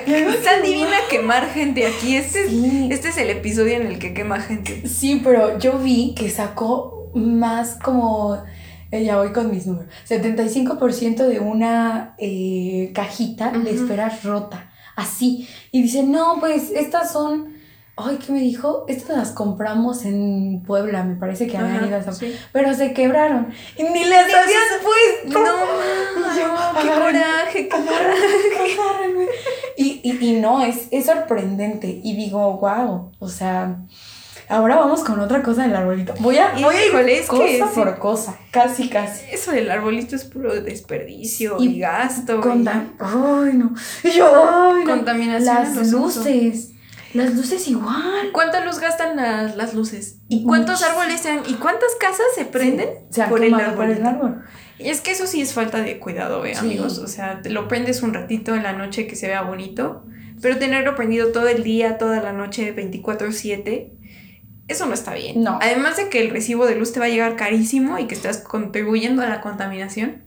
es 0.06 0.44
tan 0.44 0.62
divina 0.62 0.98
quemar 1.08 1.48
gente 1.48 1.86
aquí. 1.86 2.14
Este, 2.14 2.44
este 2.92 3.08
es 3.08 3.16
el 3.16 3.30
episodio 3.30 3.76
en 3.76 3.86
el 3.86 3.98
que 3.98 4.12
quema 4.12 4.38
gente. 4.38 4.86
Sí, 4.86 5.22
pero 5.24 5.58
yo 5.58 5.78
vi 5.78 6.14
que 6.14 6.28
sacó 6.28 7.10
más 7.14 7.78
como 7.82 8.44
eh, 8.90 9.02
ya 9.02 9.16
voy 9.16 9.32
con 9.32 9.50
mis 9.50 9.66
números. 9.66 9.90
75% 10.06 11.26
de 11.26 11.40
una 11.40 12.14
eh, 12.18 12.92
cajita 12.94 13.50
de 13.50 13.70
esferas 13.70 14.22
rota. 14.24 14.70
Así. 14.94 15.48
Y 15.70 15.80
dice, 15.84 16.02
no, 16.02 16.36
pues 16.38 16.70
estas 16.70 17.10
son 17.10 17.51
ay, 17.96 18.18
¿qué 18.24 18.32
me 18.32 18.40
dijo? 18.40 18.84
Estas 18.88 19.16
las 19.16 19.30
compramos 19.32 20.04
en 20.04 20.62
Puebla, 20.66 21.04
me 21.04 21.16
parece 21.16 21.46
que 21.46 21.56
habían 21.56 21.86
ido 21.86 21.96
a 21.96 22.02
Pero 22.52 22.74
se 22.74 22.92
quebraron. 22.92 23.48
Y 23.76 23.82
ni 23.82 24.04
les 24.04 24.34
habían 24.34 24.62
puesto. 24.82 25.38
No, 25.38 26.36
yo, 26.36 26.82
qué 26.82 26.88
coraje, 26.88 27.52
qué 27.52 27.68
coraje. 27.68 29.28
Y, 29.76 30.00
y, 30.02 30.18
y 30.20 30.40
no, 30.40 30.62
es, 30.62 30.88
es 30.90 31.06
sorprendente. 31.06 32.00
Y 32.02 32.16
digo, 32.16 32.58
wow, 32.58 33.12
o 33.18 33.28
sea... 33.28 33.76
Ahora 34.48 34.76
vamos 34.76 35.02
con 35.02 35.18
otra 35.18 35.40
cosa 35.42 35.62
del 35.62 35.74
arbolito. 35.74 36.12
Voy 36.18 36.36
a, 36.36 36.52
voy 36.52 36.74
a 36.74 37.16
ir 37.16 37.26
cosa 37.26 37.70
por 37.74 37.98
cosa, 37.98 38.38
casi, 38.50 38.90
casi. 38.90 39.24
Eso 39.32 39.50
del 39.50 39.70
arbolito 39.70 40.14
es 40.14 40.24
puro 40.24 40.52
desperdicio 40.60 41.56
y, 41.58 41.78
gasto. 41.78 42.38
Ay, 42.98 43.52
no. 43.54 43.72
Y 44.04 44.10
yo, 44.10 44.30
ay, 44.34 44.84
Contaminación. 44.84 45.74
Las 45.74 45.90
luces 45.90 46.71
Las 47.14 47.34
luces 47.34 47.66
igual. 47.68 48.30
¿Cuánta 48.32 48.64
luz 48.64 48.78
gastan 48.78 49.16
las, 49.16 49.56
las 49.56 49.74
luces? 49.74 50.18
¿Y 50.28 50.44
cuántos 50.44 50.82
árboles 50.82 51.20
se 51.20 51.30
han, 51.30 51.40
y 51.48 51.54
cuántas 51.54 51.94
casas 52.00 52.26
se 52.34 52.44
prenden 52.44 52.88
Se 53.10 53.24
por 53.24 53.42
el 53.44 53.50
por 53.52 53.62
árbol. 53.62 54.42
Y 54.78 54.88
es 54.88 55.00
que 55.00 55.10
eso 55.12 55.26
sí 55.26 55.40
es 55.42 55.52
falta 55.52 55.78
de 55.78 55.98
cuidado, 55.98 56.44
¿eh, 56.44 56.54
Sí. 56.54 56.60
amigos? 56.60 56.98
O 56.98 57.06
sea, 57.06 57.40
te 57.42 57.50
lo 57.50 57.68
prendes 57.68 58.02
un 58.02 58.14
ratito 58.14 58.54
en 58.54 58.62
la 58.62 58.72
noche 58.72 59.06
que 59.06 59.14
se 59.16 59.28
vea 59.28 59.42
bonito, 59.42 60.04
pero 60.40 60.58
tenerlo 60.58 60.94
prendido 60.96 61.28
todo 61.32 61.48
el 61.48 61.62
día, 61.62 61.98
toda 61.98 62.20
la 62.22 62.32
noche, 62.32 62.72
24/7, 62.74 63.92
eso 64.68 64.86
no 64.86 64.94
está 64.94 65.14
bien. 65.14 65.42
No. 65.42 65.58
Además 65.60 65.96
de 65.98 66.08
que 66.08 66.20
el 66.22 66.30
recibo 66.30 66.66
de 66.66 66.76
luz 66.76 66.92
te 66.92 67.00
va 67.00 67.06
a 67.06 67.10
llegar 67.10 67.36
carísimo 67.36 67.98
y 67.98 68.06
que 68.06 68.14
estás 68.14 68.38
contribuyendo 68.38 69.22
a 69.22 69.26
la 69.28 69.40
contaminación. 69.40 70.24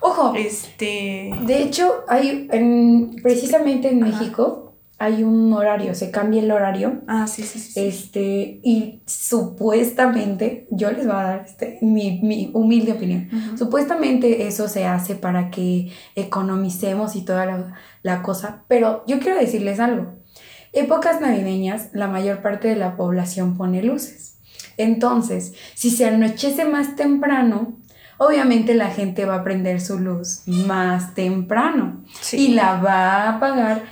Ojo, 0.00 0.34
Este... 0.36 1.32
de 1.42 1.62
hecho, 1.62 2.04
hay 2.08 2.48
en- 2.52 3.16
precisamente 3.22 3.88
en 3.90 4.04
Ajá. 4.04 4.12
México 4.20 4.67
hay 5.00 5.22
un 5.22 5.52
horario, 5.52 5.94
se 5.94 6.10
cambia 6.10 6.42
el 6.42 6.50
horario. 6.50 7.02
Ah, 7.06 7.26
sí, 7.28 7.42
sí, 7.44 7.58
sí. 7.60 7.78
Este, 7.80 8.60
y 8.64 9.02
supuestamente, 9.06 10.66
yo 10.70 10.90
les 10.90 11.06
voy 11.06 11.14
a 11.16 11.22
dar 11.22 11.44
este, 11.46 11.78
mi, 11.82 12.20
mi 12.22 12.50
humilde 12.52 12.92
opinión. 12.92 13.28
Supuestamente 13.56 14.46
eso 14.46 14.68
se 14.68 14.86
hace 14.86 15.14
para 15.14 15.50
que 15.50 15.92
economicemos 16.16 17.14
y 17.16 17.24
toda 17.24 17.46
la, 17.46 17.74
la 18.02 18.22
cosa, 18.22 18.64
pero 18.68 19.04
yo 19.06 19.18
quiero 19.20 19.38
decirles 19.38 19.78
algo. 19.80 20.14
Épocas 20.72 21.20
navideñas, 21.20 21.90
la 21.92 22.08
mayor 22.08 22.42
parte 22.42 22.68
de 22.68 22.76
la 22.76 22.96
población 22.96 23.56
pone 23.56 23.82
luces. 23.82 24.38
Entonces, 24.76 25.54
si 25.74 25.90
se 25.90 26.06
anochece 26.06 26.64
más 26.64 26.94
temprano, 26.96 27.78
obviamente 28.18 28.74
la 28.74 28.90
gente 28.90 29.24
va 29.24 29.36
a 29.36 29.44
prender 29.44 29.80
su 29.80 29.98
luz 29.98 30.42
más 30.46 31.14
temprano 31.14 32.04
Sí. 32.20 32.36
y 32.36 32.48
la 32.54 32.80
va 32.80 33.22
a 33.24 33.36
apagar 33.36 33.82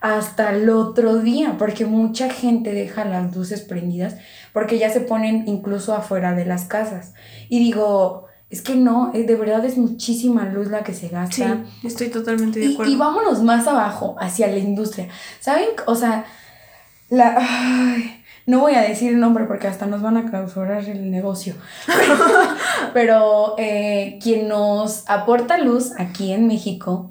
hasta 0.00 0.50
el 0.54 0.68
otro 0.70 1.18
día, 1.18 1.56
porque 1.58 1.84
mucha 1.86 2.28
gente 2.30 2.72
deja 2.72 3.04
las 3.04 3.34
luces 3.34 3.60
prendidas 3.62 4.16
porque 4.52 4.78
ya 4.78 4.90
se 4.90 5.00
ponen 5.00 5.44
incluso 5.46 5.94
afuera 5.94 6.32
de 6.34 6.44
las 6.46 6.64
casas. 6.64 7.12
Y 7.48 7.58
digo, 7.58 8.26
es 8.48 8.62
que 8.62 8.74
no, 8.74 9.10
es, 9.12 9.26
de 9.26 9.34
verdad 9.36 9.64
es 9.64 9.76
muchísima 9.76 10.44
luz 10.46 10.68
la 10.68 10.82
que 10.84 10.94
se 10.94 11.08
Sí, 11.08 11.12
gasta. 11.14 11.64
estoy 11.84 12.08
totalmente 12.08 12.60
de 12.60 12.66
Y, 12.66 12.72
acuerdo. 12.74 12.92
y 12.92 12.96
vámonos 12.96 13.42
más 13.42 13.66
abajo, 13.66 14.16
hacia 14.20 14.46
la 14.46 14.58
industria. 14.58 15.08
¿Saben? 15.40 15.68
O 15.86 15.94
sea, 15.94 16.24
la... 17.10 17.36
ay, 17.38 18.22
no 18.46 18.60
voy 18.60 18.74
a 18.74 18.80
decir 18.82 19.12
el 19.12 19.18
nombre 19.20 19.44
porque 19.44 19.66
hasta 19.66 19.86
nos 19.86 20.00
van 20.02 20.16
a 20.16 20.30
clausurar 20.30 20.84
el 20.88 21.10
negocio. 21.10 21.54
Pero 22.94 23.54
eh, 23.58 24.18
quien 24.22 24.48
nos 24.48 25.04
aporta 25.08 25.58
luz 25.58 25.92
aquí 25.98 26.32
en 26.32 26.46
México, 26.46 27.10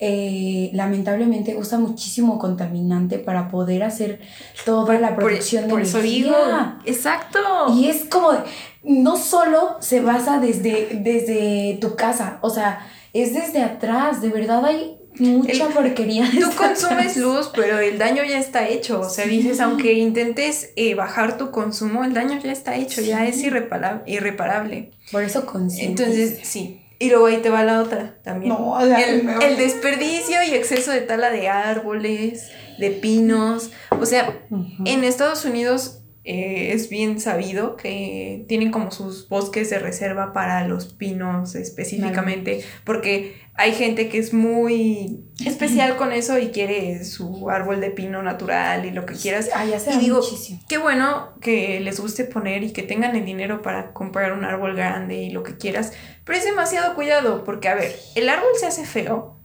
eh, 0.00 0.70
lamentablemente 0.74 1.56
usa 1.56 1.78
muchísimo 1.78 2.38
contaminante 2.38 3.18
para 3.18 3.48
poder 3.48 3.82
hacer 3.82 4.20
toda 4.64 4.98
la 5.00 5.14
por, 5.14 5.24
producción 5.24 5.64
de 5.64 5.70
por 5.70 5.80
eso 5.82 6.00
digo. 6.00 6.28
energía. 6.34 6.78
Exacto. 6.84 7.38
Y 7.74 7.88
es 7.88 8.04
como, 8.04 8.32
de- 8.32 8.38
no 8.84 9.16
solo 9.16 9.76
se 9.80 10.00
basa 10.00 10.38
desde, 10.38 11.00
desde 11.02 11.78
tu 11.80 11.96
casa, 11.96 12.38
o 12.42 12.50
sea, 12.50 12.86
es 13.12 13.34
desde 13.34 13.62
atrás, 13.62 14.20
de 14.22 14.28
verdad 14.28 14.64
hay 14.64 14.96
mucha 15.18 15.66
El- 15.66 15.72
porquería. 15.72 16.30
Tú 16.30 16.46
consumes 16.56 16.90
atrás. 16.90 17.16
luz, 17.16 17.50
pero 17.54 17.80
el 17.80 17.98
daño 17.98 18.22
ya 18.22 18.38
está 18.38 18.68
hecho. 18.68 19.00
O 19.00 19.10
sea, 19.10 19.24
Sí. 19.24 19.30
dices, 19.30 19.58
aunque 19.60 19.94
intentes 19.94 20.70
eh, 20.76 20.94
bajar 20.94 21.36
tu 21.38 21.50
consumo, 21.50 22.04
el 22.04 22.14
daño 22.14 22.38
ya 22.40 22.52
está 22.52 22.76
hecho, 22.76 23.00
ya 23.00 23.26
es 23.26 23.42
irrepara- 23.42 24.04
irreparable. 24.06 24.92
Por 25.10 25.24
eso 25.24 25.44
consciente. 25.44 26.04
Entonces, 26.04 26.38
sí. 26.44 26.82
Y 26.98 27.10
luego 27.10 27.26
ahí 27.26 27.38
te 27.38 27.50
va 27.50 27.62
la 27.64 27.80
otra 27.80 28.18
también. 28.22 28.52
No, 28.52 28.72
o 28.72 28.80
sea, 28.80 28.98
el, 28.98 29.56
desperdicio 29.56 30.42
y 30.42 30.54
exceso 30.54 30.90
de 30.90 31.00
tala 31.00 31.30
de 31.30 31.48
árboles, 31.48 32.50
de 32.78 32.90
pinos. 32.90 33.70
O 33.90 34.04
sea, 34.04 34.36
en 34.84 35.04
Estados 35.04 35.44
Unidos 35.44 36.02
eh, 36.24 36.72
es 36.74 36.90
bien 36.90 37.20
sabido 37.20 37.76
que 37.76 38.44
tienen 38.48 38.70
como 38.70 38.90
sus 38.90 39.28
bosques 39.28 39.70
de 39.70 39.78
reserva 39.78 40.32
para 40.32 40.66
los 40.66 40.92
pinos 40.92 41.54
específicamente, 41.54 42.62
porque 42.84 43.36
hay 43.54 43.72
gente 43.72 44.08
que 44.08 44.18
es 44.18 44.34
muy 44.34 45.24
especial 45.44 45.96
con 45.96 46.12
eso 46.12 46.38
y 46.38 46.48
quiere 46.48 47.02
su 47.04 47.48
árbol 47.50 47.80
de 47.80 47.90
pino 47.90 48.22
natural 48.22 48.84
y 48.84 48.90
lo 48.90 49.06
que 49.06 49.14
quieras. 49.14 49.48
Ah, 49.54 49.64
ya 49.64 49.80
se 49.80 49.94
y 49.94 49.98
digo, 49.98 50.18
muchísimo. 50.18 50.60
Qué 50.68 50.78
bueno 50.78 51.30
que 51.40 51.80
les 51.80 51.98
guste 51.98 52.24
poner 52.24 52.62
y 52.62 52.72
que 52.72 52.82
tengan 52.82 53.16
el 53.16 53.24
dinero 53.24 53.62
para 53.62 53.92
comprar 53.92 54.32
un 54.32 54.44
árbol 54.44 54.76
grande 54.76 55.16
y 55.16 55.30
lo 55.30 55.42
que 55.42 55.56
quieras, 55.56 55.92
pero 56.28 56.38
es 56.38 56.44
demasiado 56.44 56.94
cuidado 56.94 57.42
porque, 57.42 57.68
a 57.68 57.74
ver, 57.74 57.98
el 58.14 58.28
árbol 58.28 58.50
se 58.60 58.66
hace 58.66 58.84
feo 58.84 59.36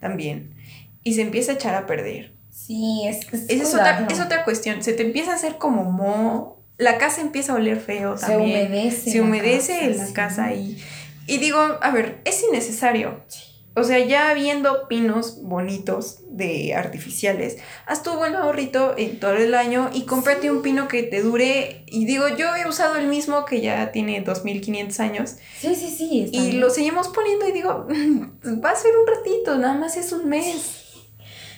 también 0.00 0.54
y 1.02 1.14
se 1.14 1.22
empieza 1.22 1.52
a 1.52 1.54
echar 1.56 1.74
a 1.74 1.86
perder. 1.86 2.34
Sí, 2.50 3.04
es, 3.06 3.26
es, 3.32 3.48
es 3.48 3.74
otra, 3.74 4.06
es 4.10 4.20
otra 4.20 4.44
cuestión. 4.44 4.82
Se 4.82 4.92
te 4.92 5.02
empieza 5.02 5.32
a 5.32 5.36
hacer 5.36 5.56
como 5.56 5.84
moho. 5.90 6.60
La 6.76 6.98
casa 6.98 7.22
empieza 7.22 7.52
a 7.52 7.56
oler 7.56 7.80
feo 7.80 8.16
Se 8.18 8.26
también. 8.26 8.66
humedece. 8.66 9.10
Se 9.10 9.18
la 9.18 9.24
humedece 9.24 9.72
casa, 9.72 9.84
en 9.86 9.96
la 9.98 10.06
sí. 10.06 10.12
casa 10.12 10.52
y, 10.54 10.84
y 11.26 11.38
digo, 11.38 11.58
a 11.58 11.90
ver, 11.90 12.20
es 12.26 12.42
innecesario. 12.44 13.20
Sí. 13.26 13.40
O 13.76 13.84
sea, 13.84 13.98
ya 14.04 14.34
viendo 14.34 14.88
pinos 14.88 15.42
bonitos 15.42 16.18
de 16.28 16.74
artificiales, 16.74 17.58
haz 17.86 18.02
tu 18.02 18.10
buen 18.14 18.34
ahorrito 18.34 18.94
en 18.98 19.20
todo 19.20 19.34
el 19.34 19.54
año 19.54 19.90
y 19.92 20.02
cómprate 20.06 20.42
Sí. 20.42 20.48
un 20.50 20.60
pino 20.62 20.88
que 20.88 21.04
te 21.04 21.22
dure. 21.22 21.84
Y 21.86 22.04
digo, 22.04 22.26
yo 22.36 22.54
he 22.56 22.68
usado 22.68 22.96
el 22.96 23.06
mismo 23.06 23.44
que 23.44 23.60
ya 23.60 23.92
tiene 23.92 24.20
2500 24.22 24.98
años 25.00 25.36
Sí, 25.60 25.74
sí, 25.76 25.88
sí. 25.88 26.22
está 26.24 26.36
y 26.38 26.46
bien. 26.48 26.60
lo 26.60 26.68
seguimos 26.70 27.08
poniendo 27.08 27.48
y 27.48 27.52
digo, 27.52 27.86
va 28.64 28.70
a 28.70 28.76
ser 28.76 28.90
un 28.96 29.06
ratito, 29.06 29.56
nada 29.56 29.74
más 29.74 29.96
es 29.96 30.12
un 30.12 30.28
mes. 30.28 30.76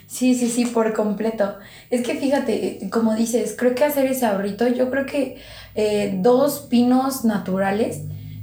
Sí, 0.07 0.35
sí, 0.35 0.51
sí, 0.51 0.67
por 0.67 0.93
completo. 0.93 1.57
Es 1.89 2.03
que 2.03 2.15
fíjate, 2.17 2.91
como 2.91 3.15
dices, 3.15 3.55
creo 3.59 3.75
que 3.75 3.85
hacer 3.85 4.05
ese 4.05 4.27
ahorrito, 4.27 4.69
yo 4.69 4.91
creo 4.91 5.07
que 5.07 5.39
eh, 5.75 6.13
dos 6.21 6.67
pinos 6.69 7.25
naturales 7.25 8.03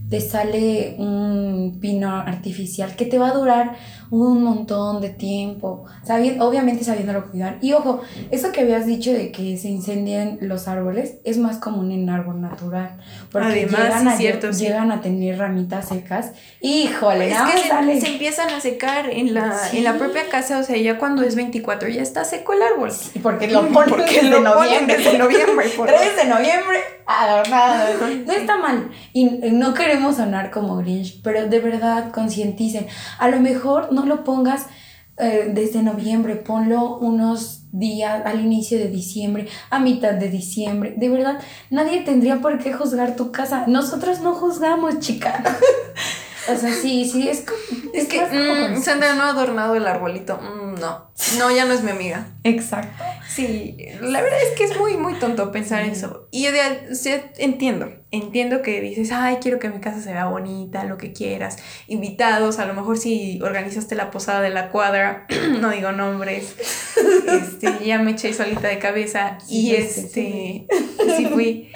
te 0.10 0.22
sale 0.22 0.95
un 0.97 1.78
pino 1.80 2.10
artificial 2.10 2.95
que 2.95 3.05
te 3.05 3.20
va 3.20 3.30
a 3.30 3.34
durar 3.34 3.76
un 4.12 4.43
montón 4.43 5.01
de 5.01 5.10
tiempo, 5.10 5.86
sabi- 6.03 6.38
obviamente 6.39 6.84
sabiéndolo 6.84 7.30
cuidar. 7.30 7.57
Y 7.62 7.74
ojo, 7.74 8.01
eso 8.32 8.51
que 8.51 8.62
habías 8.62 8.86
dicho 8.86 9.12
de 9.14 9.32
que 9.32 9.57
se 9.57 9.70
incendian 9.70 10.38
los 10.41 10.68
árboles 10.68 11.16
es 11.24 11.38
más 11.38 11.57
común 11.57 11.91
en 11.91 12.10
árbol 12.10 12.41
natural, 12.41 12.97
porque 13.32 13.47
Además, 13.68 13.82
llegan, 13.84 14.01
sí, 14.01 14.07
a, 14.07 14.18
cierto, 14.18 14.53
sí. 14.53 14.66
llegan 14.66 14.91
a 14.91 15.01
tener 15.01 15.38
ramitas 15.38 15.88
secas. 15.89 16.32
Híjole, 16.62 17.28
Es 17.28 17.34
nada 17.34 17.51
que 17.51 17.95
se, 17.95 18.01
se 18.05 18.12
empiezan 18.14 18.49
a 18.49 18.60
secar 18.60 19.10
en 19.10 19.34
la, 19.34 19.57
Sí. 19.70 19.78
en 19.80 19.84
la 19.84 19.93
propia 19.97 20.28
casa, 20.30 20.60
o 20.60 20.64
sea, 20.64 20.78
ya 20.78 20.97
cuando 20.97 21.24
es 21.24 21.36
24 21.36 21.89
ya 21.89 22.01
está 22.01 22.24
seco 22.26 22.53
el 22.53 22.62
árbol. 22.62 22.91
Porque 23.22 23.47
lo 23.47 23.68
ponen 23.70 23.89
Porque 23.89 24.22
desde 24.22 24.30
lo 24.41 24.53
ponen 24.53 24.53
noviembre. 24.88 24.97
desde 24.97 25.18
noviembre. 25.18 25.70
por- 25.78 25.88
3 25.88 26.16
de 26.16 26.26
noviembre, 26.26 26.80
adornado. 27.05 27.86
No 28.26 28.34
está 28.34 28.57
mal. 28.57 28.89
Y 29.14 29.26
no 29.26 29.74
queremos 29.74 30.18
sonar 30.18 30.51
como 30.51 30.78
Grinch, 30.78 31.22
pero 31.24 31.47
de 31.47 31.60
verdad 31.60 32.12
concienticen. 32.12 32.88
A 33.18 33.28
lo 33.30 33.39
mejor 33.39 33.91
no 33.91 33.99
lo 34.06 34.24
pongas 34.24 34.68
eh, 35.18 35.52
desde 35.54 35.84
noviembre, 35.84 36.36
ponlo 36.36 36.97
unos 36.97 37.64
días 37.72 38.26
al 38.26 38.39
inicio 38.39 38.78
de 38.78 38.88
diciembre, 38.88 39.47
a 39.70 39.80
mitad 39.80 40.14
de 40.14 40.30
diciembre. 40.30 40.93
De 40.97 41.10
verdad, 41.10 41.39
nadie 41.70 42.02
tendría 42.02 42.39
por 42.39 42.58
qué 42.60 42.74
juzgar 42.74 43.16
tu 43.16 43.32
casa. 43.32 43.66
Nosotros 43.68 44.22
no 44.22 44.34
juzgamos, 44.34 45.00
chica. 45.00 45.43
o 46.48 46.56
sea, 46.56 46.74
sí, 46.74 47.10
sí, 47.10 47.28
es, 47.28 47.42
co- 47.42 47.54
Es 47.94 48.08
que 48.08 48.20
como 48.20 48.70
mm, 48.70 48.82
Sandra 48.82 49.14
no 49.16 49.24
ha 49.24 49.30
adornado 49.30 49.76
el 49.76 49.86
arbolito. 49.88 50.38
Mm, 50.38 50.80
no, 50.80 51.12
no, 51.38 51.52
ya 51.56 51.66
no 51.66 51.74
es 51.74 51.84
mi 51.84 51.92
amiga. 51.92 52.28
Exacto. 52.44 53.04
Sí, 53.28 53.78
la 54.02 54.22
verdad 54.22 54.40
es 54.44 54.58
que 54.58 54.64
es 54.64 54.78
muy, 54.78 54.98
muy 54.98 55.14
tonto 55.16 55.52
pensar 55.52 55.84
Sí. 55.86 55.92
eso. 55.92 56.28
Y 56.32 56.44
yo 56.44 56.52
de- 56.52 56.90
o 56.92 56.96
sea, 56.96 57.32
entiendo, 57.38 57.92
entiendo 58.12 58.62
que 58.62 58.82
dices, 58.82 59.12
ay, 59.12 59.38
quiero 59.42 59.60
que 59.60 59.70
mi 59.70 59.80
casa 59.80 60.02
se 60.02 60.12
vea 60.14 60.26
bonita, 60.26 60.84
lo 60.86 60.98
que 60.98 61.14
quieras. 61.14 61.58
Invitados, 61.88 62.58
a 62.60 62.66
lo 62.66 62.74
mejor 62.74 62.98
si 62.98 63.40
organizaste 63.44 63.96
la 63.96 64.10
posada 64.12 64.42
de 64.42 64.50
la 64.50 64.70
cuadra, 64.70 65.28
no 65.60 65.70
digo 65.72 65.92
nombres, 65.92 66.56
este, 67.28 67.86
ya 67.86 68.00
me 68.00 68.12
eché 68.12 68.34
solita 68.34 68.68
de 68.68 68.80
cabeza 68.80 69.38
Sí, 69.46 69.68
y 69.70 69.76
este, 69.76 70.68
sí 71.18 71.26
fui. 71.32 71.72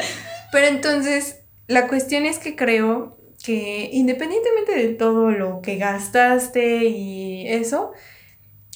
Pero 0.51 0.67
entonces, 0.67 1.39
la 1.67 1.87
cuestión 1.87 2.25
es 2.25 2.39
que 2.39 2.55
creo 2.55 3.17
que 3.43 3.89
independientemente 3.91 4.73
de 4.73 4.87
todo 4.93 5.29
lo 5.29 5.61
que 5.61 5.75
gastaste 5.75 6.85
y 6.85 7.47
eso, 7.47 7.91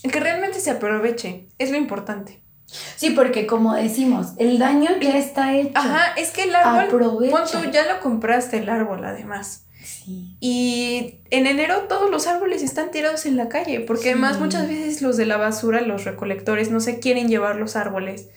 que 0.04 0.20
realmente 0.20 0.60
se 0.60 0.72
aproveche, 0.72 1.48
es 1.58 1.72
lo 1.72 1.78
importante. 1.78 2.42
Sí, 2.98 3.12
porque 3.12 3.48
como 3.48 3.74
decimos, 3.74 4.34
el 4.38 4.60
daño 4.60 4.90
ya 5.02 5.18
está 5.18 5.56
hecho. 5.56 5.72
Ajá, 5.76 6.14
es 6.18 6.32
que 6.32 6.44
el 6.44 6.56
árbol, 6.56 6.90
tú, 6.90 7.72
ya 7.72 7.86
lo 7.86 8.02
compraste 8.02 8.58
el 8.58 8.68
árbol 8.68 9.06
además. 9.06 9.64
Sí. 9.82 10.36
Y 10.42 11.22
en 11.30 11.48
enero 11.48 11.86
todos 11.88 12.12
los 12.12 12.28
árboles 12.28 12.62
están 12.62 12.92
tirados 12.92 13.26
en 13.26 13.38
la 13.38 13.48
calle, 13.48 13.80
porque 13.80 14.12
además 14.12 14.38
muchas 14.38 14.68
veces 14.68 15.02
los 15.02 15.16
de 15.16 15.26
la 15.26 15.38
basura, 15.38 15.80
los 15.80 16.04
recolectores, 16.04 16.72
no 16.72 16.82
se 16.82 17.00
quieren 17.00 17.30
llevar 17.30 17.56
los 17.56 17.78
árboles. 17.78 18.28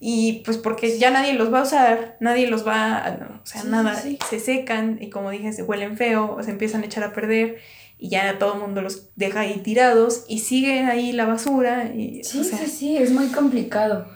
Y 0.00 0.42
pues 0.44 0.58
porque 0.58 0.98
ya 0.98 1.10
nadie 1.10 1.34
los 1.34 1.52
va 1.52 1.60
a 1.60 1.62
usar, 1.62 2.16
nadie 2.20 2.48
los 2.48 2.66
va 2.66 2.98
a, 2.98 3.10
no, 3.12 3.40
o 3.42 3.46
sea, 3.46 3.62
Sí, 3.62 3.68
nada, 3.68 3.94
sí, 3.94 4.18
se 4.28 4.38
secan 4.40 4.98
y 5.00 5.08
como 5.08 5.30
dije, 5.30 5.52
se 5.52 5.62
huelen 5.62 5.96
feo, 5.96 6.36
o 6.36 6.42
se 6.42 6.50
empiezan 6.50 6.82
a 6.82 6.86
echar 6.86 7.04
a 7.04 7.12
perder 7.12 7.58
y 7.98 8.08
ya 8.08 8.38
todo 8.38 8.54
el 8.54 8.60
mundo 8.60 8.82
los 8.82 9.08
deja 9.16 9.40
ahí 9.40 9.60
tirados 9.62 10.24
y 10.28 10.40
sigue 10.40 10.84
ahí 10.84 11.12
la 11.12 11.24
basura. 11.26 11.90
Y, 11.94 12.22
Sí, 12.24 12.40
o 12.40 12.44
sea, 12.44 12.58
sí, 12.58 12.66
sí, 12.66 12.96
es 12.96 13.12
muy 13.12 13.28
complicado. 13.28 14.06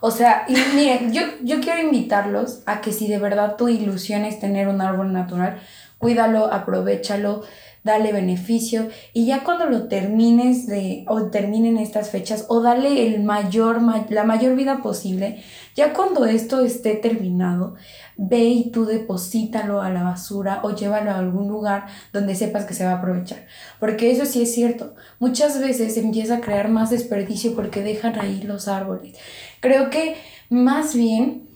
O 0.00 0.10
sea, 0.10 0.44
y 0.48 0.54
miren, 0.74 1.12
yo, 1.12 1.22
yo 1.42 1.60
quiero 1.60 1.80
invitarlos 1.80 2.62
a 2.66 2.80
que 2.80 2.92
si 2.92 3.08
de 3.08 3.18
verdad 3.18 3.56
tu 3.56 3.68
ilusión 3.68 4.24
es 4.24 4.40
tener 4.40 4.68
un 4.68 4.80
árbol 4.80 5.12
natural, 5.12 5.60
cuídalo, 5.98 6.52
aprovechalo, 6.52 7.42
dale 7.84 8.12
beneficio 8.12 8.88
y 9.12 9.26
ya 9.26 9.44
cuando 9.44 9.66
lo 9.66 9.88
termines 9.88 10.66
de 10.66 11.04
o 11.08 11.26
terminen 11.30 11.78
estas 11.78 12.10
fechas 12.10 12.46
o 12.48 12.60
dale 12.60 13.06
el 13.06 13.22
mayor 13.22 13.80
la 14.10 14.24
mayor 14.24 14.56
vida 14.56 14.82
posible, 14.82 15.42
ya 15.74 15.92
cuando 15.92 16.24
esto 16.26 16.60
esté 16.60 16.94
terminado, 16.94 17.74
ve 18.16 18.44
y 18.44 18.70
tú 18.70 18.84
deposítalo 18.84 19.80
a 19.80 19.90
la 19.90 20.02
basura 20.02 20.60
o 20.64 20.74
llévalo 20.74 21.10
a 21.10 21.18
algún 21.18 21.48
lugar 21.48 21.86
donde 22.12 22.34
sepas 22.34 22.64
que 22.64 22.74
se 22.74 22.84
va 22.84 22.92
a 22.92 22.98
aprovechar, 22.98 23.46
porque 23.80 24.10
eso 24.10 24.24
sí 24.24 24.42
es 24.42 24.54
cierto. 24.54 24.94
Muchas 25.18 25.60
veces 25.60 25.96
empieza 25.96 26.36
a 26.36 26.40
crear 26.40 26.68
más 26.68 26.90
desperdicio 26.90 27.54
porque 27.54 27.82
dejan 27.82 28.18
ahí 28.18 28.42
los 28.42 28.68
árboles. 28.68 29.16
Creo 29.60 29.90
que 29.90 30.16
más 30.50 30.94
bien 30.94 31.48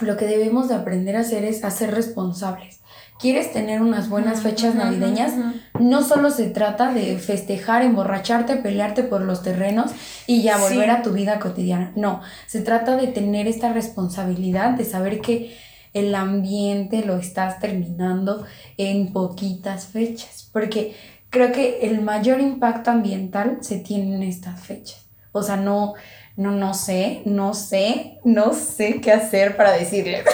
lo 0.00 0.16
que 0.16 0.26
debemos 0.26 0.68
de 0.68 0.74
aprender 0.74 1.16
a 1.16 1.20
hacer 1.20 1.44
es 1.44 1.64
a 1.64 1.70
ser 1.70 1.94
responsables 1.94 2.79
quieres 3.20 3.52
tener 3.52 3.82
unas 3.82 4.08
buenas 4.08 4.42
fechas 4.42 4.74
navideñas, 4.74 5.34
no 5.78 6.02
solo 6.02 6.30
se 6.30 6.48
trata 6.48 6.92
de 6.92 7.18
festejar, 7.18 7.82
emborracharte, 7.82 8.56
pelearte 8.56 9.02
por 9.02 9.20
los 9.20 9.42
terrenos 9.42 9.92
y 10.26 10.42
ya 10.42 10.56
volver 10.56 10.90
a 10.90 11.02
tu 11.02 11.12
vida 11.12 11.38
cotidiana. 11.38 11.92
No, 11.96 12.22
se 12.46 12.62
trata 12.62 12.96
de 12.96 13.08
tener 13.08 13.46
esta 13.46 13.72
responsabilidad 13.72 14.70
de 14.70 14.84
saber 14.84 15.20
que 15.20 15.56
el 15.92 16.14
ambiente 16.14 17.04
lo 17.04 17.16
estás 17.16 17.58
terminando 17.60 18.44
en 18.76 19.12
poquitas 19.12 19.86
fechas, 19.86 20.48
porque 20.52 20.94
creo 21.30 21.52
que 21.52 21.80
el 21.82 22.00
mayor 22.00 22.40
impacto 22.40 22.90
ambiental 22.90 23.58
se 23.60 23.78
tiene 23.78 24.14
en 24.16 24.22
estas 24.22 24.60
fechas. 24.60 25.06
O 25.32 25.42
sea, 25.42 25.56
no, 25.56 25.94
no, 26.40 26.52
no 26.52 26.72
sé, 26.72 27.20
no 27.26 27.52
sé, 27.52 28.18
no 28.24 28.54
sé 28.54 29.02
qué 29.02 29.12
hacer 29.12 29.58
para 29.58 29.72
decirle. 29.72 30.24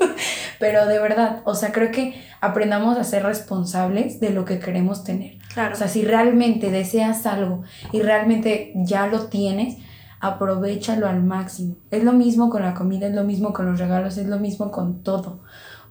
Pero 0.60 0.86
de 0.86 1.00
verdad, 1.00 1.42
o 1.44 1.56
sea, 1.56 1.72
creo 1.72 1.90
que 1.90 2.14
aprendamos 2.40 2.96
a 2.96 3.02
ser 3.02 3.24
responsables 3.24 4.20
de 4.20 4.30
lo 4.30 4.44
que 4.44 4.60
queremos 4.60 5.02
tener. 5.02 5.38
Claro. 5.52 5.74
O 5.74 5.76
sea, 5.76 5.88
si 5.88 6.04
realmente 6.04 6.70
deseas 6.70 7.26
algo 7.26 7.64
y 7.90 8.00
realmente 8.00 8.74
ya 8.76 9.08
lo 9.08 9.26
tienes, 9.26 9.78
aprovechalo 10.20 11.08
al 11.08 11.24
máximo. 11.24 11.74
Es 11.90 12.04
lo 12.04 12.12
mismo 12.12 12.48
con 12.48 12.62
la 12.62 12.74
comida, 12.74 13.08
es 13.08 13.14
lo 13.14 13.24
mismo 13.24 13.52
con 13.52 13.66
los 13.66 13.80
regalos, 13.80 14.18
es 14.18 14.28
lo 14.28 14.38
mismo 14.38 14.70
con 14.70 15.02
todo. 15.02 15.40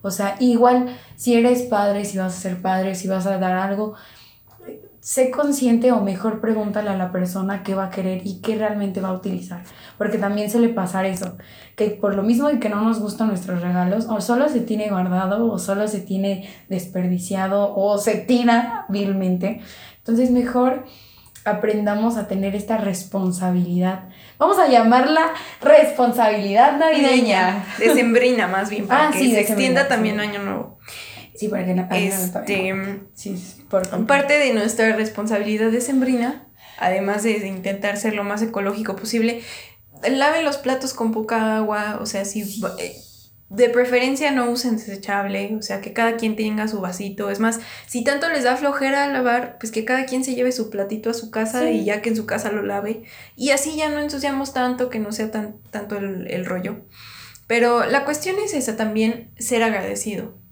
O 0.01 0.09
sea, 0.09 0.38
igual 0.39 0.88
si 1.17 1.36
eres 1.36 1.63
padre, 1.63 2.05
si 2.05 2.17
vas 2.17 2.38
a 2.38 2.39
ser 2.39 2.61
padre, 2.61 2.95
si 2.95 3.09
vas 3.09 3.26
a 3.26 3.38
dar 3.39 3.57
algo, 3.57 3.95
sé 5.06 5.30
consciente 5.30 5.91
o 5.91 6.01
mejor 6.01 6.41
pregúntale 6.41 6.89
a 6.89 6.97
la 6.97 7.12
persona 7.12 7.62
qué 7.62 7.76
va 7.76 7.86
a 7.86 7.89
querer 7.91 8.26
y 8.26 8.41
qué 8.41 8.56
realmente 8.56 9.01
va 9.01 9.10
a 9.10 9.14
utilizar. 9.14 9.62
Porque 9.99 10.18
también 10.18 10.49
suele 10.49 10.70
pasar 10.70 11.06
eso, 11.06 11.38
que 11.76 11.91
por 11.91 12.16
lo 12.16 12.24
mismo 12.24 12.47
de 12.47 12.60
que 12.60 12.70
no 12.70 12.82
nos 12.82 12.99
gustan 12.99 13.28
nuestros 13.28 13.62
regalos, 13.62 14.08
o 14.10 14.20
solo 14.20 14.49
se 14.49 14.62
tiene 14.62 14.89
guardado, 14.89 15.51
o 15.51 15.60
solo 15.60 15.88
se 15.88 15.99
tiene 15.99 16.49
desperdiciado, 16.70 17.76
o 17.76 17.99
se 17.99 18.16
tira 18.16 18.88
vilmente. 18.89 19.62
Entonces 19.99 20.32
mejor 20.32 20.86
aprendamos 21.45 22.18
a 22.18 22.28
tener 22.28 22.56
esta 22.56 22.78
responsabilidad. 22.78 24.10
Vamos 24.39 24.58
a 24.58 24.68
llamarla 24.68 25.34
responsabilidad 25.62 26.80
navideña. 26.80 27.64
Decembrina 27.78 28.47
más 28.47 28.72
bien, 28.72 28.88
para 28.88 29.10
ah, 29.10 29.12
que 29.12 29.20
se 29.20 29.39
extienda 29.39 29.88
también 29.88 30.20
Año 30.20 30.41
Nuevo. 30.41 30.80
Sí, 31.36 31.49
para 31.49 31.65
que 31.65 31.73
no, 31.73 31.88
este, 31.91 33.01
sí, 33.13 33.36
por 33.69 34.07
parte 34.07 34.39
de 34.39 34.53
nuestra 34.53 34.95
responsabilidad 34.95 35.69
de 35.69 35.81
sembrina, 35.81 36.47
además 36.77 37.23
de 37.23 37.45
intentar 37.47 37.97
ser 37.97 38.13
lo 38.13 38.23
más 38.23 38.41
ecológico 38.41 38.95
posible, 38.95 39.41
laven 40.09 40.45
los 40.45 40.57
platos 40.57 40.93
con 40.93 41.11
poca 41.11 41.57
agua, 41.57 41.99
o 42.01 42.05
sea, 42.05 42.25
si 42.25 42.41
eh, 42.79 42.95
de 43.49 43.69
preferencia 43.69 44.31
no 44.31 44.49
usen 44.49 44.77
desechable, 44.77 45.55
o 45.57 45.61
sea, 45.61 45.81
que 45.81 45.93
cada 45.93 46.17
quien 46.17 46.36
tenga 46.36 46.67
su 46.67 46.81
vasito. 46.81 47.29
Es 47.29 47.39
más, 47.39 47.59
si 47.86 48.03
tanto 48.03 48.29
les 48.29 48.43
da 48.43 48.57
flojera 48.57 49.07
lavar, 49.07 49.57
pues 49.59 49.71
que 49.71 49.86
cada 49.86 50.05
quien 50.05 50.23
se 50.23 50.36
lleve 50.36 50.51
su 50.51 50.69
platito 50.69 51.09
a 51.09 51.13
su 51.13 51.31
casa 51.31 51.69
y 51.69 51.86
ya 51.86 52.01
que 52.01 52.09
en 52.09 52.15
su 52.15 52.25
casa 52.25 52.51
lo 52.51 52.63
lave. 52.63 53.03
Y 53.36 53.51
así 53.51 53.75
ya 53.75 53.89
no 53.89 53.99
ensuciamos 53.99 54.53
tanto, 54.53 54.89
que 54.89 54.99
no 54.99 55.11
sea 55.11 55.31
tan, 55.31 55.57
tanto 55.69 55.97
el, 55.97 56.27
el 56.29 56.45
rollo. 56.45 56.86
Pero 57.47 57.86
la 57.86 58.05
cuestión 58.05 58.38
es 58.43 58.53
esa 58.53 58.75
también, 58.75 59.31
ser 59.38 59.61
agradecido. 59.63 60.45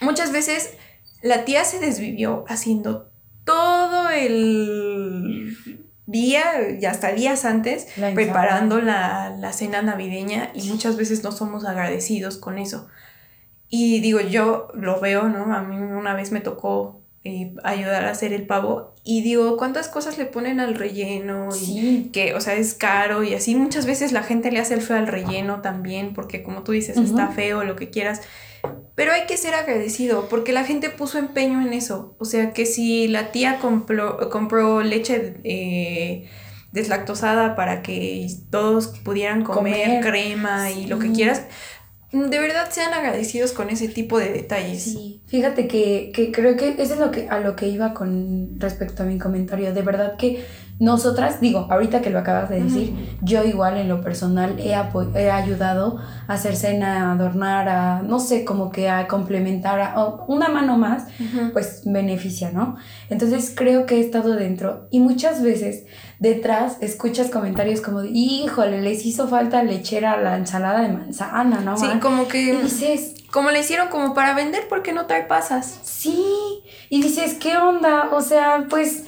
Muchas 0.00 0.32
veces 0.32 0.74
la 1.22 1.44
tía 1.44 1.64
se 1.64 1.78
desvivió 1.78 2.44
haciendo 2.48 3.10
todo 3.44 4.10
el 4.10 5.56
día 6.06 6.42
y 6.80 6.84
hasta 6.86 7.12
días 7.12 7.44
antes 7.44 7.86
preparando 8.14 8.80
la, 8.80 9.34
la, 9.38 9.52
cena 9.52 9.82
navideña 9.82 10.50
y 10.54 10.68
muchas 10.68 10.96
veces 10.96 11.22
no 11.22 11.32
somos 11.32 11.64
agradecidos 11.64 12.36
con 12.36 12.58
eso. 12.58 12.88
Y 13.68 14.00
digo, 14.00 14.20
yo 14.20 14.68
lo 14.74 15.00
veo, 15.00 15.28
¿no? 15.28 15.54
A 15.54 15.62
mí 15.62 15.76
una 15.76 16.14
vez 16.14 16.32
me 16.32 16.40
tocó 16.40 17.00
eh, 17.22 17.54
ayudar 17.64 18.06
a 18.06 18.10
hacer 18.12 18.32
el 18.32 18.46
pavo 18.46 18.94
y 19.04 19.22
digo, 19.22 19.58
¿cuántas 19.58 19.88
cosas 19.88 20.16
le 20.16 20.24
ponen 20.24 20.58
al 20.58 20.74
relleno? 20.74 21.50
Y 21.54 22.10
que, 22.14 22.34
o 22.34 22.40
sea, 22.40 22.54
es 22.54 22.72
caro 22.72 23.22
y 23.22 23.34
así 23.34 23.54
muchas 23.54 23.84
veces 23.84 24.12
la 24.12 24.22
gente 24.22 24.50
le 24.50 24.58
hace 24.58 24.72
el 24.72 24.80
feo 24.80 24.96
al 24.96 25.06
relleno 25.06 25.60
también 25.60 26.14
porque 26.14 26.42
como 26.42 26.62
tú 26.62 26.72
dices, 26.72 26.96
está 26.96 27.28
feo, 27.28 27.62
lo 27.62 27.76
que 27.76 27.90
quieras. 27.90 28.22
Pero 28.94 29.12
hay 29.12 29.26
que 29.26 29.36
ser 29.36 29.54
agradecido 29.54 30.28
porque 30.28 30.52
la 30.52 30.64
gente 30.64 30.90
puso 30.90 31.18
empeño 31.18 31.62
en 31.62 31.72
eso. 31.72 32.16
O 32.18 32.24
sea, 32.24 32.52
que 32.52 32.66
si 32.66 33.08
la 33.08 33.32
tía 33.32 33.58
compró, 33.58 34.28
compró 34.30 34.82
leche 34.82 35.40
eh, 35.44 36.28
deslactosada 36.72 37.56
para 37.56 37.82
que 37.82 38.28
todos 38.50 38.88
pudieran 38.88 39.42
comer, 39.42 40.02
crema 40.02 40.70
y 40.70 40.86
lo 40.86 40.98
que 40.98 41.12
quieras, 41.12 41.44
de 42.12 42.38
verdad 42.38 42.68
sean 42.70 42.92
agradecidos 42.92 43.52
con 43.52 43.70
ese 43.70 43.88
tipo 43.88 44.18
de 44.18 44.32
detalles. 44.32 44.82
Sí, 44.82 45.22
fíjate 45.26 45.68
que, 45.68 46.10
que 46.14 46.32
creo 46.32 46.56
que 46.56 46.74
eso 46.78 46.94
es 46.94 47.00
lo 47.00 47.10
que, 47.10 47.28
a 47.28 47.38
lo 47.40 47.56
que 47.56 47.68
iba 47.68 47.94
con 47.94 48.58
respecto 48.58 49.02
a 49.04 49.06
mi 49.06 49.18
comentario. 49.18 49.72
De 49.72 49.82
verdad 49.82 50.16
que 50.16 50.44
nosotras, 50.80 51.42
digo, 51.42 51.66
ahorita 51.68 52.00
que 52.00 52.08
lo 52.08 52.18
acabas 52.18 52.48
de 52.48 52.62
decir, 52.62 53.18
yo 53.20 53.44
igual 53.44 53.76
en 53.76 53.86
lo 53.86 54.00
personal 54.00 54.58
he, 54.58 54.72
he 55.14 55.30
ayudado 55.30 55.98
a 56.26 56.32
hacer 56.32 56.56
cena, 56.56 57.10
a 57.10 57.12
adornar, 57.12 57.68
a, 57.68 58.00
no 58.00 58.18
sé, 58.18 58.46
como 58.46 58.72
que 58.72 58.88
a 58.88 59.06
complementar, 59.06 59.78
a, 59.78 60.02
una 60.26 60.48
mano 60.48 60.78
más, 60.78 61.04
pues 61.52 61.82
beneficia, 61.84 62.50
¿no? 62.50 62.76
Entonces 63.10 63.52
creo 63.54 63.84
que 63.84 63.96
he 63.96 64.00
estado 64.00 64.34
dentro 64.36 64.88
y 64.90 65.00
muchas 65.00 65.42
veces 65.42 65.84
detrás 66.18 66.78
escuchas 66.80 67.28
comentarios 67.28 67.82
como, 67.82 68.02
híjole, 68.02 68.80
les 68.80 69.04
hizo 69.04 69.28
falta 69.28 69.62
lechera 69.62 70.14
a 70.14 70.16
la 70.22 70.38
ensalada 70.38 70.80
de 70.80 70.88
manzana, 70.88 71.60
¿no? 71.60 71.76
Sí, 71.76 71.88
como 72.00 72.26
que... 72.26 72.56
dices... 72.56 73.16
Como 73.30 73.52
le 73.52 73.60
hicieron 73.60 73.88
como 73.90 74.12
para 74.12 74.34
vender 74.34 74.64
porque 74.68 74.92
no 74.92 75.06
trae 75.06 75.22
pasas. 75.22 75.78
Sí, 75.84 76.24
y 76.88 77.00
dices, 77.00 77.34
¿qué 77.34 77.56
onda? 77.58 78.08
O 78.12 78.22
sea, 78.22 78.66
pues 78.68 79.04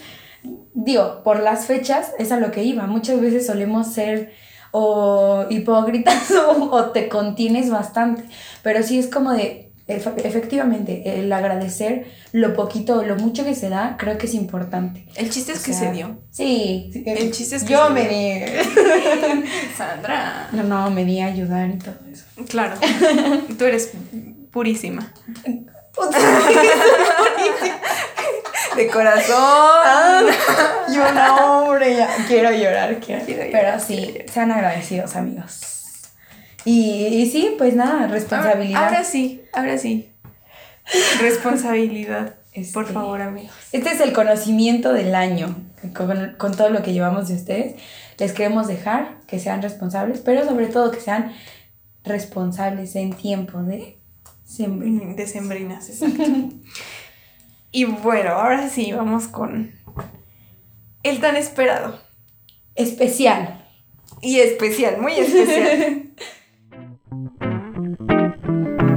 digo, 0.74 1.22
por 1.22 1.40
las 1.40 1.66
fechas 1.66 2.12
es 2.18 2.32
a 2.32 2.38
lo 2.38 2.51
que 2.51 2.64
iba. 2.64 2.86
Muchas 2.86 3.20
veces 3.20 3.47
solemos 3.47 3.93
ser 3.93 4.32
o 4.72 5.45
hipócritas 5.51 6.32
o, 6.70 6.84
te 6.86 7.09
contienes 7.09 7.70
bastante, 7.70 8.24
pero 8.62 8.82
sí 8.82 8.99
es 8.99 9.07
como 9.07 9.32
de, 9.32 9.70
efectivamente, 9.86 11.20
el 11.20 11.32
agradecer 11.32 12.07
lo 12.32 12.55
poquito 12.55 13.01
o 13.01 13.03
lo 13.03 13.16
mucho 13.16 13.45
que 13.45 13.55
se 13.55 13.68
da, 13.68 13.97
creo 13.99 14.16
que 14.16 14.26
es 14.26 14.34
importante. 14.34 15.07
El 15.14 15.30
chiste 15.30 15.53
es 15.53 15.62
que 15.62 15.74
se 15.74 15.93
dio. 15.93 16.22
Sí, 16.30 16.90
el 17.07 17.30
chiste 17.32 17.57
es 17.57 17.64
que 17.64 17.74
yo 17.74 17.90
me 17.90 18.09
di. 18.09 18.40
Sandra. 19.76 20.49
No, 20.53 20.62
no, 20.62 20.90
me 20.90 21.05
di 21.05 21.20
a 21.20 21.26
ayudar 21.26 21.68
y 21.68 21.78
todo 21.78 21.95
eso. 22.11 22.24
Claro, 22.49 22.76
tú 23.59 23.64
eres 23.66 23.93
purísima. 24.51 25.12
De 28.77 28.87
corazón. 28.89 29.37
Ah, 29.39 30.23
yo 30.93 31.12
no, 31.12 31.64
hombre, 31.64 31.97
ya 31.97 32.09
quiero 32.27 32.51
llorar, 32.51 32.99
quiero, 33.01 33.25
Pero 33.27 33.81
sí, 33.81 34.18
sean 34.33 34.51
agradecidos, 34.51 35.16
amigos. 35.16 35.61
Y, 36.64 37.29
sí, 37.31 37.55
pues 37.59 37.75
nada, 37.75 38.07
responsabilidad. 38.07 38.85
Ahora, 38.85 39.05
sí, 39.05 39.43
ahora 39.53 39.79
sí. 39.79 40.11
Responsabilidad. 41.20 42.37
por 42.73 42.85
este, 42.85 42.93
favor, 42.93 43.20
amigos. 43.20 43.55
Este 43.73 43.91
es 43.91 44.01
el 44.01 44.12
conocimiento 44.12 44.93
del 44.93 45.14
año. 45.14 45.57
Con, 45.95 46.35
con, 46.39 46.57
todo 46.57 46.70
lo 46.70 46.83
que 46.83 46.93
llevamos 46.93 47.29
de 47.29 47.35
ustedes, 47.35 47.75
les 48.18 48.33
queremos 48.33 48.68
dejar 48.68 49.16
que 49.27 49.41
sean 49.41 49.62
responsables, 49.62 50.20
pero 50.20 50.45
sobre 50.45 50.66
todo 50.66 50.93
que 50.93 51.01
sean 51.01 51.33
responsables 52.05 52.95
en 52.95 53.12
tiempo 53.14 53.59
de 53.64 53.99
sembrinas. 54.45 55.16
De 55.16 55.27
sembrinas, 55.27 55.89
exacto. 55.89 56.23
Y 57.75 57.87
bueno, 57.87 58.33
ahora 58.33 58.68
sí, 58.68 58.93
vamos 58.93 59.29
con 59.29 59.73
el 61.03 61.20
tan 61.20 61.37
esperado. 61.37 61.99
Especial. 62.75 63.66
Y 64.20 64.41
especial, 64.41 65.01
muy 65.01 65.14
especial. 65.14 66.12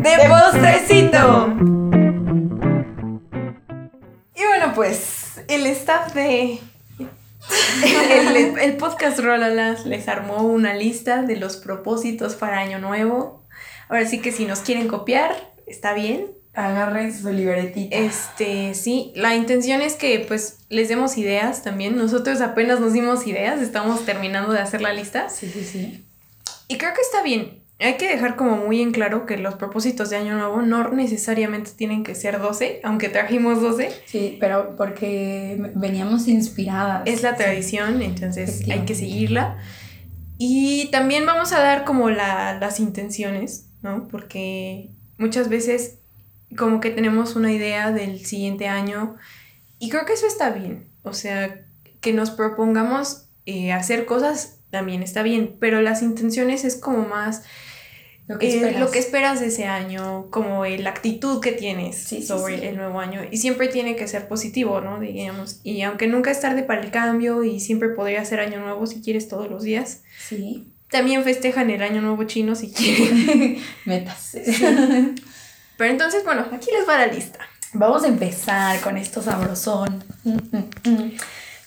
¡De 0.04 0.18
postrecito! 0.28 1.56
Y 4.36 4.44
bueno, 4.46 4.74
pues 4.76 5.42
el 5.48 5.66
staff 5.68 6.14
de 6.14 6.60
el, 7.84 8.60
el 8.60 8.78
podcast 8.78 9.20
Rolalas 9.20 9.86
les 9.86 10.10
armó 10.10 10.44
una 10.44 10.74
lista 10.74 11.22
de 11.22 11.38
los 11.38 11.56
propósitos 11.56 12.36
para 12.36 12.60
Año 12.60 12.80
Nuevo. 12.80 13.46
Ahora 13.88 14.06
sí 14.06 14.20
que 14.20 14.34
si 14.34 14.46
nos 14.46 14.60
quieren 14.60 14.90
copiar, 14.90 15.34
está 15.66 15.94
bien. 15.94 16.35
Agarren 16.56 17.14
su 17.14 17.32
libretita. 17.32 17.96
Este, 17.96 18.74
sí, 18.74 19.12
la 19.16 19.36
intención 19.36 19.82
es 19.82 19.96
que 19.96 20.24
pues 20.28 20.60
les 20.70 20.90
demos 20.90 21.18
ideas 21.18 21.64
también. 21.64 21.98
Nosotros 21.98 22.42
apenas 22.42 22.80
nos 22.80 22.94
dimos 22.94 23.28
ideas, 23.28 23.62
estamos 23.62 24.06
terminando 24.06 24.54
de 24.54 24.60
hacer 24.60 24.82
la 24.82 24.94
lista. 24.94 25.30
Sí, 25.30 25.50
sí, 25.50 25.64
sí. 25.64 26.06
Y 26.68 26.78
creo 26.78 26.94
que 26.94 27.02
está 27.02 27.22
bien. 27.24 27.66
Hay 27.80 27.98
que 27.98 28.08
dejar 28.08 28.38
como 28.38 28.56
muy 28.56 28.82
en 28.82 28.94
claro 28.94 29.26
que 29.26 29.38
los 29.38 29.56
propósitos 29.56 30.10
de 30.10 30.16
Año 30.16 30.38
Nuevo 30.38 30.62
no 30.62 30.90
necesariamente 30.92 31.72
tienen 31.76 32.04
que 32.04 32.16
ser 32.16 32.40
12, 32.40 32.80
aunque 32.84 33.10
trajimos 33.10 33.62
12. 33.62 33.92
Sí, 34.06 34.38
pero 34.40 34.78
porque 34.78 35.72
veníamos 35.76 36.30
inspiradas. 36.30 37.04
Es 37.06 37.22
la 37.22 37.36
tradición, 37.36 38.02
entonces 38.02 38.64
hay 38.70 38.86
que 38.86 38.96
seguirla. 38.96 39.58
Y 40.38 40.90
también 40.92 41.26
vamos 41.26 41.52
a 41.52 41.60
dar 41.60 41.84
como 41.84 42.10
la, 42.10 42.58
las 42.60 42.80
intenciones, 42.80 43.70
¿no? 43.82 44.08
Porque 44.08 44.92
muchas 45.18 45.50
veces 45.50 46.00
como 46.56 46.80
que 46.80 46.90
tenemos 46.90 47.36
una 47.36 47.52
idea 47.52 47.92
del 47.92 48.26
siguiente 48.26 48.68
año 48.68 49.16
y 49.80 49.90
creo 49.90 50.06
que 50.06 50.14
eso 50.14 50.28
está 50.28 50.50
bien. 50.50 50.90
O 51.04 51.14
sea, 51.14 51.66
que 52.02 52.14
nos 52.14 52.32
propongamos 52.32 53.30
eh, 53.46 53.72
hacer 53.72 54.06
cosas 54.06 54.60
también 54.70 55.04
está 55.04 55.24
bien, 55.24 55.56
pero 55.60 55.82
las 55.82 56.02
intenciones 56.02 56.66
es 56.66 56.76
como 56.76 57.08
más 57.08 57.44
lo 58.28 58.40
que, 58.40 58.48
esperas. 58.48 58.80
lo 58.80 58.92
que 58.92 59.00
esperas 59.00 59.40
de 59.40 59.48
ese 59.48 59.66
año, 59.66 60.30
como 60.32 60.66
la 60.66 60.90
actitud 60.90 61.40
que 61.40 61.52
tienes 61.52 62.08
sobre 62.26 62.68
el 62.68 62.76
nuevo 62.76 63.00
año. 63.00 63.22
Y 63.30 63.38
siempre 63.38 63.68
tiene 63.68 63.96
que 63.96 64.08
ser 64.08 64.28
positivo, 64.28 64.82
¿no? 64.82 65.00
Digamos. 65.00 65.60
Y 65.64 65.84
aunque 65.84 66.08
nunca 66.08 66.32
es 66.32 66.42
tarde 66.42 66.64
para 66.64 66.82
el 66.82 66.90
cambio 66.90 67.44
y 67.44 67.60
siempre 67.60 67.90
podría 67.90 68.26
ser 68.26 68.40
año 68.40 68.60
nuevo 68.60 68.88
si 68.88 69.02
quieres 69.02 69.28
todos 69.28 69.50
los 69.50 69.64
días. 69.64 70.02
Sí. 70.28 70.72
También 70.90 71.24
festejan 71.24 71.70
el 71.70 71.84
año 71.84 72.02
nuevo 72.02 72.24
chino 72.24 72.56
si 72.56 72.72
quieren. 72.74 73.60
Metas. 73.86 74.36
Pero 75.78 75.92
entonces, 75.92 76.24
bueno, 76.24 76.46
aquí 76.52 76.70
les 76.72 76.88
va 76.88 76.98
la 76.98 77.08
lista. 77.08 77.40
Vamos 77.74 78.04
a 78.04 78.08
empezar 78.08 78.80
con 78.80 78.98
esto 78.98 79.22
sabrosón. 79.22 80.04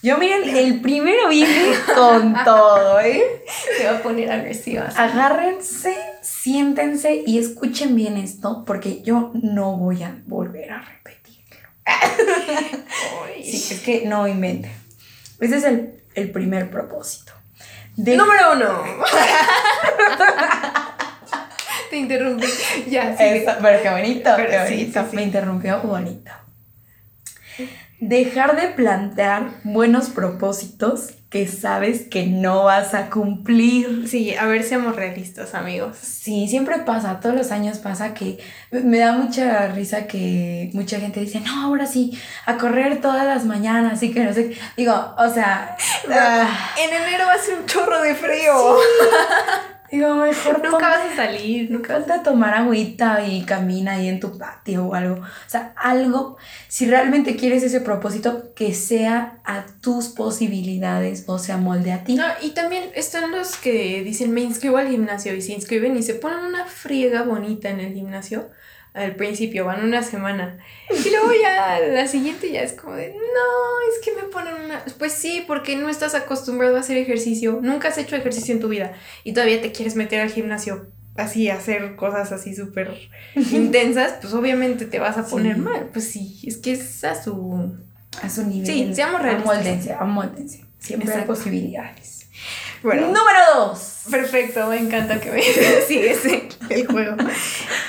Yo 0.03 0.17
miren, 0.17 0.57
el 0.57 0.81
primero 0.81 1.29
viene 1.29 1.75
con 1.95 2.35
todo, 2.45 3.01
¿eh? 3.01 3.45
Se 3.77 3.85
va 3.85 3.99
a 3.99 4.03
poner 4.03 4.31
agresiva. 4.31 4.85
Agárrense, 4.97 5.97
siéntense 6.23 7.23
y 7.27 7.39
escuchen 7.39 7.97
bien 7.97 8.17
esto, 8.17 8.65
porque 8.65 9.03
yo 9.03 9.33
no 9.35 9.77
voy 9.77 10.05
a 10.05 10.23
volver 10.27 10.71
a 10.71 10.83
repetirlo. 10.83 11.69
sí, 13.43 13.75
es 13.75 13.81
que 13.81 14.07
no 14.07 14.29
inventen. 14.29 14.71
Ese 15.41 15.57
es 15.57 15.65
el, 15.65 16.03
el 16.15 16.31
primer 16.31 16.71
propósito. 16.71 17.33
Número 17.97 18.53
uno. 18.53 18.85
Te 21.91 21.97
interrumpí. 21.97 22.47
Ya, 22.89 23.17
sí. 23.17 23.45
Pero 23.61 23.83
qué 23.83 23.91
bonito, 23.91 24.31
qué 24.37 24.59
bonito. 24.59 25.07
Me 25.13 25.23
interrumpió 25.23 25.81
bonito. 25.81 26.31
Dejar 28.01 28.55
de 28.61 28.69
plantear 28.69 29.51
buenos 29.65 30.11
propósitos 30.11 31.15
que 31.31 31.49
sabes 31.49 32.03
que 32.03 32.27
no 32.27 32.65
vas 32.65 32.95
a 32.95 33.11
cumplir. 33.11 34.09
Sí, 34.09 34.35
a 34.35 34.47
ver, 34.47 34.63
seamos 34.63 34.95
realistas, 34.95 35.55
amigos. 35.55 35.97
Sí, 36.01 36.47
siempre 36.49 36.79
pasa, 36.79 37.19
todos 37.21 37.35
los 37.35 37.51
años 37.51 37.79
pasa 37.79 38.15
que 38.15 38.39
me 38.71 38.99
da 38.99 39.13
mucha 39.13 39.67
risa 39.69 40.07
que 40.07 40.71
mucha 40.75 41.01
gente 41.01 41.21
dice, 41.21 41.41
no, 41.41 41.65
ahora 41.65 41.87
sí, 41.87 42.17
a 42.47 42.57
correr 42.57 43.01
todas 43.01 43.27
las 43.27 43.45
mañanas, 43.45 44.01
y 44.03 44.13
que 44.13 44.25
no 44.25 44.33
sé. 44.33 44.57
Digo, 44.77 45.15
o 45.19 45.29
sea. 45.29 45.77
en 46.07 46.95
enero 46.95 47.27
va 47.27 47.33
a 47.33 47.39
ser 47.39 47.59
un 47.59 47.67
chorro 47.67 48.01
de 48.01 48.15
frío. 48.15 48.79
Digo, 49.91 50.15
mejor 50.15 50.63
nunca 50.65 50.89
vas 50.89 51.13
a 51.13 51.17
salir, 51.17 51.71
nunca 51.71 51.99
vas 51.99 52.11
a 52.11 52.23
tomar 52.23 52.55
agüita 52.55 53.27
y 53.27 53.43
camina 53.43 53.93
ahí 53.95 54.09
en 54.09 54.21
tu 54.21 54.37
patio 54.37 54.87
o 54.87 54.95
algo. 54.95 55.17
O 55.17 55.51
sea, 55.51 55.73
algo, 55.77 56.37
si 56.69 56.87
realmente 56.87 57.37
quieres 57.37 57.63
ese 57.63 57.81
propósito, 57.81 58.55
que 58.55 58.75
sea 58.75 59.41
a 59.45 59.65
tus 59.81 60.09
posibilidades 60.09 61.25
o 61.27 61.39
sea 61.39 61.57
molde 61.57 61.93
a 61.93 62.05
ti. 62.05 62.15
No, 62.15 62.25
y 62.43 62.51
también 62.51 62.91
están 62.95 63.31
los 63.31 63.57
que 63.57 64.03
dicen, 64.03 64.33
me 64.33 64.43
inscribo 64.43 64.77
al 64.77 64.89
gimnasio 64.89 65.35
y 65.35 65.43
se 65.43 65.53
inscriben 65.53 65.97
y 65.97 66.03
se 66.03 66.15
ponen 66.15 66.45
una 66.45 66.67
friega 66.67 67.23
bonita 67.23 67.71
en 67.71 67.81
el 67.81 67.95
gimnasio 67.95 68.51
al 68.95 69.15
principio, 69.17 69.65
van 69.65 69.85
una 69.85 70.03
semana. 70.03 70.59
Y 70.91 71.11
luego 71.11 71.31
ya 71.41 71.79
la 71.81 72.07
siguiente 72.07 72.51
ya 72.51 72.63
es 72.63 72.73
como 72.73 72.95
de, 72.95 73.15
no, 73.15 73.93
es 73.93 74.05
que 74.05 74.13
me 74.15 74.29
ponen 74.29 74.55
una... 74.65 74.85
Pues 74.99 75.13
sí, 75.13 75.45
porque 75.47 75.77
no 75.77 75.89
estás 75.89 76.15
acostumbrado 76.15 76.77
a 76.77 76.81
hacer 76.81 76.97
ejercicio, 76.97 77.61
nunca 77.63 77.89
has 77.89 77.99
hecho 77.99 78.17
ejercicio 78.17 78.55
en 78.55 78.61
tu 78.61 78.69
vida 78.69 78.95
y 79.25 79.33
todavía 79.33 79.61
te 79.61 79.73
quieres 79.73 79.95
meter 79.95 80.21
al 80.21 80.31
gimnasio 80.31 80.89
así, 81.17 81.51
hacer 81.51 81.97
cosas 81.97 82.33
así 82.33 82.55
súper 82.55 82.93
intensas, 83.35 84.15
pues 84.21 84.33
obviamente 84.35 84.85
te 84.85 84.99
vas 84.99 85.19
a 85.19 85.27
poner 85.27 85.59
mal. 85.59 85.91
Pues 85.93 86.11
sí, 86.11 86.41
es 86.45 86.57
que 86.57 86.73
es 86.73 87.05
a 87.05 87.21
su... 87.23 87.77
A 88.23 88.31
su 88.31 88.45
nivel. 88.45 88.67
Sí, 88.67 88.95
seamos 88.95 89.23
realistas. 89.23 89.53
Amóldense, 89.55 89.93
amóldense. 89.93 90.65
Siempre 90.79 91.13
hay 91.13 91.25
posibilidades. 91.25 92.18
Bueno, 92.83 93.07
número 93.07 93.39
dos. 93.57 94.03
Perfecto, 94.11 94.67
me 94.69 94.79
encanta 94.79 95.21
que 95.21 95.31
me 95.31 95.43
sigues 95.87 96.25
el 96.71 96.87
juego. 96.87 97.17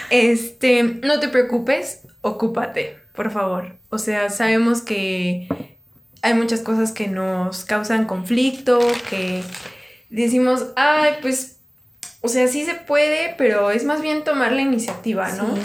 Este, 0.10 0.84
no 0.84 1.20
te 1.20 1.28
preocupes, 1.28 2.02
ocúpate, 2.22 2.98
por 3.14 3.32
favor. 3.32 3.78
O 3.90 3.98
sea, 3.98 4.30
sabemos 4.30 4.82
que 4.82 5.48
hay 6.22 6.34
muchas 6.34 6.62
cosas 6.62 6.92
que 6.92 7.08
nos 7.08 7.66
causan 7.66 8.06
conflicto, 8.06 8.80
que 9.10 9.44
decimos, 10.10 10.68
ay, 10.76 11.14
pues, 11.22 11.58
o 12.22 12.28
sea, 12.28 12.48
sí 12.48 12.66
se 12.66 12.74
puede, 12.76 13.36
pero 13.38 13.72
es 13.72 13.86
más 13.86 14.02
bien 14.02 14.24
tomar 14.24 14.52
la 14.52 14.62
iniciativa, 14.62 15.32
¿no? 15.32 15.56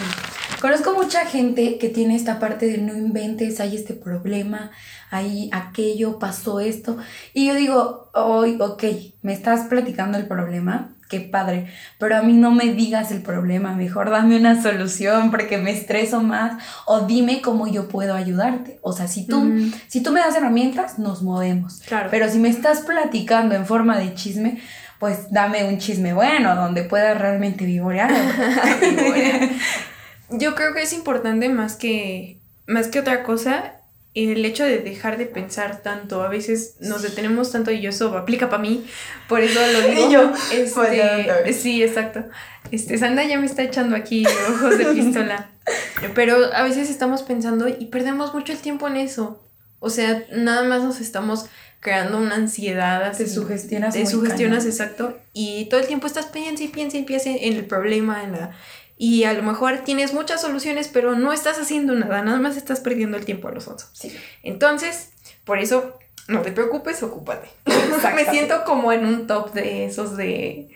Conozco 0.64 0.94
mucha 0.94 1.26
gente 1.26 1.76
que 1.76 1.90
tiene 1.90 2.16
esta 2.16 2.38
parte 2.38 2.64
de 2.64 2.78
no 2.78 2.96
inventes, 2.96 3.60
hay 3.60 3.76
este 3.76 3.92
problema, 3.92 4.70
hay 5.10 5.50
aquello, 5.52 6.18
pasó 6.18 6.58
esto. 6.58 6.96
Y 7.34 7.48
yo 7.48 7.54
digo, 7.54 8.10
hoy, 8.14 8.56
ok, 8.58 8.82
me 9.20 9.34
estás 9.34 9.66
platicando 9.66 10.16
el 10.16 10.26
problema, 10.26 10.94
qué 11.10 11.20
padre, 11.20 11.70
pero 11.98 12.16
a 12.16 12.22
mí 12.22 12.32
no 12.32 12.50
me 12.50 12.72
digas 12.72 13.10
el 13.10 13.20
problema, 13.20 13.74
mejor 13.74 14.08
dame 14.08 14.38
una 14.38 14.62
solución 14.62 15.30
porque 15.30 15.58
me 15.58 15.70
estreso 15.70 16.22
más 16.22 16.54
o 16.86 17.00
dime 17.00 17.42
cómo 17.42 17.66
yo 17.66 17.86
puedo 17.86 18.14
ayudarte. 18.14 18.78
O 18.80 18.94
sea, 18.94 19.06
si 19.06 19.26
tú, 19.26 19.70
si 19.86 20.02
tú 20.02 20.12
me 20.12 20.20
das 20.20 20.34
herramientas, 20.34 20.98
nos 20.98 21.22
movemos. 21.22 21.82
Claro. 21.86 22.08
Pero 22.10 22.30
si 22.30 22.38
me 22.38 22.48
estás 22.48 22.80
platicando 22.80 23.54
en 23.54 23.66
forma 23.66 23.98
de 23.98 24.14
chisme, 24.14 24.62
pues 24.98 25.30
dame 25.30 25.64
un 25.64 25.76
chisme 25.76 26.14
bueno 26.14 26.54
donde 26.54 26.84
pueda 26.84 27.12
realmente 27.12 27.66
vivorear. 27.66 28.10
yo 30.38 30.54
creo 30.54 30.74
que 30.74 30.82
es 30.82 30.92
importante 30.92 31.48
más 31.48 31.76
que, 31.76 32.40
más 32.66 32.88
que 32.88 33.00
otra 33.00 33.22
cosa 33.22 33.80
el 34.14 34.44
hecho 34.44 34.64
de 34.64 34.78
dejar 34.78 35.18
de 35.18 35.26
pensar 35.26 35.82
tanto, 35.82 36.22
a 36.22 36.28
veces 36.28 36.76
nos 36.78 37.02
detenemos 37.02 37.50
tanto 37.50 37.72
y 37.72 37.84
eso 37.84 38.16
aplica 38.16 38.48
para 38.48 38.62
mí, 38.62 38.86
por 39.28 39.40
eso 39.40 39.60
lo 39.72 39.88
digo. 39.88 40.10
yo, 40.10 40.32
este, 40.52 41.52
sí, 41.52 41.82
exacto. 41.82 42.24
Este, 42.70 42.96
Sanda 42.96 43.24
ya 43.24 43.38
me 43.38 43.46
está 43.46 43.62
echando 43.62 43.96
aquí 43.96 44.24
ojos 44.48 44.78
de 44.78 44.86
pistola. 44.86 45.50
Pero 46.14 46.36
a 46.54 46.62
veces 46.62 46.90
estamos 46.90 47.22
pensando 47.22 47.68
y 47.68 47.86
perdemos 47.86 48.32
mucho 48.32 48.52
el 48.52 48.58
tiempo 48.58 48.86
en 48.86 48.96
eso. 48.96 49.48
O 49.80 49.90
sea, 49.90 50.24
nada 50.32 50.62
más 50.62 50.82
nos 50.82 51.00
estamos 51.00 51.46
creando 51.80 52.18
una 52.18 52.36
ansiedad. 52.36 53.02
Así, 53.02 53.24
te 53.24 53.30
sugestionas. 53.30 53.94
Te 53.94 54.06
sugestionas, 54.06 54.64
exacto. 54.64 55.18
Y 55.32 55.66
todo 55.66 55.80
el 55.80 55.86
tiempo 55.86 56.06
estás 56.06 56.26
piensa 56.26 56.62
y 56.62 56.68
piensa 56.68 56.98
y 56.98 57.02
piensa 57.02 57.30
en 57.30 57.54
el 57.54 57.66
problema, 57.66 58.22
en 58.22 58.32
la 58.32 58.52
y 58.96 59.24
a 59.24 59.32
lo 59.32 59.42
mejor 59.42 59.78
tienes 59.78 60.12
muchas 60.12 60.40
soluciones, 60.40 60.88
pero 60.88 61.16
no 61.16 61.32
estás 61.32 61.58
haciendo 61.58 61.94
nada, 61.94 62.22
nada 62.22 62.38
más 62.38 62.56
estás 62.56 62.80
perdiendo 62.80 63.16
el 63.16 63.24
tiempo 63.24 63.48
a 63.48 63.52
los 63.52 63.66
otros. 63.66 63.90
Sí. 63.92 64.16
Entonces, 64.42 65.10
por 65.44 65.58
eso, 65.58 65.98
no 66.28 66.42
te 66.42 66.52
preocupes, 66.52 67.02
ocúpate. 67.02 67.48
Me 68.14 68.24
siento 68.26 68.64
como 68.64 68.92
en 68.92 69.04
un 69.04 69.26
top 69.26 69.52
de 69.52 69.86
esos 69.86 70.16
de, 70.16 70.68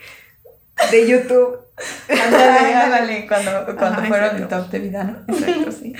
de 0.91 1.09
YouTube. 1.09 1.61
Ándale, 2.09 2.75
ándale, 2.75 3.27
cuando, 3.29 3.77
cuando 3.77 4.03
fueron 4.03 4.37
el 4.37 4.49
top 4.49 4.69
de 4.69 4.79
vida, 4.81 5.05
¿no? 5.05 5.33
Exacto, 5.33 5.71
sí. 5.71 5.93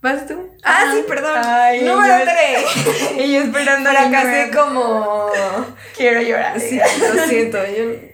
¿Vas 0.00 0.26
tú? 0.26 0.48
Ah, 0.62 0.92
sí, 0.94 1.04
perdón. 1.06 1.34
Ay, 1.44 1.82
Número 1.82 2.14
3. 2.22 3.26
y 3.26 3.34
yo 3.34 3.42
esperando 3.42 3.92
la 3.92 4.10
casa 4.10 4.50
como... 4.56 5.28
Quiero 5.94 6.22
llorar. 6.22 6.58
Sí, 6.58 6.78
lo 6.78 7.26
siento. 7.26 7.58
Yo 7.66 8.09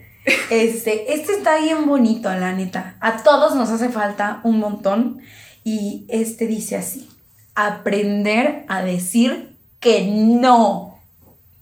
este, 0.50 1.14
este 1.14 1.32
está 1.32 1.58
bien 1.58 1.86
bonito, 1.86 2.28
la 2.32 2.52
neta. 2.52 2.96
A 3.00 3.22
todos 3.22 3.54
nos 3.54 3.70
hace 3.70 3.88
falta 3.88 4.40
un 4.44 4.58
montón. 4.58 5.20
Y 5.64 6.06
este 6.08 6.46
dice 6.46 6.76
así: 6.76 7.08
aprender 7.54 8.64
a 8.68 8.82
decir 8.82 9.56
que 9.80 10.06
no. 10.06 10.96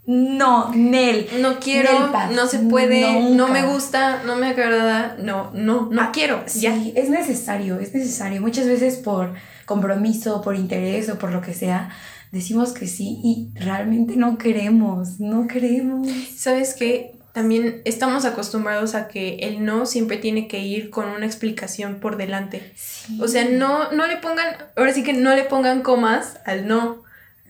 No, 0.06 0.70
Nel. 0.74 1.28
No 1.40 1.58
quiero, 1.58 2.10
no 2.34 2.46
se 2.46 2.58
puede, 2.58 3.30
no 3.30 3.48
me 3.48 3.64
gusta, 3.64 4.22
no 4.26 4.36
me 4.36 4.48
agrada, 4.48 5.16
no, 5.18 5.50
no, 5.54 5.88
no 5.90 6.02
ah, 6.02 6.10
quiero. 6.12 6.42
Sí, 6.44 6.92
es 6.94 7.08
necesario, 7.08 7.80
es 7.80 7.94
necesario. 7.94 8.42
Muchas 8.42 8.66
veces 8.66 8.96
por 8.96 9.32
compromiso, 9.64 10.42
por 10.42 10.56
interés 10.56 11.08
o 11.08 11.18
por 11.18 11.32
lo 11.32 11.40
que 11.40 11.54
sea, 11.54 11.88
decimos 12.32 12.72
que 12.72 12.86
sí 12.86 13.20
y 13.24 13.52
realmente 13.54 14.16
no 14.16 14.36
queremos, 14.36 15.20
no 15.20 15.46
queremos. 15.46 16.06
¿Sabes 16.36 16.74
qué? 16.74 17.13
También 17.34 17.82
estamos 17.84 18.24
acostumbrados 18.24 18.94
a 18.94 19.08
que 19.08 19.38
el 19.40 19.64
no 19.64 19.86
siempre 19.86 20.18
tiene 20.18 20.46
que 20.46 20.60
ir 20.60 20.88
con 20.88 21.08
una 21.08 21.26
explicación 21.26 21.98
por 21.98 22.16
delante. 22.16 22.72
O 23.20 23.26
sea, 23.26 23.44
no, 23.44 23.90
no 23.90 24.06
le 24.06 24.18
pongan, 24.18 24.46
ahora 24.76 24.92
sí 24.92 25.02
que 25.02 25.14
no 25.14 25.34
le 25.34 25.42
pongan 25.42 25.82
comas 25.82 26.38
al 26.46 26.68
no. 26.68 27.02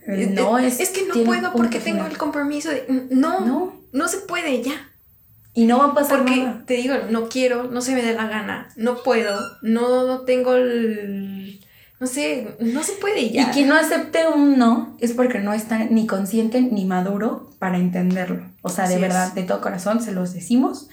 El 0.07 0.35
no 0.35 0.59
es, 0.59 0.81
es 0.81 0.89
que 0.89 1.05
no 1.07 1.23
puedo 1.25 1.53
porque 1.53 1.81
tengo 1.81 2.07
el 2.07 2.17
compromiso 2.17 2.71
de... 2.71 2.87
No, 3.11 3.41
no, 3.41 3.83
no 3.93 4.09
se 4.09 4.21
puede 4.21 4.63
ya. 4.63 4.91
Y 5.53 5.67
no 5.67 5.77
va 5.77 5.89
a 5.89 5.95
pasar 5.95 6.21
Porque 6.21 6.47
te 6.65 6.75
digo, 6.75 6.95
no 7.11 7.29
quiero, 7.29 7.65
no 7.65 7.83
se 7.83 7.95
me 7.95 8.03
da 8.03 8.13
la 8.13 8.27
gana, 8.27 8.69
no 8.77 9.03
puedo, 9.03 9.39
no, 9.61 10.07
no 10.07 10.23
tengo 10.23 10.55
el... 10.55 11.61
No 12.01 12.07
sé, 12.07 12.57
no 12.59 12.83
se 12.83 12.93
puede 12.95 13.31
ya. 13.31 13.43
Y 13.43 13.47
quien 13.53 13.69
no 13.69 13.75
acepte 13.75 14.27
un 14.29 14.59
no 14.59 14.97
es 14.99 15.13
porque 15.13 15.41
no 15.41 15.53
está 15.53 15.85
ni 15.85 16.07
consciente 16.07 16.63
ni 16.63 16.87
maduro 16.87 17.51
para 17.65 17.79
entenderlo. 17.79 18.45
O 18.61 18.69
sea, 18.69 18.87
de 18.87 18.99
verdad, 18.99 19.33
de 19.33 19.43
todo 19.43 19.63
corazón 19.63 20.03
se 20.03 20.13
los 20.13 20.35
decimos. 20.35 20.91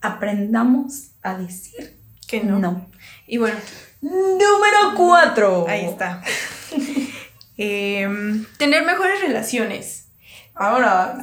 Aprendamos 0.00 1.12
a 1.22 1.38
decir 1.38 1.96
que 2.26 2.42
no. 2.42 2.58
no. 2.58 2.90
Y 3.28 3.36
bueno. 3.36 3.54
Número 4.00 4.96
cuatro. 4.96 5.66
Ahí 5.68 5.84
está. 5.84 6.20
Em, 7.56 8.44
tener 8.56 8.84
mejores 8.84 9.20
relaciones. 9.20 10.08
Ahora. 10.56 11.22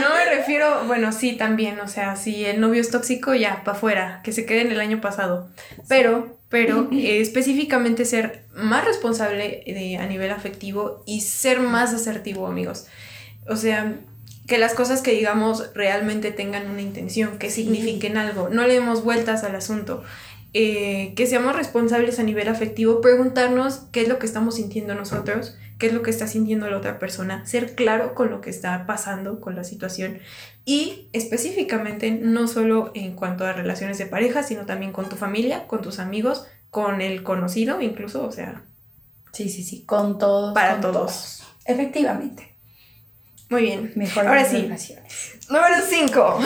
no 0.00 0.14
me 0.14 0.34
refiero, 0.34 0.84
bueno, 0.86 1.12
sí, 1.12 1.32
también, 1.32 1.78
o 1.80 1.88
sea, 1.88 2.16
si 2.16 2.46
el 2.46 2.58
novio 2.58 2.80
es 2.80 2.90
tóxico, 2.90 3.34
ya, 3.34 3.64
para 3.64 3.76
afuera, 3.76 4.20
que 4.24 4.32
se 4.32 4.46
quede 4.46 4.62
en 4.62 4.72
el 4.72 4.80
año 4.80 5.02
pasado. 5.02 5.50
Pero, 5.90 6.38
pero 6.48 6.88
eh, 6.92 7.20
específicamente 7.20 8.06
ser 8.06 8.46
más 8.54 8.86
responsable 8.86 9.62
de, 9.66 9.98
a 9.98 10.06
nivel 10.06 10.30
afectivo 10.30 11.02
y 11.04 11.20
ser 11.20 11.60
más 11.60 11.92
asertivo, 11.92 12.46
amigos. 12.46 12.86
O 13.48 13.56
sea, 13.56 14.00
que 14.46 14.58
las 14.58 14.74
cosas 14.74 15.02
que 15.02 15.12
digamos 15.12 15.70
realmente 15.74 16.32
tengan 16.32 16.70
una 16.70 16.82
intención, 16.82 17.38
que 17.38 17.50
signifiquen 17.50 18.16
algo. 18.16 18.48
No 18.48 18.66
le 18.66 18.74
demos 18.74 19.04
vueltas 19.04 19.44
al 19.44 19.54
asunto. 19.54 20.02
Eh, 20.54 21.14
que 21.16 21.26
seamos 21.26 21.56
responsables 21.56 22.18
a 22.18 22.24
nivel 22.24 22.48
afectivo, 22.48 23.00
preguntarnos 23.00 23.84
qué 23.90 24.02
es 24.02 24.08
lo 24.08 24.18
que 24.18 24.26
estamos 24.26 24.56
sintiendo 24.56 24.94
nosotros, 24.94 25.56
qué 25.78 25.86
es 25.86 25.94
lo 25.94 26.02
que 26.02 26.10
está 26.10 26.26
sintiendo 26.26 26.68
la 26.68 26.76
otra 26.76 26.98
persona, 26.98 27.46
ser 27.46 27.74
claro 27.74 28.14
con 28.14 28.30
lo 28.30 28.42
que 28.42 28.50
está 28.50 28.84
pasando 28.86 29.40
con 29.40 29.56
la 29.56 29.64
situación 29.64 30.18
y 30.66 31.08
específicamente 31.14 32.10
no 32.10 32.48
solo 32.48 32.92
en 32.94 33.16
cuanto 33.16 33.46
a 33.46 33.54
relaciones 33.54 33.96
de 33.96 34.04
pareja, 34.04 34.42
sino 34.42 34.66
también 34.66 34.92
con 34.92 35.08
tu 35.08 35.16
familia, 35.16 35.66
con 35.66 35.80
tus 35.80 35.98
amigos, 35.98 36.46
con 36.68 37.00
el 37.00 37.22
conocido 37.22 37.80
incluso, 37.80 38.26
o 38.26 38.30
sea. 38.30 38.66
Sí, 39.32 39.48
sí, 39.48 39.62
sí, 39.62 39.84
con 39.86 40.18
todos. 40.18 40.52
Para 40.52 40.80
todos. 40.80 41.42
Efectivamente. 41.64 42.51
Muy 43.52 43.62
bien. 43.62 43.92
Mejor 43.94 44.26
Ahora 44.26 44.44
sí. 44.44 44.68
Número 45.48 45.76
5. 45.88 46.38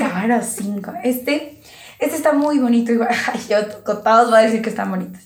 Número 0.00 0.42
5. 0.42 0.92
Este 1.04 1.60
este 1.98 2.16
está 2.16 2.32
muy 2.32 2.58
bonito, 2.58 2.92
igual, 2.92 3.14
yo 3.48 3.66
todos 3.66 4.30
voy 4.30 4.38
a 4.38 4.42
decir 4.42 4.62
que 4.62 4.70
están 4.70 4.90
bonitos. 4.90 5.22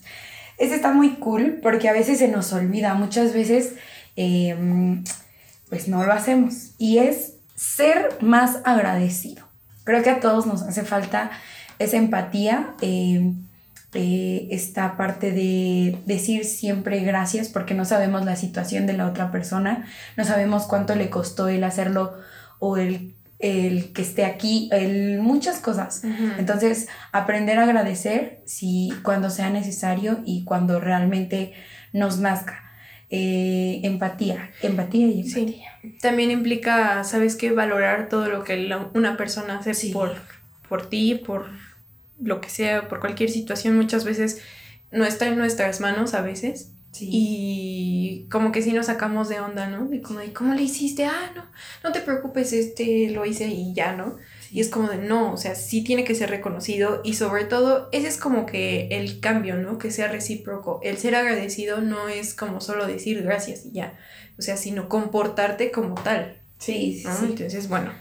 Este 0.59 0.75
está 0.75 0.93
muy 0.93 1.17
cool 1.17 1.61
porque 1.63 1.89
a 1.89 1.93
veces 1.93 2.19
se 2.19 2.29
nos 2.29 2.53
olvida, 2.53 2.95
muchas 2.95 3.33
veces 3.33 3.73
em, 4.17 5.03
pues 5.69 5.89
no 5.89 6.05
lo 6.05 6.13
hacemos. 6.13 6.73
Y 6.79 6.99
es 6.99 7.35
ser 7.55 8.19
más 8.21 8.59
agradecido. 8.65 9.45
Creo 9.85 10.03
que 10.03 10.11
a 10.11 10.21
todos 10.21 10.47
nos 10.47 10.63
hace 10.63 10.83
falta 10.83 11.31
esa 11.79 11.97
empatía, 11.97 12.75
em, 12.81 13.48
eh, 13.95 14.49
esta 14.51 14.97
parte 14.97 15.33
de 15.33 15.99
decir 16.05 16.45
siempre 16.45 17.01
gracias 17.01 17.49
porque 17.49 17.75
no 17.75 17.85
sabemos 17.85 18.25
la 18.25 18.37
situación 18.37 18.87
de 18.87 18.93
la 18.93 19.07
otra 19.07 19.31
persona, 19.31 19.87
no 20.17 20.25
sabemos 20.25 20.65
cuánto 20.67 20.95
le 20.95 21.11
costó 21.11 21.49
el 21.49 21.65
hacerlo 21.65 22.15
o 22.59 22.77
el 22.77 23.15
el 23.39 23.93
que 23.93 24.03
esté 24.03 24.25
aquí, 24.25 24.69
el, 24.73 25.21
muchas 25.21 25.61
cosas. 25.61 26.03
Entonces, 26.39 26.89
aprender 27.13 27.59
a 27.59 27.65
agradecer 27.65 28.43
si 28.47 28.93
cuando 29.03 29.31
sea 29.31 29.51
necesario 29.51 30.21
y 30.25 30.45
cuando 30.45 30.81
realmente 30.81 31.53
nos 31.93 32.19
nazca. 32.19 32.65
Eh, 33.11 33.81
empatía, 33.85 34.51
empatía 34.61 35.07
y 35.07 35.21
empatía. 35.23 35.71
También 36.03 36.31
implica, 36.31 37.05
¿sabes 37.05 37.37
qué? 37.37 37.53
Valorar 37.53 38.09
todo 38.11 38.29
lo 38.29 38.45
que 38.45 38.71
una 38.93 39.17
persona 39.17 39.61
hace 39.61 39.93
por, 39.93 40.15
por 40.69 40.91
ti, 40.91 41.15
por 41.15 41.47
lo 42.21 42.41
que 42.41 42.51
sea, 42.51 42.89
por 42.89 43.01
cualquier 43.01 43.31
situación. 43.31 43.77
Muchas 43.77 44.05
veces 44.05 44.41
no 44.91 45.05
está 45.05 45.27
en 45.27 45.39
nuestras 45.39 45.81
manos 45.81 46.15
a 46.15 46.23
veces 46.23 46.73
y 47.01 48.27
como 48.31 48.51
que 48.51 48.63
sí 48.63 48.73
nos 48.73 48.87
sacamos 48.87 49.29
de 49.29 49.41
onda, 49.41 49.69
¿no? 49.69 49.87
De 49.89 50.01
como 50.01 50.21
de, 50.21 50.33
¿cómo 50.33 50.55
le 50.55 50.63
hiciste? 50.63 51.05
Ah, 51.05 51.33
no, 51.35 51.45
no 51.85 51.93
te 51.93 52.01
preocupes, 52.01 52.53
este 52.53 53.11
lo 53.11 53.25
hice 53.25 53.47
y 53.47 53.75
ya, 53.75 53.95
¿no? 53.95 54.17
Y 54.51 54.61
es 54.61 54.69
como 54.69 54.89
de, 54.89 54.97
no, 54.97 55.33
o 55.33 55.37
sea, 55.37 55.55
sí 55.55 55.85
tiene 55.85 56.05
que 56.05 56.15
ser 56.15 56.31
reconocido 56.31 57.03
y 57.05 57.15
sobre 57.15 57.45
todo, 57.45 57.89
ese 57.93 58.09
es 58.09 58.17
como 58.17 58.47
que 58.47 58.89
el 58.91 59.21
cambio, 59.21 59.57
¿no? 59.57 59.79
Que 59.79 59.91
sea 59.91 60.09
recíproco. 60.09 60.81
El 60.83 60.97
ser 60.97 61.15
agradecido 61.15 61.81
no 61.81 62.09
es 62.09 62.35
como 62.35 62.61
solo 62.61 62.87
decir 62.87 63.23
gracias 63.23 63.67
y 63.67 63.73
ya, 63.73 63.99
o 64.39 64.43
sea, 64.43 64.57
sino 64.57 64.89
comportarte 64.89 65.71
como 65.71 65.95
tal. 65.95 66.43
Sí, 66.59 67.03
sí. 67.03 67.27
Entonces, 67.27 67.69
bueno, 67.69 67.93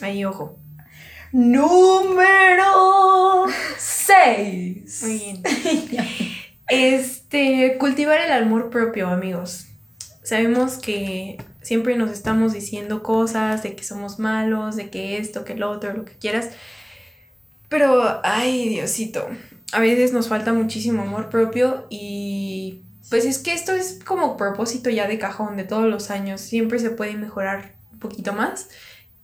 ahí 0.00 0.24
ojo. 0.24 0.61
Número 1.32 2.64
6. 3.78 5.02
Muy 5.02 5.18
bien. 5.18 5.42
Este, 6.68 7.76
cultivar 7.78 8.18
el 8.18 8.32
amor 8.32 8.70
propio, 8.70 9.08
amigos. 9.08 9.66
Sabemos 10.22 10.78
que 10.78 11.36
siempre 11.60 11.98
nos 11.98 12.10
estamos 12.10 12.54
diciendo 12.54 13.02
cosas 13.02 13.62
de 13.62 13.76
que 13.76 13.84
somos 13.84 14.18
malos, 14.18 14.76
de 14.76 14.88
que 14.88 15.18
esto, 15.18 15.44
que 15.44 15.54
lo 15.54 15.70
otro, 15.70 15.92
lo 15.92 16.06
que 16.06 16.14
quieras. 16.14 16.48
Pero, 17.68 18.22
ay, 18.24 18.70
Diosito, 18.70 19.28
a 19.72 19.80
veces 19.80 20.14
nos 20.14 20.28
falta 20.28 20.54
muchísimo 20.54 21.02
amor 21.02 21.28
propio 21.28 21.86
y 21.90 22.80
pues 23.10 23.26
es 23.26 23.38
que 23.38 23.52
esto 23.52 23.72
es 23.72 23.98
como 24.02 24.38
propósito 24.38 24.88
ya 24.88 25.06
de 25.06 25.18
cajón 25.18 25.58
de 25.58 25.64
todos 25.64 25.90
los 25.90 26.10
años. 26.10 26.40
Siempre 26.40 26.78
se 26.78 26.88
puede 26.88 27.18
mejorar 27.18 27.74
un 27.92 27.98
poquito 27.98 28.32
más 28.32 28.68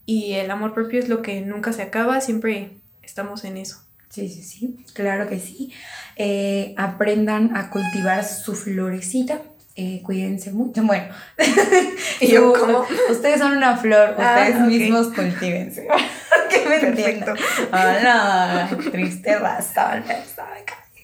y 0.09 0.33
el 0.37 0.51
amor 0.51 0.73
propio 0.73 0.99
es 0.99 1.11
lo 1.11 1.21
que 1.21 1.43
nunca 1.43 1.75
se 1.75 1.83
acaba, 1.83 2.23
siempre 2.23 2.79
estamos 3.03 3.45
en 3.45 3.59
eso. 3.59 3.83
Sí, 4.09 4.31
sí, 4.31 4.43
sí, 4.43 4.83
claro 4.95 5.29
que 5.29 5.39
sí. 5.39 5.71
Eh, 6.17 6.73
aprendan 6.79 7.55
a 7.55 7.69
cultivar 7.69 8.25
su 8.25 8.55
florecita. 8.55 9.43
Eh, 9.77 10.01
cuídense 10.03 10.51
mucho. 10.51 10.83
Bueno, 10.87 11.15
¿Y 12.21 12.29
yo 12.29 12.55
como 12.55 12.87
Ustedes 13.11 13.39
son 13.39 13.55
una 13.59 13.77
flor, 13.77 14.15
ah, 14.19 14.47
ustedes 14.47 14.61
mismos 14.67 15.09
cultívense. 15.09 15.87
que 16.51 16.67
me 16.67 16.79
Perfecto. 16.79 17.35
Hola, 17.71 18.71
triste 18.91 19.39
razón. 19.39 20.05